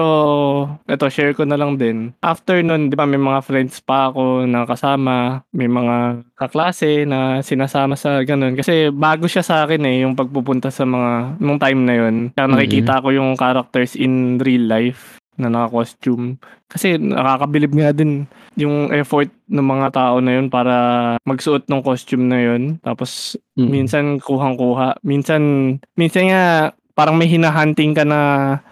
[0.85, 2.11] ito, share ko na lang din.
[2.21, 7.39] After nun, di ba, may mga friends pa ako na kasama, may mga kaklase na
[7.41, 8.59] sinasama sa ganun.
[8.59, 12.17] Kasi bago siya sa akin eh, yung pagpupunta sa mga, nung time na yun.
[12.35, 16.39] Kaya nakikita ko yung characters in real life na naka-costume.
[16.71, 18.23] Kasi nakakabilib nga din
[18.55, 20.75] yung effort ng mga tao na yun para
[21.27, 22.79] magsuot ng costume na yun.
[22.79, 23.71] Tapos Mm.
[23.71, 24.99] minsan kuhang-kuha.
[25.03, 25.43] Minsan,
[25.95, 28.21] minsan nga parang may hinahunting ka na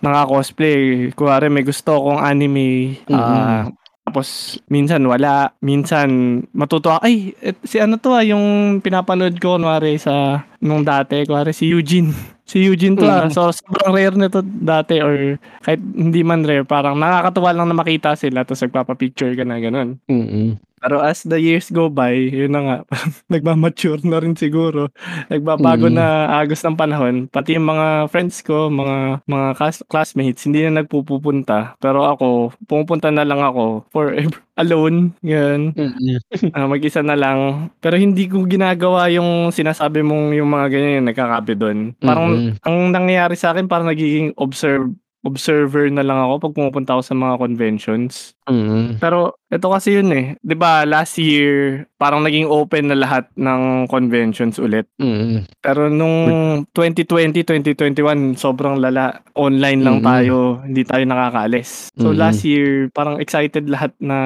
[0.00, 1.10] naka-cosplay.
[1.12, 2.96] Kuwari may gusto akong anime.
[3.10, 3.66] ah,
[4.06, 5.54] tapos minsan wala.
[5.58, 7.02] Minsan matutuwa.
[7.02, 11.26] Ay, et, si ano to ah, yung pinapanood ko kunwari sa nung dati.
[11.26, 12.14] Kuwari si Eugene.
[12.42, 13.24] Si Eugene to ah.
[13.24, 13.32] Mm.
[13.32, 16.66] So sobrang rare nito dati or kahit hindi man rare.
[16.68, 19.96] Parang nakakatuwa lang na makita sila tapos nagpapapicture ka na ganun.
[20.10, 20.60] Mm-mm.
[20.82, 22.76] Pero as the years go by, yun na nga,
[23.32, 24.90] nagmamature na rin siguro.
[25.30, 25.94] Nagbabago Mm.
[25.94, 27.30] na agos ng panahon.
[27.30, 31.78] Pati yung mga friends ko, mga mga class- classmates, hindi na nagpupunta.
[31.78, 32.26] Pero ako,
[32.66, 34.42] pumupunta na lang ako forever.
[34.52, 35.72] Alone, yun.
[36.52, 37.70] Ah, mag-isa na lang.
[37.78, 41.78] Pero hindi ko ginagawa yung sinasabi mong yung mga ganyan yung nagkakape doon.
[41.96, 42.60] Parang Mm-mm.
[42.60, 44.92] ang nangyayari sa akin, parang nagiging observe
[45.22, 48.34] observer na lang ako pag pumupunta ako sa mga conventions.
[48.50, 48.98] Mm-mm.
[48.98, 50.34] Pero ito kasi yun eh.
[50.42, 54.90] 'Di ba last year parang naging open na lahat ng conventions ulit.
[54.98, 55.46] Mm-mm.
[55.62, 56.26] Pero nung
[56.74, 59.22] 2020, 2021 sobrang lala.
[59.38, 60.10] Online lang Mm-mm.
[60.10, 61.94] tayo, hindi tayo nakakaalis.
[61.94, 62.18] So Mm-mm.
[62.18, 64.18] last year parang excited lahat na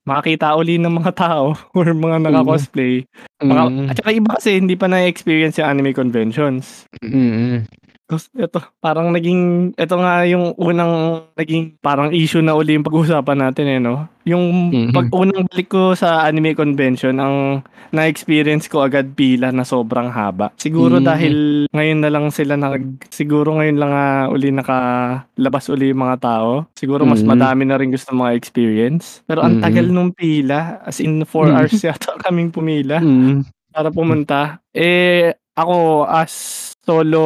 [0.00, 3.04] makakita uli ng mga tao or mga naka-cosplay.
[3.44, 3.88] Maka, Mm.
[3.88, 6.84] At saka iba kasi hindi pa na-experience yung anime conventions.
[7.04, 7.64] Mm.
[8.10, 13.38] Tapos ito, parang naging, ito nga yung unang naging parang issue na uli yung pag-uusapan
[13.38, 14.10] natin eh, no?
[14.26, 14.90] Yung Mhm.
[14.90, 17.62] pag unang balik ko sa anime convention, ang
[17.94, 20.50] na-experience ko agad pila na sobrang haba.
[20.58, 21.06] Siguro Mhm.
[21.06, 21.34] dahil
[21.70, 26.66] ngayon na lang sila nag, siguro ngayon lang nga uli nakalabas uli yung mga tao.
[26.74, 27.30] Siguro mas Mhm.
[27.30, 29.22] madami na rin gusto mga experience.
[29.22, 29.62] Pero ang Mhm.
[29.62, 31.54] tagal nung pila, as in 4 Mhm.
[31.54, 33.46] hours yata kaming pumila Mm.
[33.70, 34.58] para pumunta.
[34.74, 36.32] Eh, ako as
[36.80, 37.24] solo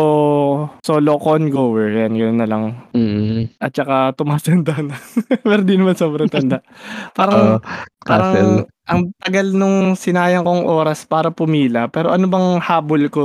[0.85, 2.89] solo con goer, yan, yun na lang.
[2.93, 3.57] Mm.
[3.61, 4.97] At saka tumatanda na.
[5.47, 6.61] Pero di naman sobrang tanda.
[7.18, 7.61] Parang,
[8.05, 8.05] Castle.
[8.05, 8.39] parang
[8.85, 11.89] ang tagal nung sinayang kong oras para pumila.
[11.89, 13.24] Pero ano bang habol ko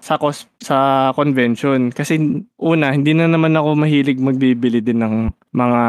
[0.00, 1.92] sa cos sa convention?
[1.92, 2.16] Kasi
[2.56, 5.14] una, hindi na naman ako mahilig magbibili din ng
[5.52, 5.80] mga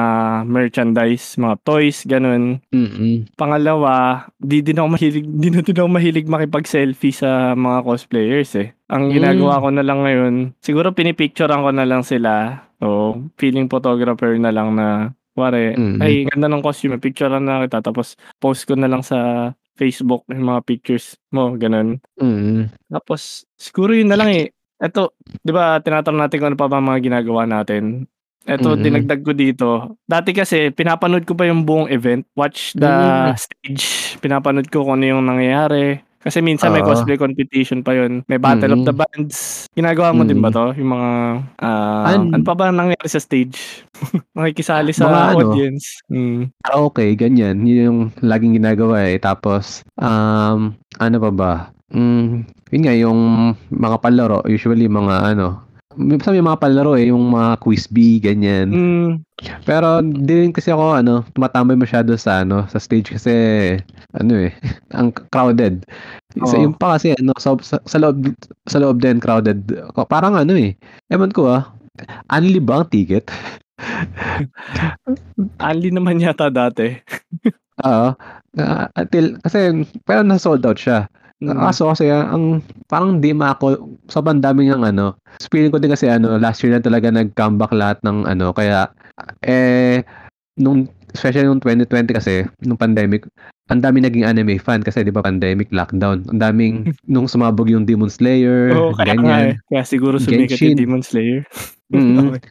[0.46, 2.60] merchandise, mga toys, ganun.
[2.76, 3.32] Mm.
[3.40, 8.76] Pangalawa, di din ako mahilig, di na din ako mahilig makipag-selfie sa mga cosplayers eh.
[8.92, 9.14] Ang Mm.
[9.16, 12.62] ginagawa ko na lang ngayon, siguro pinipicturean ko na lang sila.
[12.84, 16.00] O feeling photographer na lang na, wari, Mm.
[16.02, 17.84] ay ganda ng costume, picturean na kita.
[17.84, 22.00] Tapos post ko na lang sa Facebook yung mga pictures mo, ganun.
[22.16, 22.72] Mm.
[22.88, 24.48] Tapos, siguro yun na lang eh.
[24.80, 28.08] Eto, di ba, tinatanong natin kung ano pa ba mga ginagawa natin.
[28.46, 28.82] Eto, Mhm.
[28.86, 29.68] dinagdag ko dito.
[30.06, 32.24] Dati kasi, pinapanood ko pa yung buong event.
[32.38, 33.36] Watch the Mm.
[33.36, 33.86] stage.
[34.22, 36.05] Pinapanood ko kung ano yung nangyayari.
[36.26, 36.90] Kasi minsan may Oo.
[36.90, 38.26] cosplay competition pa yun.
[38.26, 38.88] May Battle of Mhm.
[38.90, 39.38] the Bands.
[39.72, 40.74] Ginagawa mo din ba to?
[40.74, 41.10] Yung mga,
[41.62, 43.86] ah, An- ano pa ba nangyayari sa stage?
[44.34, 45.38] Nakikisali sa Mga ano?
[45.54, 46.02] audience.
[46.10, 46.50] Mm.
[46.66, 47.62] Ah, okay, ganyan.
[47.62, 49.22] Yun yung laging ginagawa eh.
[49.22, 51.54] Tapos, um, ano pa ba?
[51.94, 53.20] Mm, yun nga, yung
[53.70, 55.62] mga palaro, usually mga ano,
[55.98, 58.68] minsan may mga palaro eh, yung mga quiz bee, ganyan.
[58.72, 59.12] Mm.
[59.68, 63.34] Pero di rin kasi ako ano, tumatambay masyado sa ano, sa stage kasi
[64.16, 64.52] ano eh,
[64.98, 65.84] ang crowded.
[66.46, 66.64] Sa Oo.
[66.68, 68.32] yung pa kasi ano, sa, sa, sa loob
[68.68, 69.66] sa loob din crowded.
[70.08, 70.76] Parang ano eh.
[71.12, 71.72] Ewan ko ah.
[72.32, 73.32] Only ba ang ticket?
[75.68, 76.96] Ali naman yata dati.
[77.88, 78.10] Oo.
[78.56, 81.12] Ah, until kasi pero na sold out siya.
[81.44, 81.60] Mm.
[81.60, 85.20] Kaso kasi ah, ang parang di ako sobrang dami ng ano.
[85.52, 88.88] Feeling ko din kasi ano, last year na talaga nag-comeback lahat ng ano, kaya
[89.44, 90.00] eh
[90.56, 93.28] nung especially nung 2020 kasi nung pandemic,
[93.68, 96.24] ang dami naging anime fan kasi 'di ba pandemic lockdown.
[96.32, 96.76] Ang daming
[97.12, 99.60] nung sumabog yung Demon Slayer, Oo, kaya nga eh.
[99.60, 99.64] ganyan.
[99.68, 101.44] Kaya siguro sumikat yung Demon Slayer.
[101.94, 102.34] Mm.
[102.34, 102.50] Okay.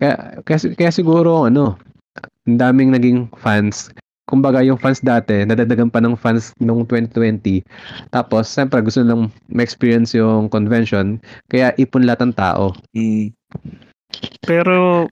[0.00, 1.76] Kaya, kaya, kaya siguro ano,
[2.48, 3.92] ang daming naging fans.
[4.24, 7.60] Kumbaga yung fans dati, nadadagan pa ng fans noong 2020.
[8.08, 11.20] Tapos, siyempre gusto nilang ma-experience yung convention.
[11.52, 12.72] Kaya ipon lahat ng tao.
[14.48, 15.08] Pero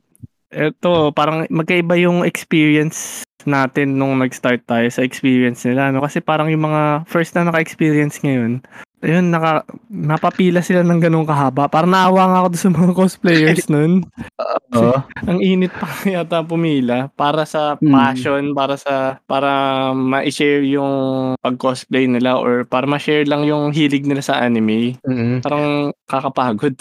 [0.52, 5.90] eto, parang magkaiba yung experience natin nung nag-start tayo sa experience nila.
[5.90, 6.04] No?
[6.04, 8.62] Kasi parang yung mga first na naka-experience ngayon,
[9.02, 11.66] ayun, naka, napapila sila ng ganun kahaba.
[11.66, 14.06] Parang naawa nga ako sa mga cosplayers nun.
[14.78, 14.96] Oo.
[15.26, 17.92] Ang init pa yata pumila para sa Hmm.
[17.92, 19.50] passion, para sa para
[19.92, 20.92] ma-share yung
[21.38, 24.96] pag-cosplay nila or para ma-share lang yung hilig nila sa anime.
[25.02, 25.42] Mm.
[25.42, 26.78] Parang kakapagod.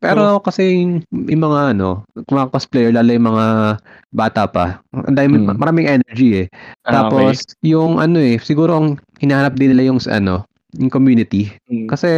[0.00, 3.46] Pero kasi yung, yung mga ano, mga cosplayer, lalo yung mga
[4.08, 5.56] bata pa, ang dami, Mm.
[5.56, 6.48] maraming energy eh.
[6.84, 8.88] Ah, Tapos, yung ano eh, siguro ang
[9.20, 10.44] hinahanap din nila yung ano,
[10.76, 11.50] yung community.
[11.68, 11.88] Mm.
[11.88, 12.08] Kasi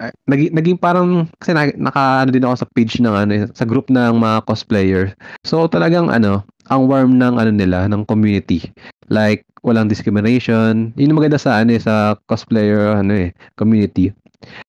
[0.00, 3.42] eh, naging, naging parang kasi na, naka ano din ako sa page ng ano eh,
[3.52, 5.12] sa group ng mga cosplayer.
[5.42, 8.70] So talagang ano, ang warm ng ano nila ng community.
[9.10, 10.94] Like walang discrimination.
[10.94, 13.28] Yun yung maganda sa ano eh, sa cosplayer ano eh,
[13.58, 14.14] community.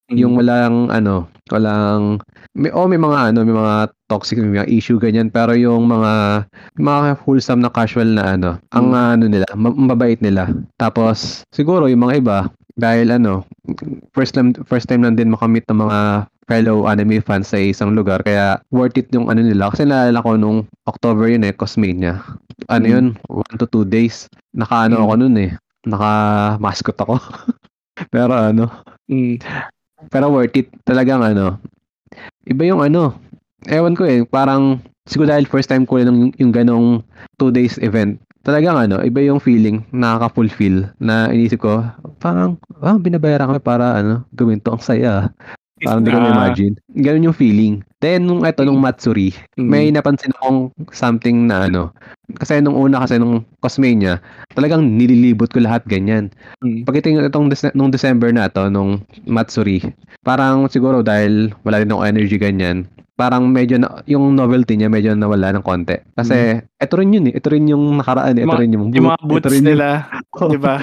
[0.10, 2.18] Yung walang ano, walang
[2.58, 6.44] may oh, may mga ano, may mga toxic may mga issue ganyan pero yung mga
[6.82, 9.06] mga wholesome na casual na ano, ang Mm.
[9.14, 10.50] ano nila, ma- mabait nila.
[10.82, 12.38] Tapos siguro yung mga iba
[12.80, 13.44] dahil ano,
[14.16, 16.00] first time first time lang din makamit ng mga
[16.50, 19.70] fellow anime fans sa isang lugar kaya worth it yung ano nila.
[19.70, 22.24] Kasi naalala ko nung October yun eh Cosmania.
[22.72, 22.94] Ano Mm.
[22.96, 23.06] yun?
[23.30, 24.26] One to two days.
[24.56, 25.04] Naka ano Mm.
[25.06, 25.52] ako nun eh.
[25.86, 26.12] Naka
[26.58, 27.20] mascot ako.
[28.16, 28.66] Pero ano
[29.12, 29.38] Mm.
[30.08, 30.72] pero worth it.
[30.88, 31.60] Talagang ano
[32.48, 33.14] iba yung ano
[33.68, 36.88] ewan ko eh parang siguro dahil first time ko rin yung, yung ganong
[37.38, 38.18] two days event
[38.50, 41.86] talagang ano iba yung feeling nakaka-fulfill na inisip ko
[42.18, 45.30] parang ah binabayaran kami para ano gawin to ang saya
[45.80, 46.26] Parang hindi ko Ah.
[46.28, 46.76] ma-imagine.
[46.91, 47.74] Ganun yung feeling.
[48.04, 49.64] Then, nung eto, nung Matsuri, Mm.
[49.64, 51.95] may napansin akong something na ano.
[52.36, 54.20] Kasi nung una, kasi nung Cosmania,
[54.52, 56.36] talagang nililibot ko lahat ganyan.
[56.60, 56.84] Mm.
[56.84, 59.80] Pagdating itong Dece- nung December na to, nung Matsuri,
[60.20, 62.84] parang siguro dahil wala rin ako energy ganyan,
[63.20, 66.00] parang medyo na, yung novelty niya medyo nawala ng konti.
[66.16, 67.36] Kasi ito rin yun eh.
[67.36, 68.48] Ito rin yung nakaraan eh.
[68.48, 69.88] Ito rin yung, Yung mga ito boots rin yung- nila,
[70.56, 70.76] di ba?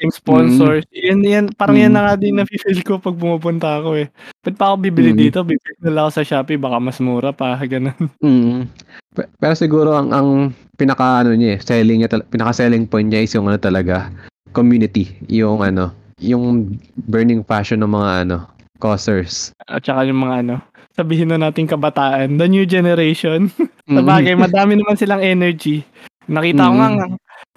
[0.00, 0.88] Yung sponsors.
[0.90, 1.94] Yan, yan, parang yan Mm.
[1.94, 4.08] na nga din na-feel ko pag pumupunta ako eh.
[4.40, 5.20] Ba't pa ako bibili Mm.
[5.20, 5.38] dito?
[5.44, 7.94] Bibili na lang ako sa Shopee, baka mas mura pa, ganun.
[8.18, 8.72] Mm.
[9.12, 10.28] Pe- Pero siguro ang ang
[10.74, 14.08] pinaka ano niya, eh, selling niya pinaka selling point niya is yung ano talaga,
[14.50, 16.72] community, yung ano, yung
[17.04, 18.36] burning passion ng mga ano,
[18.78, 19.54] causers.
[19.64, 20.54] At saka yung mga ano,
[20.92, 23.48] sabihin na natin kabataan, the new generation.
[23.82, 23.98] Mm.
[23.98, 25.82] Sabagay, madami naman silang energy.
[26.24, 26.78] Nakita ko Mm.
[26.78, 27.06] nga, nga,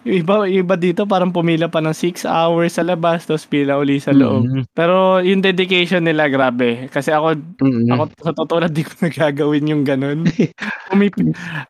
[0.02, 3.98] yung iba, iba dito parang pumila pa ng 6 hours sa labas, tapos pila uli
[3.98, 4.42] sa loob.
[4.44, 4.62] Mm.
[4.74, 6.90] Pero yung dedication nila, grabe.
[6.90, 7.88] Kasi ako, Mm.
[7.88, 10.26] Ako sa totoo lang, di ko nagagawin yung ganun.
[10.90, 11.30] Pumipi-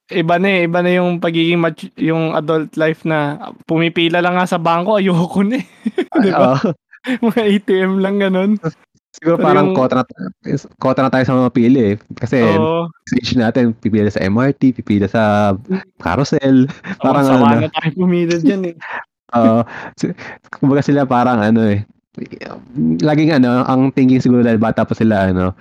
[0.10, 4.48] iba na eh, iba na yung pagiging mat- yung adult life na pumipila lang nga
[4.48, 5.66] sa bangko, ayoko na eh.
[6.16, 6.56] Di ba?
[6.56, 6.72] Oo.
[7.28, 8.52] Mga ATM lang ganun.
[9.16, 10.04] Siguro Pero parang yung- kota na,
[10.78, 11.96] kota na tayo sa mga pili eh.
[12.14, 12.38] Kasi
[13.02, 15.56] sa age natin, pipila sa MRT, pipila sa
[15.98, 16.68] carousel.
[17.00, 17.60] Parang Parang sawa ano.
[17.62, 18.76] na tayo pumila dyan eh.
[19.36, 19.62] Oo.
[19.96, 20.16] Si-
[20.54, 21.84] kumbaga sila parang ano eh.
[23.02, 25.52] Laging ano, ang thinking siguro dahil bata pa sila ano,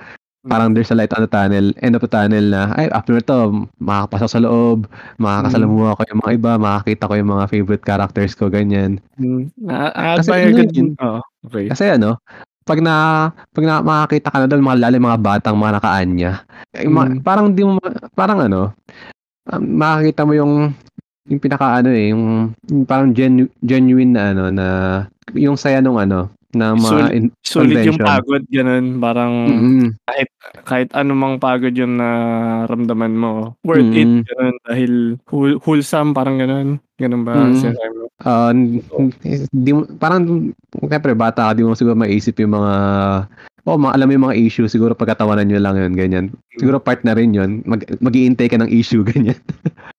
[0.45, 3.65] parang there's a light on the tunnel, end of the tunnel na, ay, after to,
[3.81, 4.85] makakapasok sa loob,
[5.17, 9.01] makakasalamuha ko yung mga iba, makakita ko yung mga favorite characters ko, ganyan.
[9.17, 9.49] Hmm.
[9.57, 10.89] Na- Kasi admire ano ko din.
[11.01, 11.21] Oo.
[11.49, 11.65] Okay.
[11.73, 12.21] Kasi ano,
[12.65, 12.95] pag na
[13.53, 16.33] pag na makakita ka na doon mga lalo mga batang mga nakaanya.
[16.73, 17.21] eh, ma- Mm.
[17.21, 18.73] Parang di mo ma- parang ano,
[19.47, 20.73] um, makakita mo yung
[21.25, 22.25] yung pinaka ano eh, yung,
[22.69, 24.67] yung parang genu- genuine na ano na
[25.33, 28.99] yung saya nung ano na mga Sulit- in- Sulit yung pagod, ganun.
[28.99, 29.87] Parang Mm-mm.
[30.65, 33.33] kahit anumang pagod yung naramdaman mo,
[33.63, 34.23] worth it, Mm.
[34.25, 34.55] ganun.
[34.65, 34.93] Dahil
[35.27, 36.79] whole- wholesome, parang ganun.
[36.95, 37.35] Ganun ba?
[37.35, 37.55] Mm.
[37.55, 38.07] sinasabi mo?
[38.51, 38.83] N-
[39.51, 40.23] di parang
[40.81, 42.75] siyempre bata ka, di mo siguro maisip yung mga
[43.65, 46.25] Oh, mga, alam mo yung mga issue, siguro pagkatawanan nyo lang yun, ganyan.
[46.61, 49.41] Siguro part na rin yun, mag, mag-iintay ka ng issue, ganyan.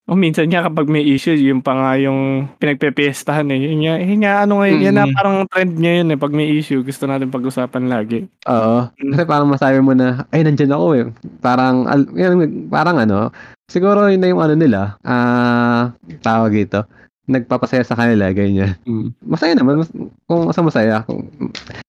[0.06, 3.58] O minsan nga kapag may issue, yung pa nga yung pinagpepiestahan eh.
[3.58, 5.16] Yun nga, yun nga ano nga, yan na Mm.
[5.18, 6.18] parang trend ngayon eh.
[6.22, 8.30] Pag may issue, gusto natin pag-usapan lagi.
[8.46, 8.86] Oo.
[9.02, 9.10] Mm.
[9.18, 11.06] Kasi parang masabi mo na, ay, nandyan ako eh.
[11.42, 12.38] Parang, al, yun,
[12.70, 13.34] parang ano,
[13.66, 15.90] siguro yun na yung ano nila, ah,
[16.22, 16.86] tawag ito,
[17.26, 18.78] nagpapasaya sa kanila, ganyan.
[19.26, 19.90] Masaya naman, mas,
[20.30, 21.26] kung masa masaya, kung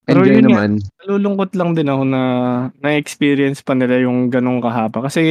[0.08, 0.70] enjoy yun nga, naman.
[1.06, 2.22] Nalulungkot lang din ako na
[2.82, 5.06] na-experience pa nila yung ganong kahaba.
[5.06, 5.22] Kasi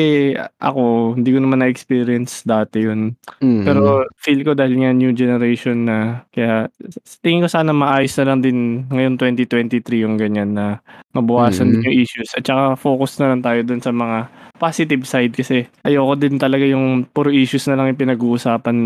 [0.56, 3.12] ako, hindi ko naman na-experience dati yun.
[3.44, 3.68] Mm.
[3.68, 6.72] Pero feel ko dahil nga new generation na, kaya
[7.20, 10.80] tingin ko sana maayos na lang din ngayon 2023 yung ganyan na
[11.12, 11.72] mabawasan Mm.
[11.76, 12.32] din yung issues.
[12.40, 16.64] At saka focus na lang tayo dun sa mga positive side kasi ayoko din talaga
[16.64, 18.78] yung puro issues na lang yung pinag-uusapan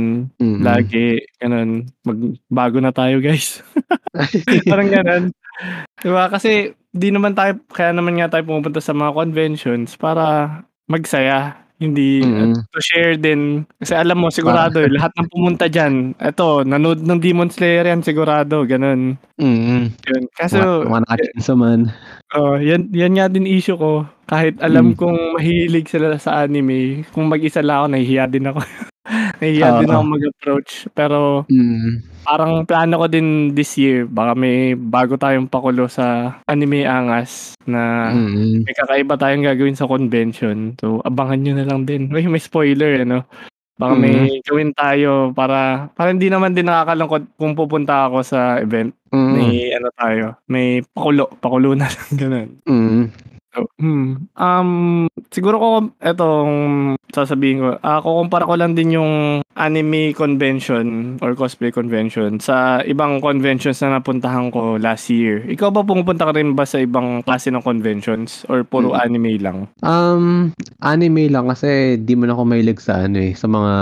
[0.42, 0.66] Mm.
[0.66, 1.22] lagi.
[1.38, 1.86] Ganun.
[2.02, 3.62] Magbago na tayo guys.
[4.72, 5.30] Parang ganun.
[6.02, 6.28] Diba?
[6.28, 10.24] Kasi di naman tayo, kaya naman nga tayo pumupunta sa mga conventions para
[10.88, 11.54] magsaya.
[11.80, 12.60] Hindi Mm.
[12.76, 13.64] to share din.
[13.80, 18.04] Kasi alam mo, sigurado, eh, lahat ng pumunta dyan, eto, nanood ng Demon Slayer yan,
[18.04, 19.16] sigurado, ganun.
[19.40, 19.88] Mm.
[19.96, 20.24] Yun.
[20.36, 21.88] Kaso, nakachinsa man.
[22.36, 24.04] oh, yan, yan nga din issue ko.
[24.28, 24.96] Kahit alam Mm.
[25.00, 28.60] kong mahilig sila sa anime, kung mag-isa lang ako, nahihiya din ako.
[29.08, 29.96] nahihiya din Oo.
[29.96, 30.72] ako mag-approach.
[30.92, 32.04] Pero, Mm.
[32.24, 38.12] parang plano ko din this year, baka may bago tayong pakulo sa anime angas na
[38.12, 38.68] Mm.
[38.68, 40.76] may kakaiba tayong gagawin sa convention.
[40.78, 42.12] So, abangan nyo na lang din.
[42.12, 43.24] May, may spoiler, ano?
[43.80, 48.92] Baka may gawin tayo para, para hindi naman din nakakalungkot kung pupunta ako sa event.
[49.16, 49.32] Mm.
[49.32, 52.50] May, ano tayo, may pakulo, pakulo na lang, ganun.
[52.68, 53.04] Mm.
[53.50, 54.30] So, hmm.
[54.38, 56.54] Um, siguro ko, etong
[57.10, 63.18] sasabihin ko, ah, kukumpara ko lang din yung anime convention or cosplay convention sa ibang
[63.20, 65.42] conventions na napuntahan ko last year.
[65.50, 69.02] Ikaw ba pumupunta ka rin ba sa ibang klase ng conventions or puro Hmm.
[69.02, 69.66] anime lang?
[69.82, 70.54] Um,
[70.86, 73.74] anime lang kasi di mo na ako mahilig sa ano eh, sa mga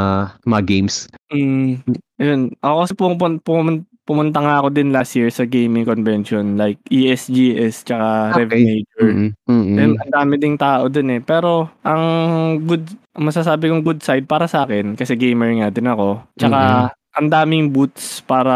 [0.47, 1.11] mga games.
[1.27, 1.83] Mm,
[2.23, 2.41] yun.
[2.63, 7.83] Ako kasi pumunta, pumunta, pumunta nga ako din last year sa gaming convention like ESGS
[7.83, 8.63] tsaka Okay.
[8.63, 9.07] Major.
[9.11, 9.29] Mm.
[9.51, 9.75] Mm.
[9.75, 11.19] Then, ang dami ding tao dun eh.
[11.19, 12.03] Pero, ang
[12.63, 12.87] good,
[13.19, 16.23] masasabi kong good side para sa akin, kasi gamer nga din ako.
[16.39, 18.55] Tsaka, ang daming booths para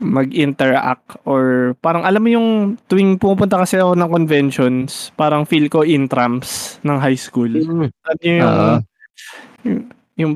[0.00, 2.48] mag-interact or parang alam mo yung
[2.88, 7.52] tuwing pumupunta kasi ako ng conventions, parang feel ko intrams ng high school.
[7.52, 7.92] Mm.
[7.92, 8.74] Alam niyo yung, Oo.
[9.62, 9.80] yung,
[10.16, 10.32] yung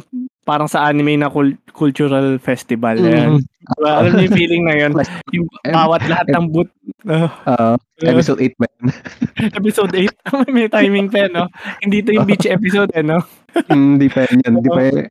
[0.48, 2.96] parang sa anime na cul- cultural festival.
[2.96, 3.44] Mm.
[3.44, 3.90] Diba?
[4.00, 4.92] Alam niyo yung feeling na yun?
[5.36, 7.28] Yung bawat lahat ng Oo.
[7.28, 7.72] Oo.
[8.00, 8.84] episode 8 ba yun?
[9.60, 10.08] episode 8?
[10.56, 11.52] May timing pa, no?
[11.84, 13.20] Hindi to yung beach episode, eh, no?
[13.68, 14.40] Hmm, Hindi pa yun.
[14.40, 15.04] Hindi pa yun.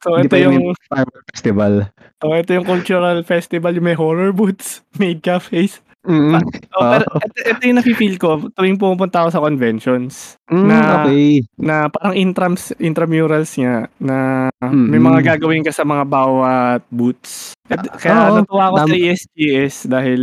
[0.00, 0.78] So, ito pa yung, yung
[1.34, 1.90] festival.
[2.24, 5.84] oh, ito yung cultural festival, yung may horror booths, made cafes.
[6.06, 6.38] Mm.
[6.78, 11.26] Oh, pero ito, ito yung nafe-feel ko tuwing pumunta ako sa conventions Mm, na- okay.
[11.58, 15.04] na parang intrams, intramurals niya na may Mm-mm.
[15.04, 17.52] mga gagawin ka sa mga bawat booths.
[17.68, 18.96] At, kaya oo, natuwa ako sa tama.
[18.96, 20.22] ESGS dahil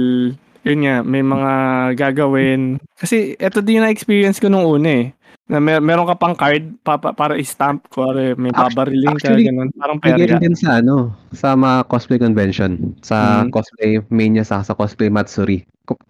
[0.66, 1.51] yun nga, may mga
[1.93, 2.82] gagawin.
[2.97, 5.07] Kasi ito din yung na-experience ko nung una eh.
[5.45, 9.45] Na mer- meron ka pang card pa, pa- para i-stamp ko, may babariling ka, actually,
[9.45, 9.70] ganun.
[9.78, 10.26] Parang perya.
[10.26, 13.53] ganun din sa ano, sa mga cosplay convention, sa Mm.
[13.53, 15.61] cosplay mania sa sa cosplay matsuri.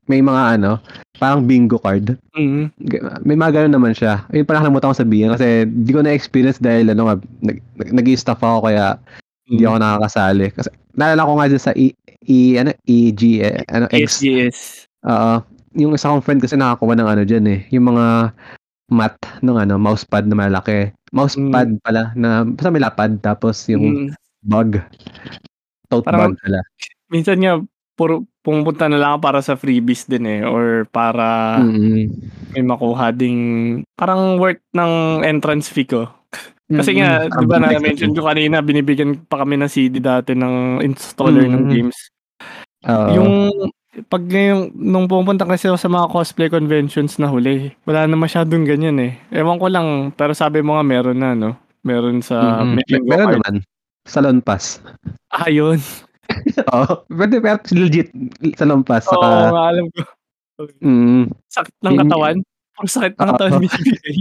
[0.08, 0.80] May mga ano,
[1.20, 2.16] parang bingo card.
[2.32, 2.72] Mm.
[2.88, 4.24] G- May mga ganun naman siya.
[4.32, 8.40] Ayun pala nakalimutan ko sabihin kasi di ko na-experience dahil ano nga, nag, nag, nag-i-staff
[8.40, 8.96] ako kaya
[9.52, 10.48] hindi ako nakakasali.
[10.56, 11.92] Kasi naalala ko nga dyan sa E,
[12.26, 14.20] e ano, EG, eh, ano, X.
[14.20, 14.60] ESGS.
[15.04, 15.36] Oo.
[15.76, 17.60] yung isa kong friend kasi nakakuha ng ano dyan eh.
[17.70, 18.32] Yung mga
[18.88, 20.88] mat ng ano, mousepad na malaki.
[21.12, 24.16] Mousepad pala na basta may lapad tapos yung Mm.
[24.42, 24.70] bug.
[25.86, 26.60] Tote Parang- bag pala.
[27.08, 27.60] Minsan nga,
[27.94, 30.42] puro, pumunta na lang para sa freebies din eh.
[30.42, 32.08] Or para Mm-mm.
[32.52, 33.40] may makuha ding
[33.94, 34.92] parang worth ng
[35.24, 36.08] entrance fee ko.
[36.72, 38.22] Kasi nga, Parang di ba next na-mention level.
[38.22, 41.72] ko kanina, binibigyan pa kami ng CD dati ng installer ng Mm.
[41.72, 41.98] games.
[42.86, 43.10] Oo.
[43.12, 43.32] Yung,
[44.06, 48.64] pag ngayong, nung pumunta kasi ako sa mga cosplay conventions na huli, wala na masyadong
[48.64, 49.14] ganyan eh.
[49.32, 51.56] Ewan ko lang, pero sabi mo nga meron na, no?
[51.82, 53.36] Meron sa, bingo Meron card.
[53.40, 53.56] naman.
[54.06, 54.82] Salon pass.
[55.30, 55.82] Ah, yun.
[56.74, 57.06] Oo.
[57.08, 58.10] Pwede, pero legit
[58.54, 59.06] salon pass.
[59.08, 60.00] Oo, Saka, nga, alam ko.
[60.82, 62.38] mm, Sakit ng katawan.
[62.76, 64.18] Puro sakit ng katawan binibigay.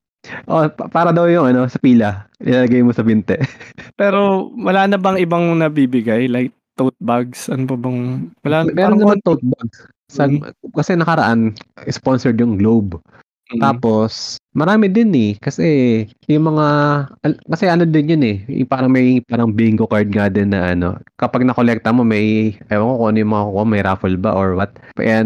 [0.50, 2.28] oh, pa- para daw yung ano, sa pila.
[2.38, 3.36] Ilalagay mo sa binte.
[4.00, 6.28] Pero wala na bang ibang nabibigay?
[6.28, 7.48] Like tote bags?
[7.48, 8.30] Ano pa bang...
[8.44, 9.88] Wala, Meron naman tote bags.
[10.06, 10.54] Sa, Mm.
[10.70, 11.58] Kasi nakaraan,
[11.90, 13.02] sponsored yung Globe.
[13.46, 13.62] Mm.
[13.62, 15.32] Tapos, marami din eh.
[15.38, 15.66] Kasi,
[16.26, 16.66] yung mga,
[17.46, 18.36] kasi ano din yun eh.
[18.66, 20.98] Parang may parang bingo card nga din na ano.
[21.18, 24.58] Kapag nakolekta mo, may, ewan ko kung ano yung mga kukuha, may raffle ba or
[24.58, 24.74] what.
[24.98, 25.22] Okay.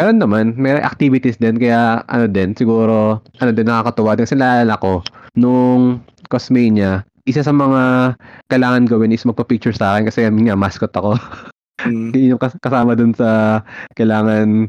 [0.00, 1.60] Meron naman, may activities din.
[1.60, 4.24] Kaya, ano din, siguro, ano din, nakakatuwa din.
[4.24, 5.04] Kasi naalala ko,
[5.36, 6.00] nung
[6.32, 8.14] Cosmania, isa sa mga
[8.48, 11.16] kailangan gawin is magpa-picture sa akin kasi yun nga, mascot ako.
[11.84, 12.12] Mm.
[12.16, 13.60] Yun yung kas- kasama dun sa
[13.96, 14.68] kailangan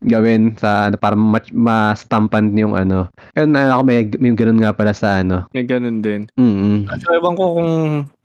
[0.00, 3.06] gawin sa ano para ma- ma-stampan yung ano.
[3.36, 5.46] Ayun, na ako may, may ganun nga pala sa ano.
[5.52, 6.26] May ganun din.
[6.40, 6.88] Mm.
[6.88, 7.72] So, ewan ko kung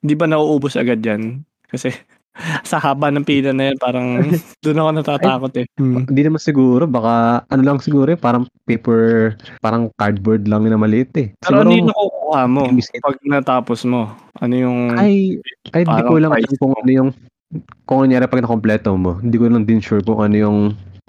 [0.02, 1.44] di ba nauubos agad yan.
[1.68, 1.92] Kasi
[2.70, 4.08] sa haba ng pila na yan, parang
[4.64, 5.66] doon ako natatakot eh.
[5.80, 6.04] Hmm.
[6.08, 11.12] Hindi naman siguro, baka ano lang siguro eh, parang paper, parang cardboard lang na maliit
[11.16, 11.28] eh.
[11.40, 12.62] Pero ano yung nakukuha mo
[13.02, 14.12] pag natapos mo?
[14.44, 14.80] Ano yung...
[15.00, 15.40] ay,
[15.72, 17.10] ay, hindi ko lang alam kung ano yung,
[17.88, 20.60] kung ano pag nakompleto mo, hindi ko lang din sure kung ano yung,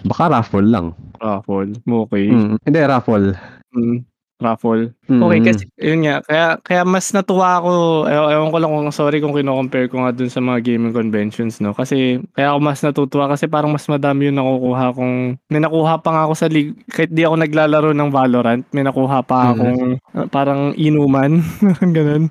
[0.06, 0.94] baka raffle lang.
[1.18, 1.74] raffle?
[1.82, 2.30] Okay.
[2.30, 2.56] Mm.
[2.62, 3.34] Hindi, raffle.
[3.74, 3.98] Mm.
[4.36, 4.92] Raffle.
[5.08, 5.22] Mm.
[5.24, 7.70] Okay, kasi yun nga, kaya kaya mas natuwa ako,
[8.04, 11.56] ewan, ewan ko lang kung sorry kung kino-compare ko nga dun sa mga gaming conventions,
[11.56, 11.72] no?
[11.72, 15.14] Kasi kaya ako mas natutuwa kasi parang mas madami yung nakukuha kong,
[15.48, 19.24] may nakuha pa nga ako sa league, kahit di ako naglalaro ng Valorant, may nakuha
[19.24, 19.50] pa Mhm.
[19.56, 19.80] akong
[20.12, 21.40] uh, parang inuman,
[21.96, 22.28] ganun.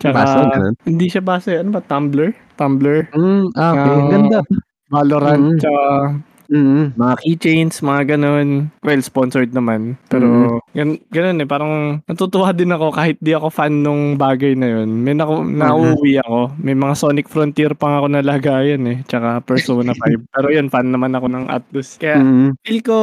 [0.00, 0.74] Tsaka, Baso, ganun.
[0.88, 2.32] hindi siya base, ano ba, Tumblr?
[2.56, 3.12] Tumblr?
[3.12, 3.92] Mm, ah, okay.
[3.92, 4.40] Ah, Ganda.
[4.88, 5.56] Valorant, Mhm.
[5.60, 5.82] tsaka
[6.52, 6.92] Mm.
[6.94, 8.68] mga keychains, mga ganun.
[8.80, 9.96] Well, sponsored naman.
[10.06, 11.48] Pero, gan ganun eh.
[11.48, 11.72] Parang
[12.04, 15.00] natutuwa din ako kahit di ako fan nung bagay na yun.
[15.00, 16.52] May naku- nauuwi ako.
[16.60, 18.98] May mga Sonic Frontier pa ako nalagayan eh.
[19.02, 20.28] Tsaka Persona 5.
[20.28, 21.96] Pero yun, fan naman ako ng Atlus.
[21.96, 22.52] Kaya, Mm.
[22.60, 22.98] feel ko,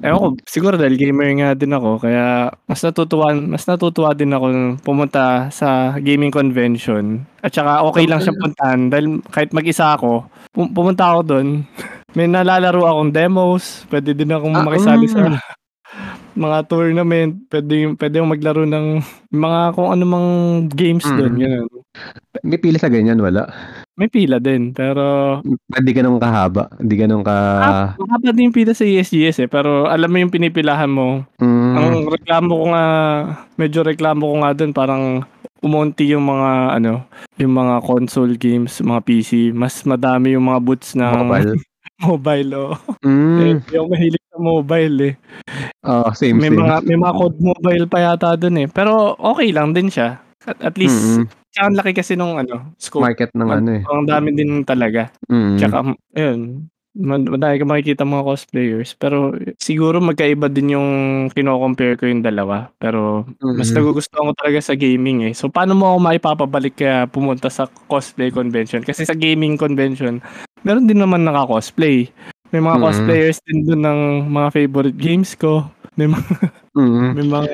[0.00, 2.00] ewan ko, siguro dahil gamer nga din ako.
[2.00, 4.46] Kaya, mas natutuwa, mas natutuwa din ako
[4.80, 5.68] pumunta sa
[5.98, 7.28] gaming convention.
[7.38, 8.88] At saka okay lang siya puntahan.
[8.88, 11.48] Dahil kahit mag-isa ako, pum- pumunta ako doon.
[12.16, 13.84] May nalalaro akong demos.
[13.92, 15.12] Pwede din akong Ah, makisali mm.
[15.12, 15.20] sa
[16.44, 17.44] mga tournament.
[17.52, 19.04] Pwede, pwede yung maglaro ng
[19.36, 20.28] mga kung ano mang
[20.72, 21.36] games doon.
[21.36, 21.40] Mm.
[21.44, 21.68] Ganun.
[22.40, 23.52] May pila sa ganyan, wala.
[23.96, 24.72] May pila din.
[24.72, 25.40] Pero,
[25.72, 26.72] Hindi ganun kahaba.
[26.80, 27.36] Hindi ganun ka...
[27.36, 29.48] ah, mahaba din yung pila sa ESGS eh.
[29.52, 31.24] Pero alam mo yung pinipilahan mo.
[31.36, 31.72] Mm.
[31.76, 32.84] Ang reklamo ko nga,
[33.60, 35.04] medyo reklamo ko nga doon, parang
[35.64, 37.04] umonti yung mga, ano,
[37.40, 39.52] yung mga console games, mga PC.
[39.52, 41.56] Mas madami yung mga boots ng Mobile.
[41.98, 42.72] Mobile oh.
[43.00, 43.38] Mm.
[43.38, 45.14] Eh, Hindi ako mahilig sa mobile eh.
[45.82, 46.60] Oh, same, May same.
[46.60, 48.68] mga may mga code mobile pa yata doon eh.
[48.68, 50.20] Pero okay lang din siya.
[50.44, 51.26] At, at least Mm-mm.
[51.50, 53.02] tsaka ang laki kasi nung ano, scope.
[53.02, 53.82] Market ng ano eh.
[53.82, 55.08] Ang dami din talaga.
[55.26, 55.56] Mm.
[55.56, 55.76] Tsaka
[56.14, 56.40] ayun,
[56.96, 58.90] mad- madami ka makikita mga cosplayers.
[58.94, 60.88] Pero siguro magkaiba din yung
[61.30, 62.70] kino-compare ko yung dalawa.
[62.78, 63.76] Pero mas Mm.
[63.80, 65.34] nagugustuhan ko talaga sa gaming eh.
[65.34, 68.80] So paano mo ako maipapabalik kaya pumunta sa cosplay convention?
[68.80, 70.22] Kasi sa gaming convention,
[70.66, 72.10] meron din naman naka-cosplay.
[72.50, 72.84] May mga Mm.
[72.84, 75.66] cosplayers din dun ng mga favorite games ko.
[75.94, 76.28] May mga
[76.76, 77.10] Mm.
[77.16, 77.48] may mga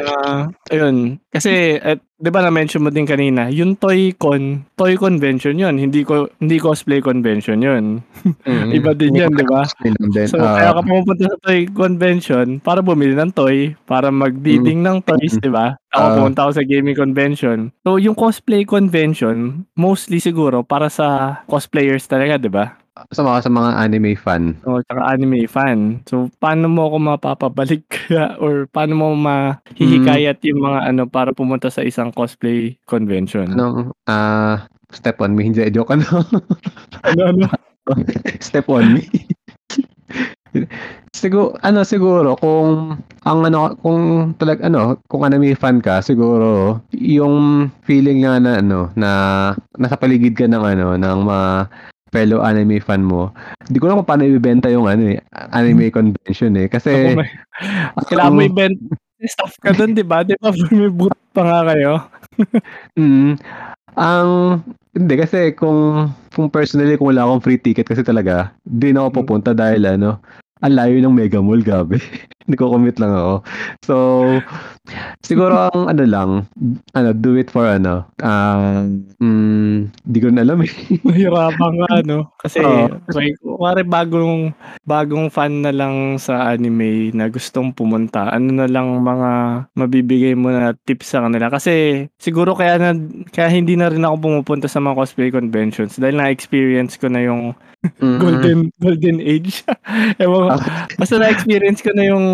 [0.69, 0.97] ayun,
[1.31, 6.03] kasi at 'di ba na-mention mo din kanina, yung Toy Con, Toy Convention 'yun, hindi
[6.03, 8.03] ko hindi cosplay convention 'yun.
[8.43, 8.71] Mm.
[8.75, 9.63] Iba din 'yan, 'di ba?
[10.27, 15.07] So Ah, kaya ka pumupunta sa toy convention para bumili ng toy, para mag-bidding ng
[15.07, 15.39] toys.
[15.39, 15.79] 'di ba?
[15.95, 16.15] Ako Ah.
[16.19, 17.71] pumunta ako sa gaming convention.
[17.87, 22.75] So yung cosplay convention, mostly siguro para sa cosplayers talaga, 'di ba?
[23.13, 24.57] Sa mga sa mga anime fan.
[24.69, 26.05] O tsaka anime fan.
[26.05, 31.73] So paano mo ako mapapabalik kaya or paano mo mahihikayat yung mga ano para pumunta
[31.73, 33.57] sa isang cosplay convention?
[33.57, 36.05] Ano, ah, step on me, hindi joke ano.
[37.09, 37.47] Ano ano?
[38.45, 39.05] step on me.
[41.17, 47.69] siguro ano siguro kung ang ano kung talag ano kung anime fan ka siguro yung
[47.89, 49.11] feeling nga na ano na
[49.81, 51.49] nasa paligid ka ng ano ng mga
[52.13, 53.33] fellow anime fan mo
[53.67, 55.19] hindi ko lang kung paano ibebenta yung ano eh,
[55.51, 57.33] anime convention eh kasi may-
[58.09, 58.77] Kailangan mo event
[59.23, 60.27] staff ka doon, 'di ba?
[60.27, 61.93] 'Di ba may booth pa nga kayo?
[62.97, 63.37] Mm.
[63.93, 64.29] Ang
[64.97, 69.21] hindi kasi kung kung personally kung wala akong free ticket kasi talaga, di na ako
[69.21, 70.17] pupunta dahil ano,
[70.65, 72.01] ang layo ng Mega Mall, gabi.
[72.49, 73.35] Hindi ko commute lang ako.
[73.85, 73.95] So,
[75.23, 76.31] siguro ang ano lang,
[76.93, 80.73] ano, do it for ano, um, mm, di ko na alam eh.
[81.07, 82.35] Mahirapan nga, no?
[82.43, 82.91] Kasi, Oo.
[83.15, 84.51] may, kumari bagong,
[84.83, 89.31] bagong fan na lang sa anime na gustong pumunta, ano na lang mga
[89.79, 91.49] mabibigay mo na tips sa kanila.
[91.49, 92.91] Kasi, siguro kaya, na,
[93.31, 97.55] kaya hindi na rin ako pumupunta sa mga cosplay conventions dahil na-experience ko na yung
[97.99, 98.19] Mm.
[98.19, 99.67] golden golden age.
[100.23, 100.63] Ewan ko.
[100.97, 102.25] Basta na-experience ko na yung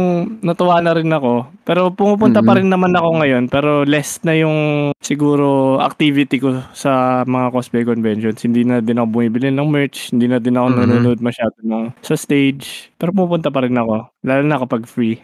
[0.41, 1.49] natuwa na rin ako.
[1.65, 2.59] Pero pumupunta pa Mm.
[2.59, 3.45] rin naman ako ngayon.
[3.49, 4.57] Pero less na yung
[4.99, 8.41] siguro activity ko sa mga cosplay conventions.
[8.41, 10.13] Hindi na din ako bumibili ng merch.
[10.13, 10.79] Hindi na din ako Mhm.
[10.79, 12.93] nanonood masyado ng, sa stage.
[12.95, 14.05] Pero pupunta pa rin ako.
[14.23, 15.17] Lalo na kapag free.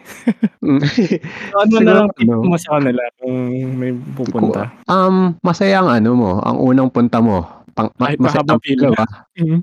[0.61, 0.69] So,
[1.61, 3.35] ano na lang tip ano, mo sa kanila kung
[3.77, 4.73] may pupunta?
[4.85, 7.45] um, masaya ang ano mo, ang unang punta mo.
[7.75, 8.95] Pang, Kahit mahaba pila.
[9.35, 9.59] Mhm.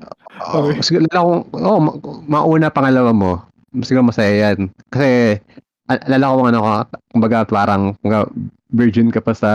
[0.52, 1.98] Oh, siguro lang kung oh, ma-
[2.28, 3.40] mauna pangalawa mo.
[3.80, 4.68] Siguro masaya yan.
[4.92, 5.40] Kasi
[5.88, 6.76] al- alala ko ano ka,
[7.16, 8.28] kumbaga parang kumbaga,
[8.72, 9.52] virgin ka pa sa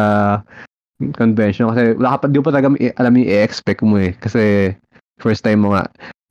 [1.14, 4.18] convention kasi wala ka pa, di mo pa talaga alam yung i-expect mo eh.
[4.18, 4.74] Kasi
[5.22, 5.86] first time mo nga.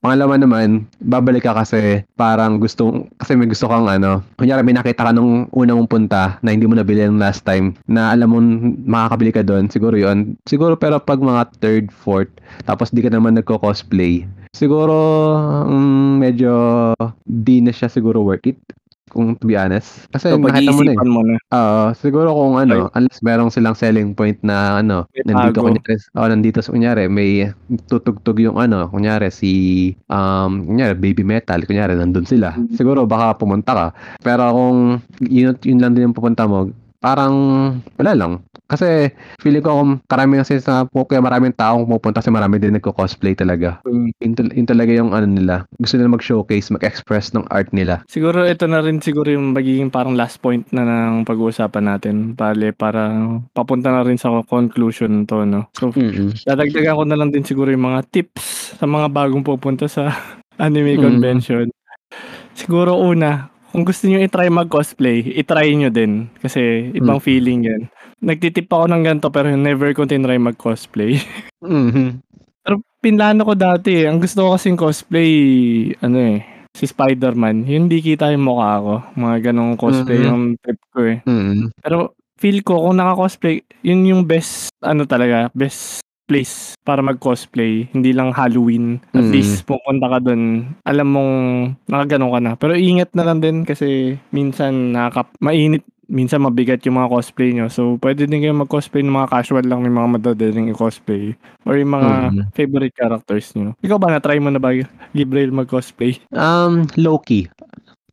[0.07, 5.03] Pangalawa naman, babalik ka kasi parang gusto, kasi may gusto kang ano, kunyari may nakita
[5.03, 8.39] ka nung unang mong punta na hindi mo nabili ng last time, na alam mo
[8.87, 12.31] makakabili ka doon, siguro yon Siguro pero pag mga third, fourth,
[12.71, 14.23] tapos di ka naman nagko-cosplay,
[14.55, 14.95] siguro
[15.67, 16.55] mm, medyo
[17.27, 18.63] di na siya siguro worth it
[19.17, 20.05] kung to be honest.
[20.13, 21.09] Kasi So, nakita mo na eh.
[21.09, 21.37] mo na.
[21.51, 25.73] Oo, siguro kung ano, unless merong silang selling point na ano, May nandito bago.
[25.73, 27.49] kunyari, oh, nandito sa kunyari, may
[27.89, 29.53] tutugtog yung ano, kunyari si
[30.07, 32.53] um, kunyari baby metal, kunyari nandun sila.
[32.53, 32.77] Mm.
[32.77, 33.87] Siguro baka pumunta ka.
[34.21, 34.79] Pero kung
[35.25, 37.35] yun, yun lang din yung pupunta mo, parang
[37.97, 38.33] wala lang.
[38.67, 43.39] Kasi feeling ko kung karami kasi sa kaya maraming taong pupunta kasi marami din nagko-cosplay
[43.39, 43.79] talaga.
[43.87, 45.71] Yun, tal- yun talaga yung ano nila.
[45.79, 48.03] Gusto nila mag-showcase, mag-express ng art nila.
[48.11, 52.15] Siguro ito na rin siguro yung magiging parang last point na ng pag-uusapan natin.
[52.35, 53.07] Bale, para
[53.55, 55.71] papunta na rin sa conclusion to, no?
[55.79, 56.35] So, Mm-mm.
[56.43, 60.11] dadagdagan ko na lang din siguro yung mga tips sa mga bagong pupunta sa
[60.59, 61.03] anime Mm.
[61.07, 61.67] convention.
[62.57, 66.33] Siguro una, kung gusto niyo i-try mag-cosplay, i-try nyo din.
[66.41, 67.25] Kasi ibang Mm.
[67.25, 67.83] feeling yan.
[68.25, 71.21] Nagtitip ako ng ganito pero never ko tinry mag-cosplay.
[71.67, 72.23] Mhm.
[72.63, 74.07] pero pinlano ko dati eh.
[74.07, 75.31] Ang gusto ko kasing cosplay,
[76.01, 76.39] ano eh,
[76.75, 77.67] si Spider-Man.
[77.67, 78.95] Yung Hindi kita yung mukha ko.
[79.15, 80.27] Mga ganong cosplay Mhm.
[80.27, 81.19] yung trip ko eh.
[81.27, 81.71] Mm.
[81.79, 87.87] Pero feel ko kung naka-cosplay, yun yung best, ano talaga, best place para mag-cosplay.
[87.95, 88.99] Hindi lang Halloween.
[89.15, 89.33] At Mm.
[89.33, 90.43] least pupunta ka dun,
[90.83, 91.35] alam mong
[91.87, 92.53] nakaganon ka na.
[92.59, 97.67] Pero ingat na lang din kasi minsan nakaka mainit, minsan mabigat yung mga cosplay nyo.
[97.67, 101.35] So, pwede din kayo mag-cosplay ng mga casual lang, may mga madadaling i-cosplay.
[101.63, 102.43] Or yung mga Mm.
[102.53, 103.75] favorite characters nyo.
[103.81, 104.71] Ikaw ba, na-try mo na ba,
[105.13, 106.19] Gabriel, mag-cosplay?
[106.31, 107.51] Um, low-key.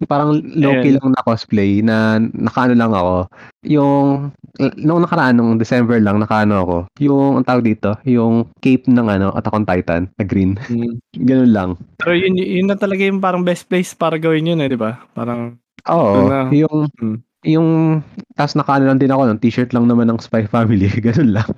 [0.04, 3.16] Parang low-key lang na cosplay na nakaano lang ako.
[3.64, 4.36] Yung,
[4.76, 6.78] nung nakaraan, nung December lang, nakaano ako.
[7.00, 10.60] Yung, ang tawag dito, yung cape ng ano, Attack on Titan, na green.
[11.30, 11.70] Ganun lang.
[12.04, 15.00] Pero yun, yun na talaga yung parang best place para gawin yun eh, di ba?
[15.16, 15.56] Parang,
[15.88, 16.52] Oo, na.
[16.52, 17.24] yung, Hmm.
[17.44, 18.00] Yung,
[18.36, 20.88] tapos nakaano lang din ako, ng t-shirt lang naman ng Spy Family.
[21.06, 21.50] Ganun lang.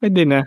[0.00, 0.40] pwede na.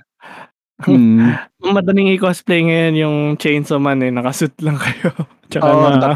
[0.82, 1.38] Hmm.
[1.78, 5.14] Madaling i-cosplay ngayon yung Chainsaw Man eh, nakasuit lang kayo.
[5.52, 6.16] Tsaka Oo, na,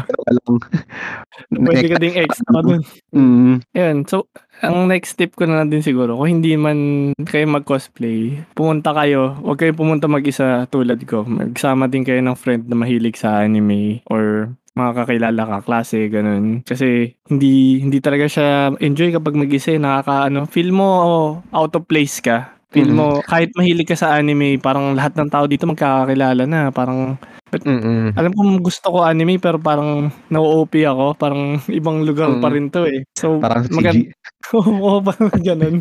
[1.52, 2.80] pwede ka ding extra dun.
[3.12, 4.32] Mm, Ayun, so,
[4.64, 9.36] ang next tip ko na lang din siguro, kung hindi man kayo mag-cosplay, pumunta kayo,
[9.44, 11.28] huwag kayo pumunta mag-isa tulad ko.
[11.28, 16.60] Magsama din kayo ng friend na mahilig sa anime or mga kakilala ka, klase, ganun.
[16.62, 21.72] Kasi hindi hindi talaga siya enjoy kapag mag-isa, eh, nakaka ano, feel mo oh, out
[21.74, 22.52] of place ka.
[22.68, 22.98] Feel Mm.
[22.98, 27.16] mo kahit mahilig ka sa anime, parang lahat ng tao dito magkakakilala na, parang
[27.56, 28.12] Mm.
[28.18, 32.54] alam ko gusto ko anime pero parang na-OP ako, parang ibang lugar pa Mm.
[32.54, 33.00] rin 'to eh.
[33.16, 34.12] So Parang CG.
[34.60, 35.76] oo, parang gano'n.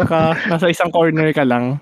[0.00, 1.76] Naka nasa isang corner ka lang.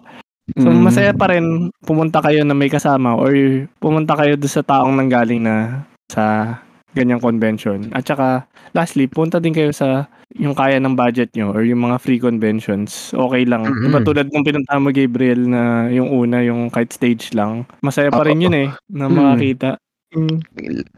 [0.58, 0.80] So Mm.
[0.82, 3.30] masaya pa rin pumunta kayo na may kasama or
[3.78, 6.56] pumunta kayo do'n sa taong nanggaling na sa
[6.96, 7.92] ganyang convention.
[7.92, 11.96] At saka lastly, punta din kayo sa yung kaya ng budget niyo or yung mga
[12.00, 13.64] free conventions, okey lang.
[13.80, 14.06] 'Di ba Mm.
[14.08, 18.40] tulad nung pinuntahan mo Gabriel na yung una, yung kahit stage lang, masaya pa rin
[18.40, 18.44] Oo.
[18.48, 19.14] yun eh, na Mm.
[19.16, 19.70] makakita.
[20.08, 20.40] Hmm.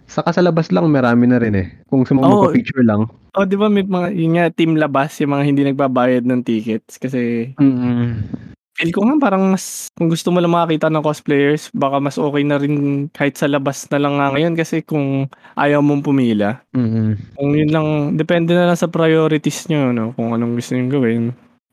[0.07, 1.67] Saka sa labas lang marami na rin eh.
[1.91, 2.31] Kung gusto mo Oo.
[2.39, 3.11] magpa-picture lang.
[3.35, 6.99] Oh, 'di ba may mga yun nga team labas, yung mga hindi nagbabayad ng tickets
[6.99, 8.55] kasi Mm.
[8.81, 12.49] Feel ko nga parang mas kung gusto mo lang makakita ng cosplayers, baka mas okey
[12.49, 15.29] na rin kahit sa labas na lang nga ngayon kasi kung
[15.61, 16.57] ayaw mong pumila.
[16.73, 17.21] Mm.
[17.37, 21.25] Kung yun lang depende na lang sa priorities niyo 'no, kung anong gusto niyong gawin.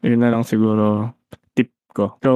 [0.03, 1.15] Yun na lang siguro
[1.55, 2.19] tip ko.
[2.19, 2.31] So,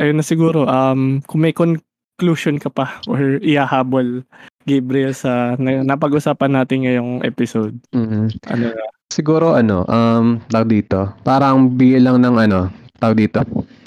[0.00, 4.24] ayun na siguro, um, kung may conclusion ka pa or ihahabol,
[4.66, 8.32] Gabriel, sa na napag-usapan natin ngayong episode, Mm.
[8.48, 8.64] ano?
[9.06, 13.38] Siguro ano, um, tawag dito, parang bigay lang ng ano, tawag dito,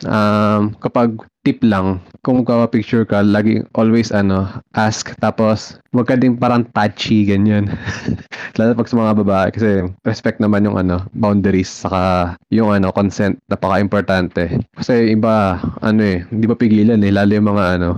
[0.05, 6.35] um, kapag tip lang, kung magpapa-picture ka, lagi always ano, ask tapos wag ka din
[6.35, 7.71] parang touchy ganyan.
[8.59, 9.69] Lalo pag sa mga babae kasi
[10.03, 14.59] respect naman yung ano, boundaries saka yung ano, consent napaka-importante.
[14.75, 17.89] Kasi iba ano eh, hindi ba pigilan eh, lalo yung mga ano,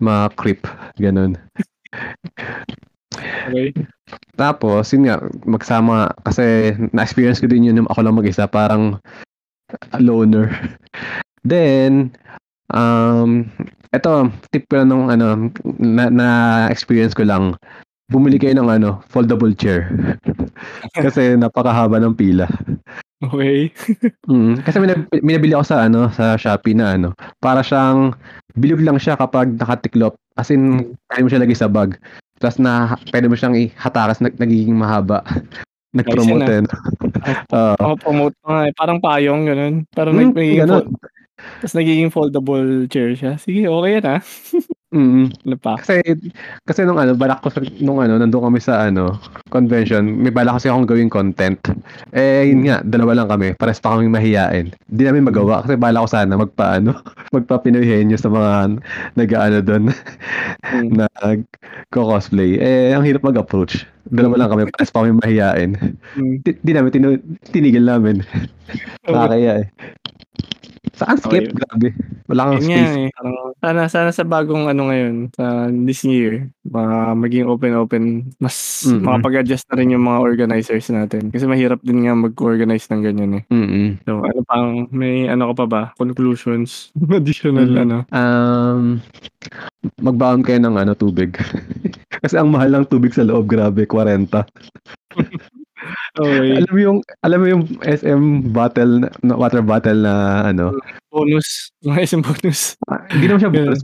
[0.00, 0.62] mga creep,
[1.00, 1.34] ganun.
[3.50, 3.74] Okey.
[4.38, 8.98] Tapos, yun nga, magsama kasi na-experience ko din yun nung ako lang mag-isa, parang
[9.98, 10.50] loner.
[11.44, 12.12] Then,
[12.74, 13.48] um,
[13.94, 17.56] eto, tip ko lang nung ano, na, na-experience ko lang,
[18.12, 19.88] bumili kayo ng ano, foldable chair.
[21.04, 22.48] kasi napakahaba ng pila.
[23.24, 23.72] Okey.
[24.28, 24.92] Mm, kasi may,
[25.24, 28.12] may nabili ako sa ano, sa Shopee na ano, para siyang
[28.60, 30.14] bilog lang siya kapag nakatiklop.
[30.36, 31.96] As in, kaya mo siya lagay sa bag.
[32.38, 35.24] Tapos na pwede mo siyang ihatakas nag, nagiging mahaba.
[35.98, 36.62] Nag-promote Ayos eh.
[36.62, 36.70] no?
[37.56, 37.74] Oo.
[37.82, 38.36] Oo, promote
[38.68, 39.74] eh, parang payong gano'n.
[39.90, 40.84] Parang Hmm, nag ganun.
[40.84, 41.10] fol
[41.60, 43.36] ta's nagiging foldable chair siya.
[43.38, 44.20] Sige, okey yan, ah.
[44.90, 45.30] Mm.
[45.46, 45.78] Ano pa?
[45.78, 46.02] Kasi
[46.66, 50.58] kasi nung ano, balak ko sa nung ano, nandun kami sa ano, convention, may balak
[50.58, 51.62] kasi akong gawing content.
[52.10, 54.74] Eh, yun nga, dalawa lang kami, pares pa kaming mahiyain.
[54.90, 56.90] Di namin magawa kasi balak ko sana magpaano,
[57.38, 58.82] magpa-Pinoy henyo sa mga
[59.14, 59.94] nag-aano doon
[60.66, 60.90] Hmm.
[60.98, 62.58] na nagko-cosplay.
[62.58, 63.86] Eh, ang hirap mag-approach.
[64.10, 65.70] Dalawa lang kami, pares pa kaming mahiyain.
[66.18, 66.42] Hmm.
[66.42, 68.26] Di, di namin, tinu- tinigil namin.
[69.06, 69.66] Nakakaya eh.
[71.00, 71.48] Saan skip?
[71.48, 71.56] Okey.
[71.56, 71.88] Grabe.
[72.28, 72.94] Wala kang Yun nga space.
[72.94, 73.08] eh,
[73.58, 75.44] sana sana sa bagong ano ngayon, sa
[75.82, 78.04] this year, baka maging open-open,
[78.36, 79.02] mas Mm.
[79.02, 81.32] makapag-adjust na rin yung mga organizers natin.
[81.32, 83.44] Kasi mahirap din nga mag-organize ng ganyan eh.
[83.48, 83.98] Mm.
[84.04, 87.82] So, ano pang may ano ka pa ba, conclusions, additional Mm.
[87.82, 87.96] ano?
[88.12, 89.00] Um,
[89.98, 91.34] magbaon kayo ng ano, tubig.
[92.22, 94.44] Kasi ang mahal ng tubig sa loob, grabe, 40.
[96.18, 96.58] Okey.
[96.58, 100.14] Alam mo yung alam mo yung SM bottle na, water bottle na
[100.50, 100.74] ano,
[101.10, 102.78] Bonus, mga SM bonus.
[102.86, 103.82] ah, hindi naman siya bonus,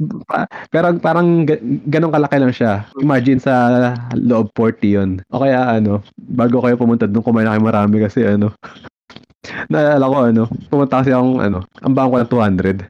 [0.70, 2.86] pero parang ga- ganun kalaki lang siya.
[3.02, 3.54] Imagine sa
[4.14, 5.10] loob 40 yun.
[5.30, 8.54] O kaya ano, bago kayo pumunta doon, kumain na kayo marami kasi ano,
[9.70, 12.86] Naalala ko ano, pumunta kasi akong ano, ang baon ko ng 200.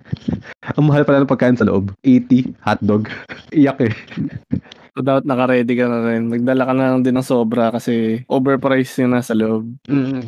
[0.76, 3.09] Ang mahal pala ng pagkain sa loob, 80 hotdog.
[3.57, 3.93] Iyak eh.
[4.97, 6.33] So, dapat naka-ready ka na rin.
[6.33, 9.69] Magdala ka na lang din ng sobra kasi overpriced yung nasa loob.
[9.93, 10.25] Mm.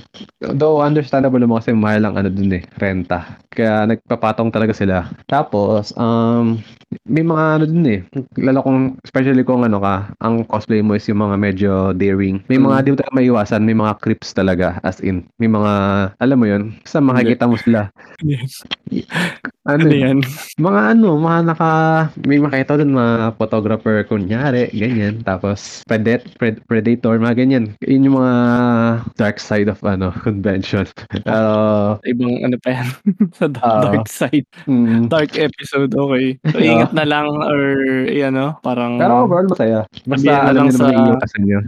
[0.61, 3.41] Though understandable naman kasi mahal lang ano dun eh, renta.
[3.49, 5.09] Kaya nagpapatong talaga sila.
[5.25, 6.61] Tapos, um,
[7.05, 8.01] may mga ano dun eh.
[8.41, 12.41] Lalo kung, especially kung ano ka, ang cosplay mo is yung mga medyo daring.
[12.49, 12.85] May mga Mm.
[12.85, 14.81] di mo talaga maiwasan, may mga creeps talaga.
[14.81, 15.73] As in, may mga,
[16.17, 17.93] alam mo yun, sa makikita mo sila.
[19.69, 20.19] Ano, Ano yan?
[20.57, 21.71] mga ano, mga naka,
[22.25, 25.21] may makita dun mga photographer kunyari, ganyan.
[25.21, 27.65] Tapos, predat, pred, predator, mga ganyan.
[27.85, 28.35] Yun yung mga
[29.15, 30.89] dark side of ano, convention.
[31.13, 32.89] Pero, Ibang ano pa yan.
[33.39, 33.81] sa Oo.
[33.85, 34.49] dark side.
[34.65, 36.41] mm, Dark episode, okay.
[36.49, 37.61] So, ingat na lang or,
[38.07, 39.81] eh, ano, parang pero overall masaya.
[40.05, 41.59] Basta na alam lang sa- iiwasan niyo.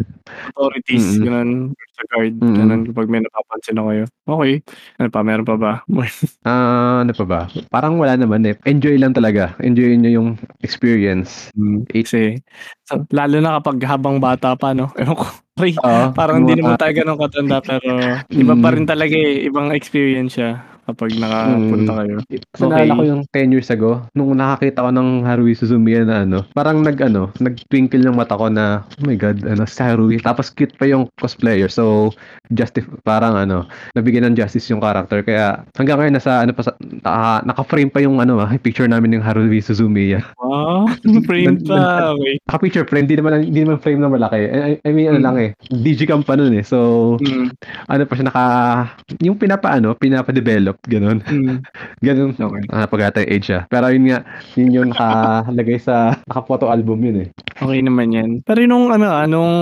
[0.50, 1.22] authorities, Mm.
[1.22, 1.50] ganun,
[1.90, 4.04] sa guard, ganun, kapag may napapansin ako kayo.
[4.24, 4.54] Okay.
[4.96, 5.72] Ano pa, meron pa ba?
[6.46, 7.40] Ah, ano pa ba?
[7.68, 8.54] Parang wala naman eh.
[8.64, 9.58] Enjoy lang talaga.
[9.58, 10.28] Enjoy niyo yung
[10.60, 11.50] experience.
[11.86, 12.38] Kasi,
[12.84, 14.88] so, lalo na kapag habang bata pa, no?
[15.00, 15.26] Ewan ko,
[15.82, 16.04] Oo.
[16.14, 17.84] parang hindi naman tayo ganun katanda, pero
[18.32, 18.74] iba pa Mm.
[18.74, 20.62] rin talaga eh, ibang experience siya.
[20.84, 22.16] Kapag nakapunta kayo.
[22.50, 26.38] Kasi naalala ko yung 10 years ago, nung nakakita ko ng Haruhi Suzumiya na ano,
[26.52, 30.18] parang nag ano, nag-twinkle yung mata ko na, oh my god, ano, si Haruhi.
[30.18, 31.70] Tapos cute pa yung cosplayer.
[31.70, 32.10] So,
[32.50, 33.64] justif parang ano,
[33.94, 35.22] nabigyan ng justice yung character.
[35.22, 39.16] Kaya hanggang ngayon nasa ano pa sa, naka, naka-frame pa yung ano, ah, picture namin
[39.16, 40.20] ng Haruhi Suzumiya.
[40.36, 40.90] Wow,
[41.28, 42.12] frame pa.
[42.18, 42.34] Okay.
[42.44, 44.40] Naka-picture frame, di naman hindi naman frame na malaki.
[44.50, 45.26] I, I mean, ano Mm.
[45.26, 46.64] lang eh, digicam pa nun eh.
[46.64, 46.78] So,
[47.20, 47.52] Mm,
[47.86, 48.44] ano pa siya naka,
[49.20, 51.18] yung pinapaano, pinapa-develop, ganun.
[51.22, 51.58] mm.
[52.06, 52.32] Ganun.
[52.32, 52.62] Okay.
[52.72, 53.68] Ah, pag age siya.
[53.68, 54.24] Pero yun nga,
[54.56, 57.28] yun yung nakalagay sa naka-photo album yun eh.
[57.60, 58.30] Okay naman yan.
[58.40, 59.52] Pero nung ano, ah, nung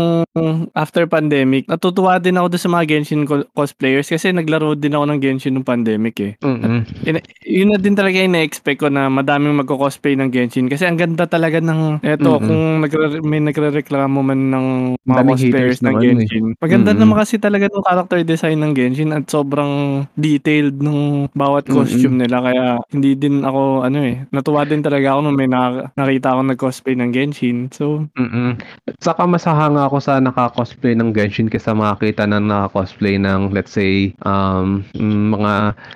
[0.72, 5.20] after pandemic, natutuwa din ako sa mga Genshin co- cosplayers kasi naglaro din ako ng
[5.20, 6.32] Genshin nung pandemic eh.
[6.42, 6.86] Mm-mm.
[7.02, 10.94] Yun, yun na din talaga yung na-expect ko na madaming magko-cosplay ng Genshin kasi ang
[10.94, 12.46] ganda talaga ng eto Mhm.
[12.46, 14.66] kung nagre, may nagre-reklamo man ng
[15.02, 16.02] mga Daming cosplayers ng eh.
[16.02, 16.44] Genshin.
[16.58, 17.00] Maganda Mhm.
[17.02, 22.42] naman kasi talaga ng character design ng Genshin at sobrang detailed nung bawat costume nila
[22.42, 26.40] kaya hindi din ako ano eh natuwa din talaga ako nung may na- nakita ako
[26.44, 27.70] nag-cosplay ng Genshin.
[27.70, 28.58] So Mm-mm.
[28.98, 34.82] Saka masahanga ako sa naka-cosplay ng Genshin kaysa makakita ng naka-cosplay ng let's say um
[34.92, 35.52] mm, mga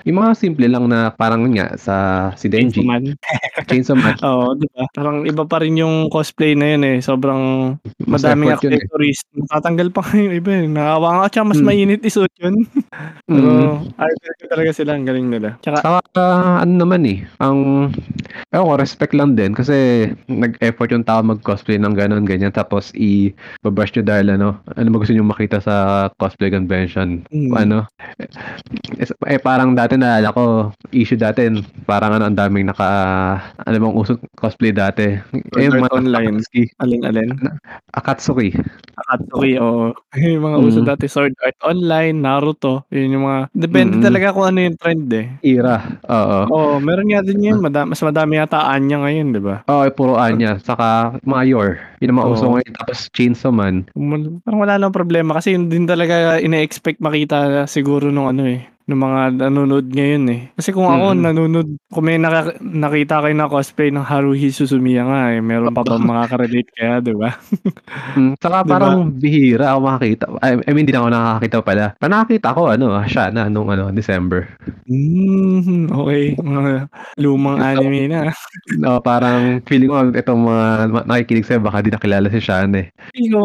[0.07, 1.97] yung mga simple lang na parang nga sa
[2.39, 3.03] si Denji, Chainsaw Man.
[3.69, 4.15] Chainsaw Man.
[4.29, 4.87] Oo, di ba?
[4.93, 6.97] Parang iba pa rin yung cosplay na yun eh.
[7.01, 7.75] Sobrang
[8.07, 8.57] Mas madaming eh.
[8.57, 9.19] accessories.
[9.35, 10.67] Natatanggal pa kayo iba eh.
[10.69, 11.67] Nakawa nga tsaka mas Mm.
[11.67, 12.55] mainit isuot yun.
[13.29, 13.51] Pero
[13.83, 13.97] Mm.
[13.97, 14.92] idol ko talaga sila.
[14.93, 15.57] Ang galing nila.
[15.65, 17.89] Tsaka Saka ah, ano naman eh, ang
[18.53, 22.53] ewan ko, respect lang din kasi nag-effort yung tao mag-cosplay ng ganun, ganyan.
[22.53, 25.75] Tapos i-babash nyo dahil ano, ano ba gusto nyo makita sa
[26.21, 27.25] cosplay convention.
[27.33, 27.89] mm, Ano,
[29.01, 30.43] eh, eh parang dati naalala ko,
[30.93, 31.49] issue dati,
[31.89, 32.89] parang ano, ang daming naka,
[33.65, 35.17] ano bang uso cosplay dati.
[35.57, 36.37] Eh, Sword mga Online.
[36.37, 36.63] Akatsuki.
[36.79, 37.29] alin-alin.
[37.97, 38.49] Akatsuki.
[39.01, 39.97] Akatsuki, oo.
[40.21, 40.89] yung mga uso Mm.
[40.89, 41.05] dati.
[41.09, 42.85] Sword Art Online, Naruto.
[42.93, 43.41] Yun yung mga...
[43.55, 44.05] Depende Mm.
[44.05, 45.27] talaga kung ano yung trend eh.
[45.47, 45.79] Era.
[46.11, 46.39] Oo.
[46.51, 47.63] Oo, meron nga din yun.
[47.63, 49.63] Mada- mas madami yata Anya ngayon, di ba?
[49.71, 50.59] Oo, eh, puro Anya.
[50.59, 51.71] Saka mga Yor.
[52.03, 52.73] Yun ang mga uso ngayon.
[52.75, 53.87] Tapos Chainsaw Man.
[54.43, 58.99] Parang wala nang problema kasi yun din talaga ina-expect makita siguro nung ano eh ng
[58.99, 60.41] mga nanonood ngayon eh.
[60.55, 61.21] Kasi kung ako Mhm.
[61.23, 65.83] nanonood, kung may naka- nakita kayo na cosplay ng Haruhi Suzumiya nga eh, meron pa
[65.83, 67.31] bang makaka-relate kaya, di ba?
[68.13, 68.73] Mm, saka Diba?
[68.77, 70.25] parang bihira ako makakita.
[70.45, 71.85] I, I mean, hindi na ako nakakita pala.
[71.97, 74.49] Pero nakakita ko, ano, ah, siya na nung ano, December.
[74.85, 78.21] Mm, okay, mga lumang anime na.
[78.83, 80.67] No, parang feeling ko itong mga
[81.07, 82.89] nakikinig sa'yo, baka di nakilala si Sean eh.
[83.13, 83.43] Feel ko,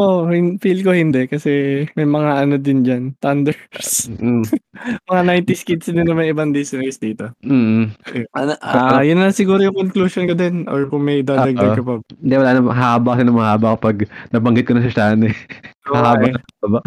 [0.59, 4.07] feel ko hindi kasi may mga ano din dyan, Thunders.
[4.11, 4.43] Mm,
[5.11, 7.35] mga 90s kids din naman ibang Disney's dito.
[7.43, 7.99] mm.
[8.31, 11.99] Ano, ah, yun na siguro yung conclusion ko din or kung may dadagdag ka pa.
[12.23, 15.35] Hindi, wala na, mahaba kasi na mahaba kapag nabanggit ko na si Sean eh.
[15.91, 16.33] Mahaba Okay.
[16.67, 16.81] Na mahaba.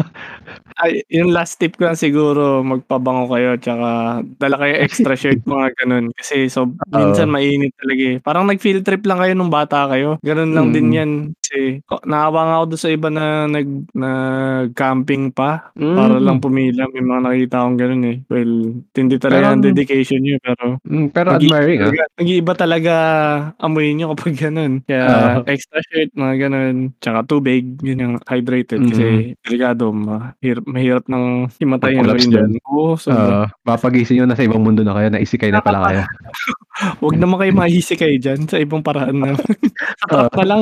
[0.77, 3.89] Ay, yung last tip ko lang siguro, magpabango kayo, tsaka
[4.37, 6.09] dala kayo extra shirt, mga ganun.
[6.13, 8.17] Kasi so, minsan mainit talaga eh.
[8.19, 10.17] Parang nag-field trip lang kayo nung bata kayo.
[10.21, 10.95] Ganun lang din Mm.
[10.95, 11.11] yan.
[11.37, 11.59] Kasi
[12.03, 16.23] naawa nga ako doon sa iba na nag, nag-camping pa para Mm.
[16.23, 16.81] lang pumila.
[16.89, 18.17] May mga nakita akong ganun eh.
[18.27, 18.53] Well,
[18.91, 21.91] hindi talaga Pero- ang dedication nyo, pero Mm, pero Nag-i- admiring ah.
[22.17, 22.93] nag-iiba talaga
[23.57, 24.81] amoy nyo kapag ganun.
[24.83, 25.05] Kaya
[25.39, 25.45] Oo.
[25.45, 26.75] extra shirt, mga ganun.
[26.97, 28.81] Tsaka tubig, yun yung hydrated.
[28.83, 29.35] Kasi
[29.73, 32.51] delikado, mahirap, mahirap ng himatay yung rin dyan.
[32.67, 36.01] Oo, so Oo, papagising yun, nasa ibang mundo na kayo, naisikay na pala kayo.
[37.01, 39.29] Huwag naman kayo mahisi kayo dyan sa ibang paraan na.
[40.09, 40.61] sa na lang.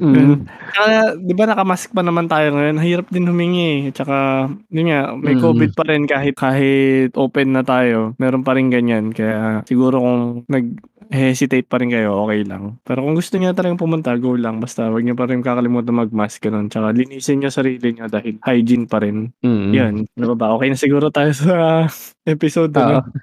[0.00, 0.42] Mm.
[0.74, 2.76] Kaya, di ba nakamask pa naman tayo ngayon?
[2.82, 3.94] Hirap din humingi.
[3.94, 5.42] Tsaka, yun nga, may Mm.
[5.44, 8.16] COVID pa rin kahit kahit open na tayo.
[8.18, 9.14] Meron pa rin ganyan.
[9.14, 10.20] Kaya, siguro kung
[10.50, 10.66] nag
[11.10, 12.78] hesitate pa rin kayo, okay lang.
[12.82, 14.58] Pero kung gusto niyo talagang pumunta, go lang.
[14.58, 16.66] Basta wag niyo pa rin kakalimutan mag-mask ganun.
[16.72, 19.30] Tsaka linisin niyo sarili niyo dahil hygiene pa rin.
[19.44, 19.70] Mm.
[19.74, 19.94] Yan.
[20.18, 20.46] Ano ba ba?
[20.58, 21.86] Okay na siguro tayo sa
[22.26, 22.74] episode?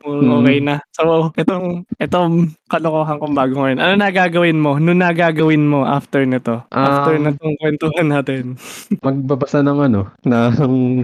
[0.01, 0.39] Kung Mm.
[0.43, 0.76] Okay na.
[0.95, 3.80] So, itong itong kalokohan kong bago ngayon.
[3.84, 4.80] Ano nagagawin mo?
[4.80, 6.64] Ano nagagawin mo after nito?
[6.72, 8.43] after Um, na tong kwentuhan natin.
[9.06, 11.04] magbabasa ng ano, ng,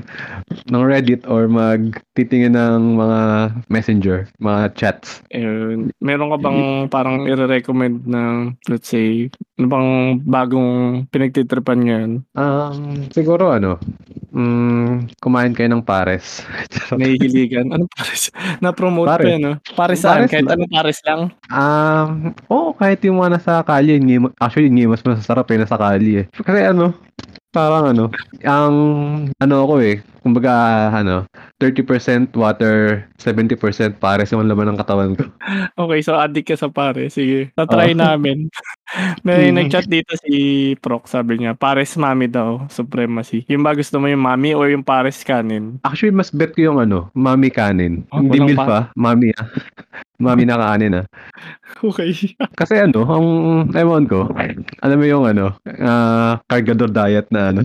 [0.72, 3.20] ng Reddit or magtitingin ng mga
[3.68, 5.20] messenger, mga chats.
[5.36, 5.91] Ayun.
[6.00, 9.28] Meron ka bang parang i-recommend ng let's say
[9.60, 9.89] ano bang
[10.24, 10.72] bagong
[11.12, 12.12] pinagtitripan ngayon?
[12.38, 13.76] Um, siguro ano,
[14.32, 16.45] mm, kumain kayo ng pares.
[16.95, 17.74] Nahihiligan?
[17.76, 18.23] Ano pares?
[18.63, 19.25] Na-promote Pares.
[19.25, 19.53] pa yan, no?
[19.73, 20.17] Pares saan?
[20.19, 20.53] Pares Kahit lang.
[20.55, 21.21] ano pares lang?
[21.49, 22.09] um,
[22.47, 23.63] oo, kahit yung mga nasa
[24.17, 26.27] mo- actually, hindi mas masasarap eh, nasa kalye.
[26.31, 26.93] Kasi ano,
[27.50, 28.14] Parang ano,
[28.45, 28.76] ang
[29.34, 30.54] ano ako eh, kumbaga
[30.93, 31.26] ano,
[31.58, 33.58] 30% water, 70%
[33.97, 35.26] pares yung laman ng katawan ko.
[35.82, 37.10] Okay, so addict ka sa pare.
[37.10, 37.97] Sige, tatry Oo.
[37.97, 38.54] namin.
[39.26, 39.56] May Mhm.
[39.58, 40.34] nag-chat dito si
[40.78, 43.41] Proc, sabi niya, pares mami daw, supremacy.
[43.50, 45.82] Yung ba gusto mo yung mami or yung pares kanin?
[45.82, 48.06] Actually, mas bet ko yung ano, mami kanin.
[48.14, 49.45] Ah, Hindi walang milf pa- mami ah.
[50.22, 51.06] mami na kanin ah.
[51.89, 52.11] Okay.
[52.59, 53.28] Kasi ano, ang
[53.74, 54.30] ewan ko,
[54.84, 57.61] alam mo yung ano, ah, cargador diet na ano,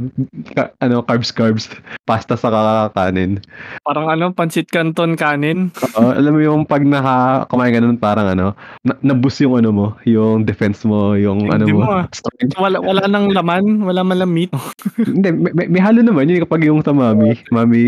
[0.56, 1.70] ka- ano, carbs carbs,
[2.04, 3.40] pasta sa kakanin.
[3.86, 5.70] Parang ano, pansit canton kanin.
[5.96, 9.70] Oo, alam mo yung pag naka kumain ka nun, parang ano, na, nabus yung ano
[9.70, 11.86] mo, yung defense mo, yung ano Hindi mo.
[11.86, 12.04] mo, ah.
[12.12, 12.58] strength.
[12.58, 14.50] Wala, wala nang laman, wala man lang meat.
[14.98, 17.38] Hindi, may, may, may halo naman yun kapag yung sa mami.
[17.50, 17.82] Mami,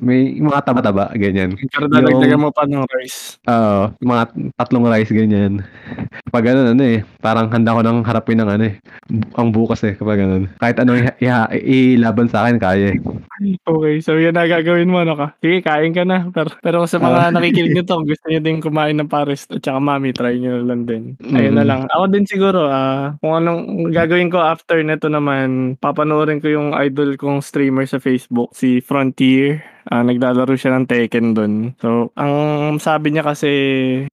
[0.00, 1.56] may mga taba-taba, ganyan.
[1.70, 3.40] Pero dadagdagan mo pa ng rice.
[3.48, 4.22] Oo, mga
[4.56, 5.64] tatlong rice, ganyan.
[6.28, 8.76] Pag ano, ano eh, parang handa ko nang harapin ng ano eh,
[9.40, 10.52] ang bukas eh, kapag ganun.
[10.60, 10.76] Kahit
[11.16, 12.98] iha- ilaban sa akin, kaya eh.
[13.64, 15.32] Okay, so yan na gagawin mo, ano ka?
[15.40, 16.28] Sige, kain ka na.
[16.28, 19.80] Pero, pero sa mga nakikinig nyo to, gusto nyo din kumain ng pares at saka
[19.80, 21.16] mami, try nyo lang din.
[21.24, 21.70] Ayun na Mhm.
[21.72, 21.80] lang.
[21.88, 27.16] Ako din siguro, ah, kung anong gagawin ko after nito naman, papanoorin ko yung idol
[27.16, 29.64] kong streamer sa Facebook, si Frontier.
[29.90, 31.74] Ah, naglalaro siya ng Tekken doon.
[31.82, 33.50] So, ang sabi niya kasi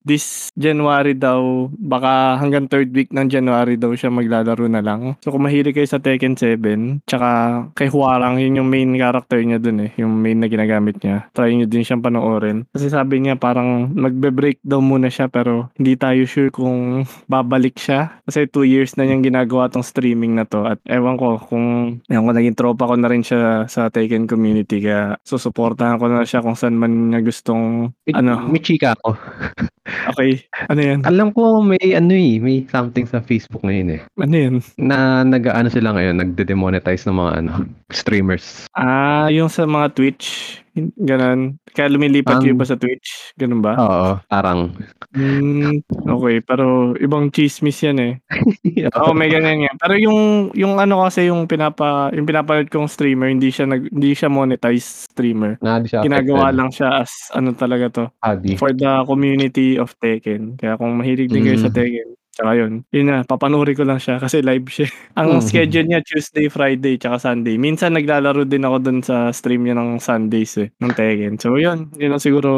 [0.01, 5.21] this January daw, baka hanggang third week ng January daw siya maglalaro na lang.
[5.21, 7.29] So, kung mahilig kayo sa Tekken 7, tsaka
[7.77, 11.29] kay Huarang, yun yung main character niya doon eh, yung main na ginagamit niya.
[11.37, 12.65] Try nyo din siyang panoorin.
[12.73, 18.17] Kasi sabi niya parang magbe-break daw muna siya pero hindi tayo sure kung babalik siya.
[18.25, 20.65] Kasi two years na niyang ginagawa tong streaming na to.
[20.65, 24.81] At ewan ko kung, ewan ko, naging tropa ko na rin siya sa Tekken community.
[24.81, 25.21] Kaya
[25.67, 29.19] susuportahan ko na siya kung saan man niya gustong, May, ano, may chika ako.
[30.15, 30.39] okay,
[30.71, 30.99] ano yan?
[31.03, 34.01] Alam ko may ano eh, may something sa Facebook ngayon eh.
[34.15, 34.55] Ano yan?
[34.79, 37.51] Na nag-ano sila ngayon, nagde-demonetize ng mga ano,
[37.91, 38.71] streamers.
[38.79, 40.59] Ah, yung sa mga Twitch,
[40.95, 41.39] ganun.
[41.67, 43.73] Kaya lumilipat Ang- yung iba sa Twitch, ganun ba?
[43.75, 44.73] Oo, parang.
[45.11, 46.65] Hmm, okay, pero
[46.97, 48.13] ibang chismis yan eh.
[48.97, 49.75] Oo, may ganyan yan.
[49.75, 50.19] Pero yung
[50.53, 55.09] yung ano kasi yung pinapa yung pinapanood kong streamer, hindi siya nag hindi siya monetized
[55.09, 55.57] streamer.
[55.59, 56.57] Na, di siya Ginagawa affected.
[56.57, 58.53] lang siya as ano talaga to, Hobby.
[58.55, 60.55] for the community of Tekken.
[60.55, 61.75] Kaya kung mahilig din kayo sa Mm.
[61.75, 64.85] Tekken, tsaka yun, yun na, papanoorin ko lang siya kasi live siya.
[65.19, 65.43] Ang Mhm.
[65.43, 67.57] schedule niya Tuesday, Friday, tsaka Sunday.
[67.57, 71.41] Minsan naglalaro din ako dun sa stream niya ng Sundays eh, ng Tekken.
[71.41, 72.51] So yun, yun ang siguro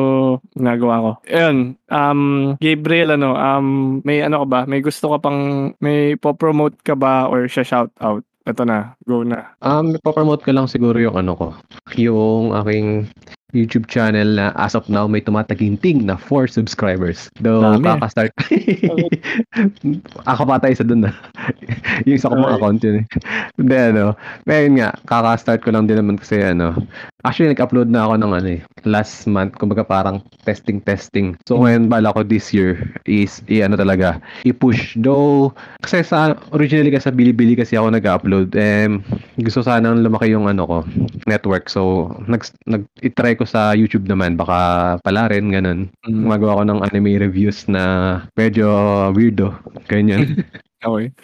[0.54, 1.12] ginagawa ko.
[1.32, 2.22] Ayun, um,
[2.60, 3.68] Gabriel, ano, um,
[4.04, 4.60] may ano ka ba?
[4.68, 8.22] May gusto ka pang, may po-promote ka ba or siya shout out?
[8.44, 9.54] Ito na, go na.
[9.62, 11.48] Um, ipopromote ko lang siguro yung ano ko,
[11.94, 13.06] yung aking
[13.50, 17.30] YouTube channel na as of now may tumataginting na 4 subscribers.
[17.42, 17.86] Though, Dami.
[17.86, 18.30] kakastart.
[20.30, 21.12] ako pa tayo isa dun na.
[22.06, 22.56] yung isa ko Okay.
[22.56, 23.06] account yun eh.
[23.58, 24.06] Hindi ano,
[24.46, 26.78] ngayon nga, kakastart ko lang din naman kasi ano,
[27.26, 31.36] actually nag-upload na ako ng ano eh, last month, kumbaga parang testing-testing.
[31.50, 31.64] So Mm.
[31.66, 32.78] ngayon bala ko this year
[33.10, 34.94] is, i ano talaga, i-push.
[35.00, 35.52] Though,
[35.82, 39.02] kasi sa, originally kasi sa Bilibili kasi ako nag-upload, um,
[39.42, 40.78] gusto sanang lumaki yung ano ko,
[41.26, 41.68] network.
[41.72, 45.88] So, nag, nag i-try ko sa YouTube naman, baka pala rin, ganun.
[46.04, 47.84] Mm, Gumagawa ko ng anime reviews na
[48.36, 48.68] medyo
[49.16, 49.56] weirdo,
[49.88, 50.44] ganyan.
[50.84, 51.16] okay.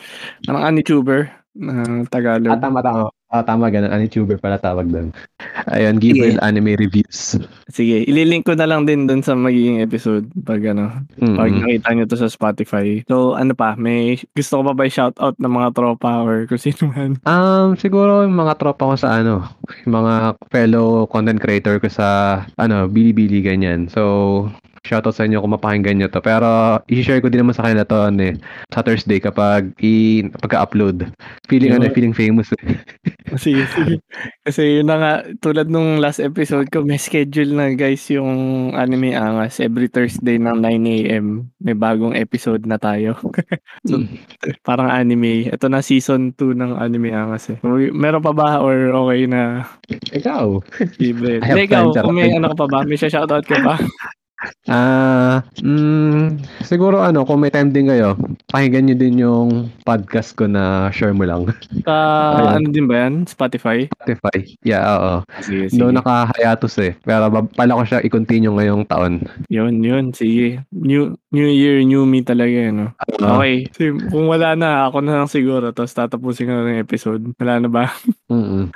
[0.47, 2.55] Anong anituber na Tagalog?
[2.55, 3.11] ah, tama, tama.
[3.35, 3.91] Ah, tama, ganun.
[3.91, 5.11] Anituber pala tawag doon.
[5.67, 7.35] Ayun, Gabriel Anime Reviews.
[7.67, 11.35] Sige, ililink ko na lang din dun sa magiging episode pag ano, Mm-mm.
[11.35, 13.03] pag nakita nyo to sa Spotify.
[13.11, 16.95] So, ano pa, may gusto ko pa ba i-shoutout ng mga tropa or kung sino
[16.95, 17.19] man?
[17.27, 19.43] Um, siguro yung mga tropa ko sa ano,
[19.83, 23.91] yung mga fellow content creator ko sa ano, Bilibili ganyan.
[23.91, 24.47] So,
[24.85, 26.21] shoutout sa inyo kung mapakinggan nyo to.
[26.21, 28.35] Pero, i-share ko din naman sa kanila to ano, eh,
[28.69, 31.09] sa Thursday kapag i pagka-upload.
[31.49, 31.95] Feeling ano, Yun.
[31.97, 32.53] feeling famous.
[32.61, 32.77] eh.
[33.41, 33.95] Sige, sige.
[34.45, 38.29] Kasi yun na nga, tulad nung last episode ko, may schedule na guys yung
[38.71, 39.57] Anime Angas.
[39.57, 43.17] Every Thursday ng 9am, may bagong episode na tayo.
[43.85, 44.01] So,
[44.61, 45.45] parang anime.
[45.45, 47.57] Ito na season 2 ng Anime Angas eh.
[47.93, 49.65] Meron pa ba or okay na
[50.09, 50.61] Ikaw.
[50.97, 51.37] libre?
[51.65, 52.79] Ikaw, kung may ano ka pa ba?
[52.81, 53.75] May shoutout ka pa?
[54.65, 58.17] Ah, mm, siguro ano, kung may time din kayo,
[58.49, 59.49] pakinggan nyo din yung
[59.85, 61.45] podcast ko na share mo lang.
[61.85, 61.95] Sa
[62.35, 62.51] Ayun.
[62.57, 63.29] ano din ba yan?
[63.29, 63.85] Spotify?
[63.93, 64.37] Spotify.
[64.65, 65.13] Yeah, oo.
[65.45, 65.77] Sige, sige.
[65.77, 66.97] Doon naka-hiatus eh.
[67.05, 69.21] Pero pala ko siya i-continue ngayong taon.
[69.53, 70.09] Yun, yun.
[70.11, 70.65] Sige.
[70.73, 72.89] New, new year, new me talaga eh, no?
[73.21, 73.69] Ah, Okay.
[73.77, 75.69] So, kung wala na, ako na lang siguro.
[75.69, 77.21] Tapos tatapusin ko na ng episode.
[77.37, 77.85] Wala na ba?
[78.33, 78.73] mm-mm.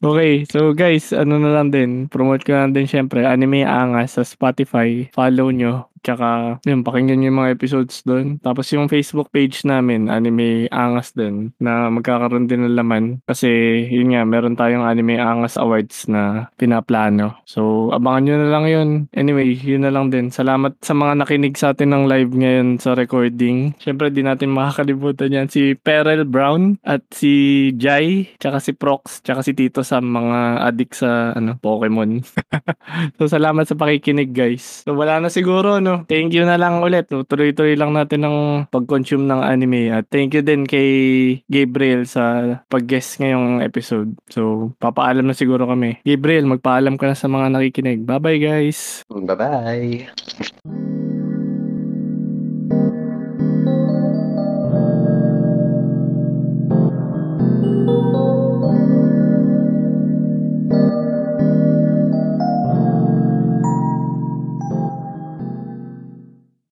[0.00, 0.46] Okay.
[0.48, 2.08] So, guys, ano na lang din.
[2.08, 3.28] Promote ko na lang din syempre.
[3.28, 4.97] Anime Angas sa Spotify.
[5.06, 5.90] Follow nyo.
[6.00, 8.38] Tsaka, yun, pakinggan yung mga episodes doon.
[8.40, 13.04] Tapos yung Facebook page namin, Anime Angas din, na magkakaroon din ng laman.
[13.24, 13.48] Kasi,
[13.88, 17.40] yun nga, meron tayong Anime Angas Awards na pinaplano.
[17.48, 18.88] So, abangan nyo na lang yun.
[19.16, 20.28] Anyway, yun na lang din.
[20.28, 23.72] Salamat sa mga nakinig sa atin ng live ngayon sa recording.
[23.80, 25.48] Siyempre, di natin makakalimutan yan.
[25.48, 31.00] Si Perel Brown at si Jai, tsaka si Prox, tsaka si Tito sa mga addict
[31.00, 32.20] sa ano, Pokemon.
[33.16, 34.84] so, salamat sa pakikinig, guys.
[34.84, 35.87] So, wala na siguro, no?
[36.10, 37.08] Thank you na lang ulit.
[37.12, 37.24] No?
[37.24, 38.36] Tuloy-tuloy lang natin ng
[38.68, 39.92] pag-consume ng anime.
[39.92, 40.90] At thank you din kay
[41.46, 44.16] Gabriel sa pag-guest ngayong episode.
[44.28, 46.00] So, papaalam na siguro kami.
[46.04, 48.04] Gabriel, magpaalam ka na sa mga nakikinig.
[48.04, 49.04] Bye-bye, guys!
[49.08, 50.87] Bye-bye!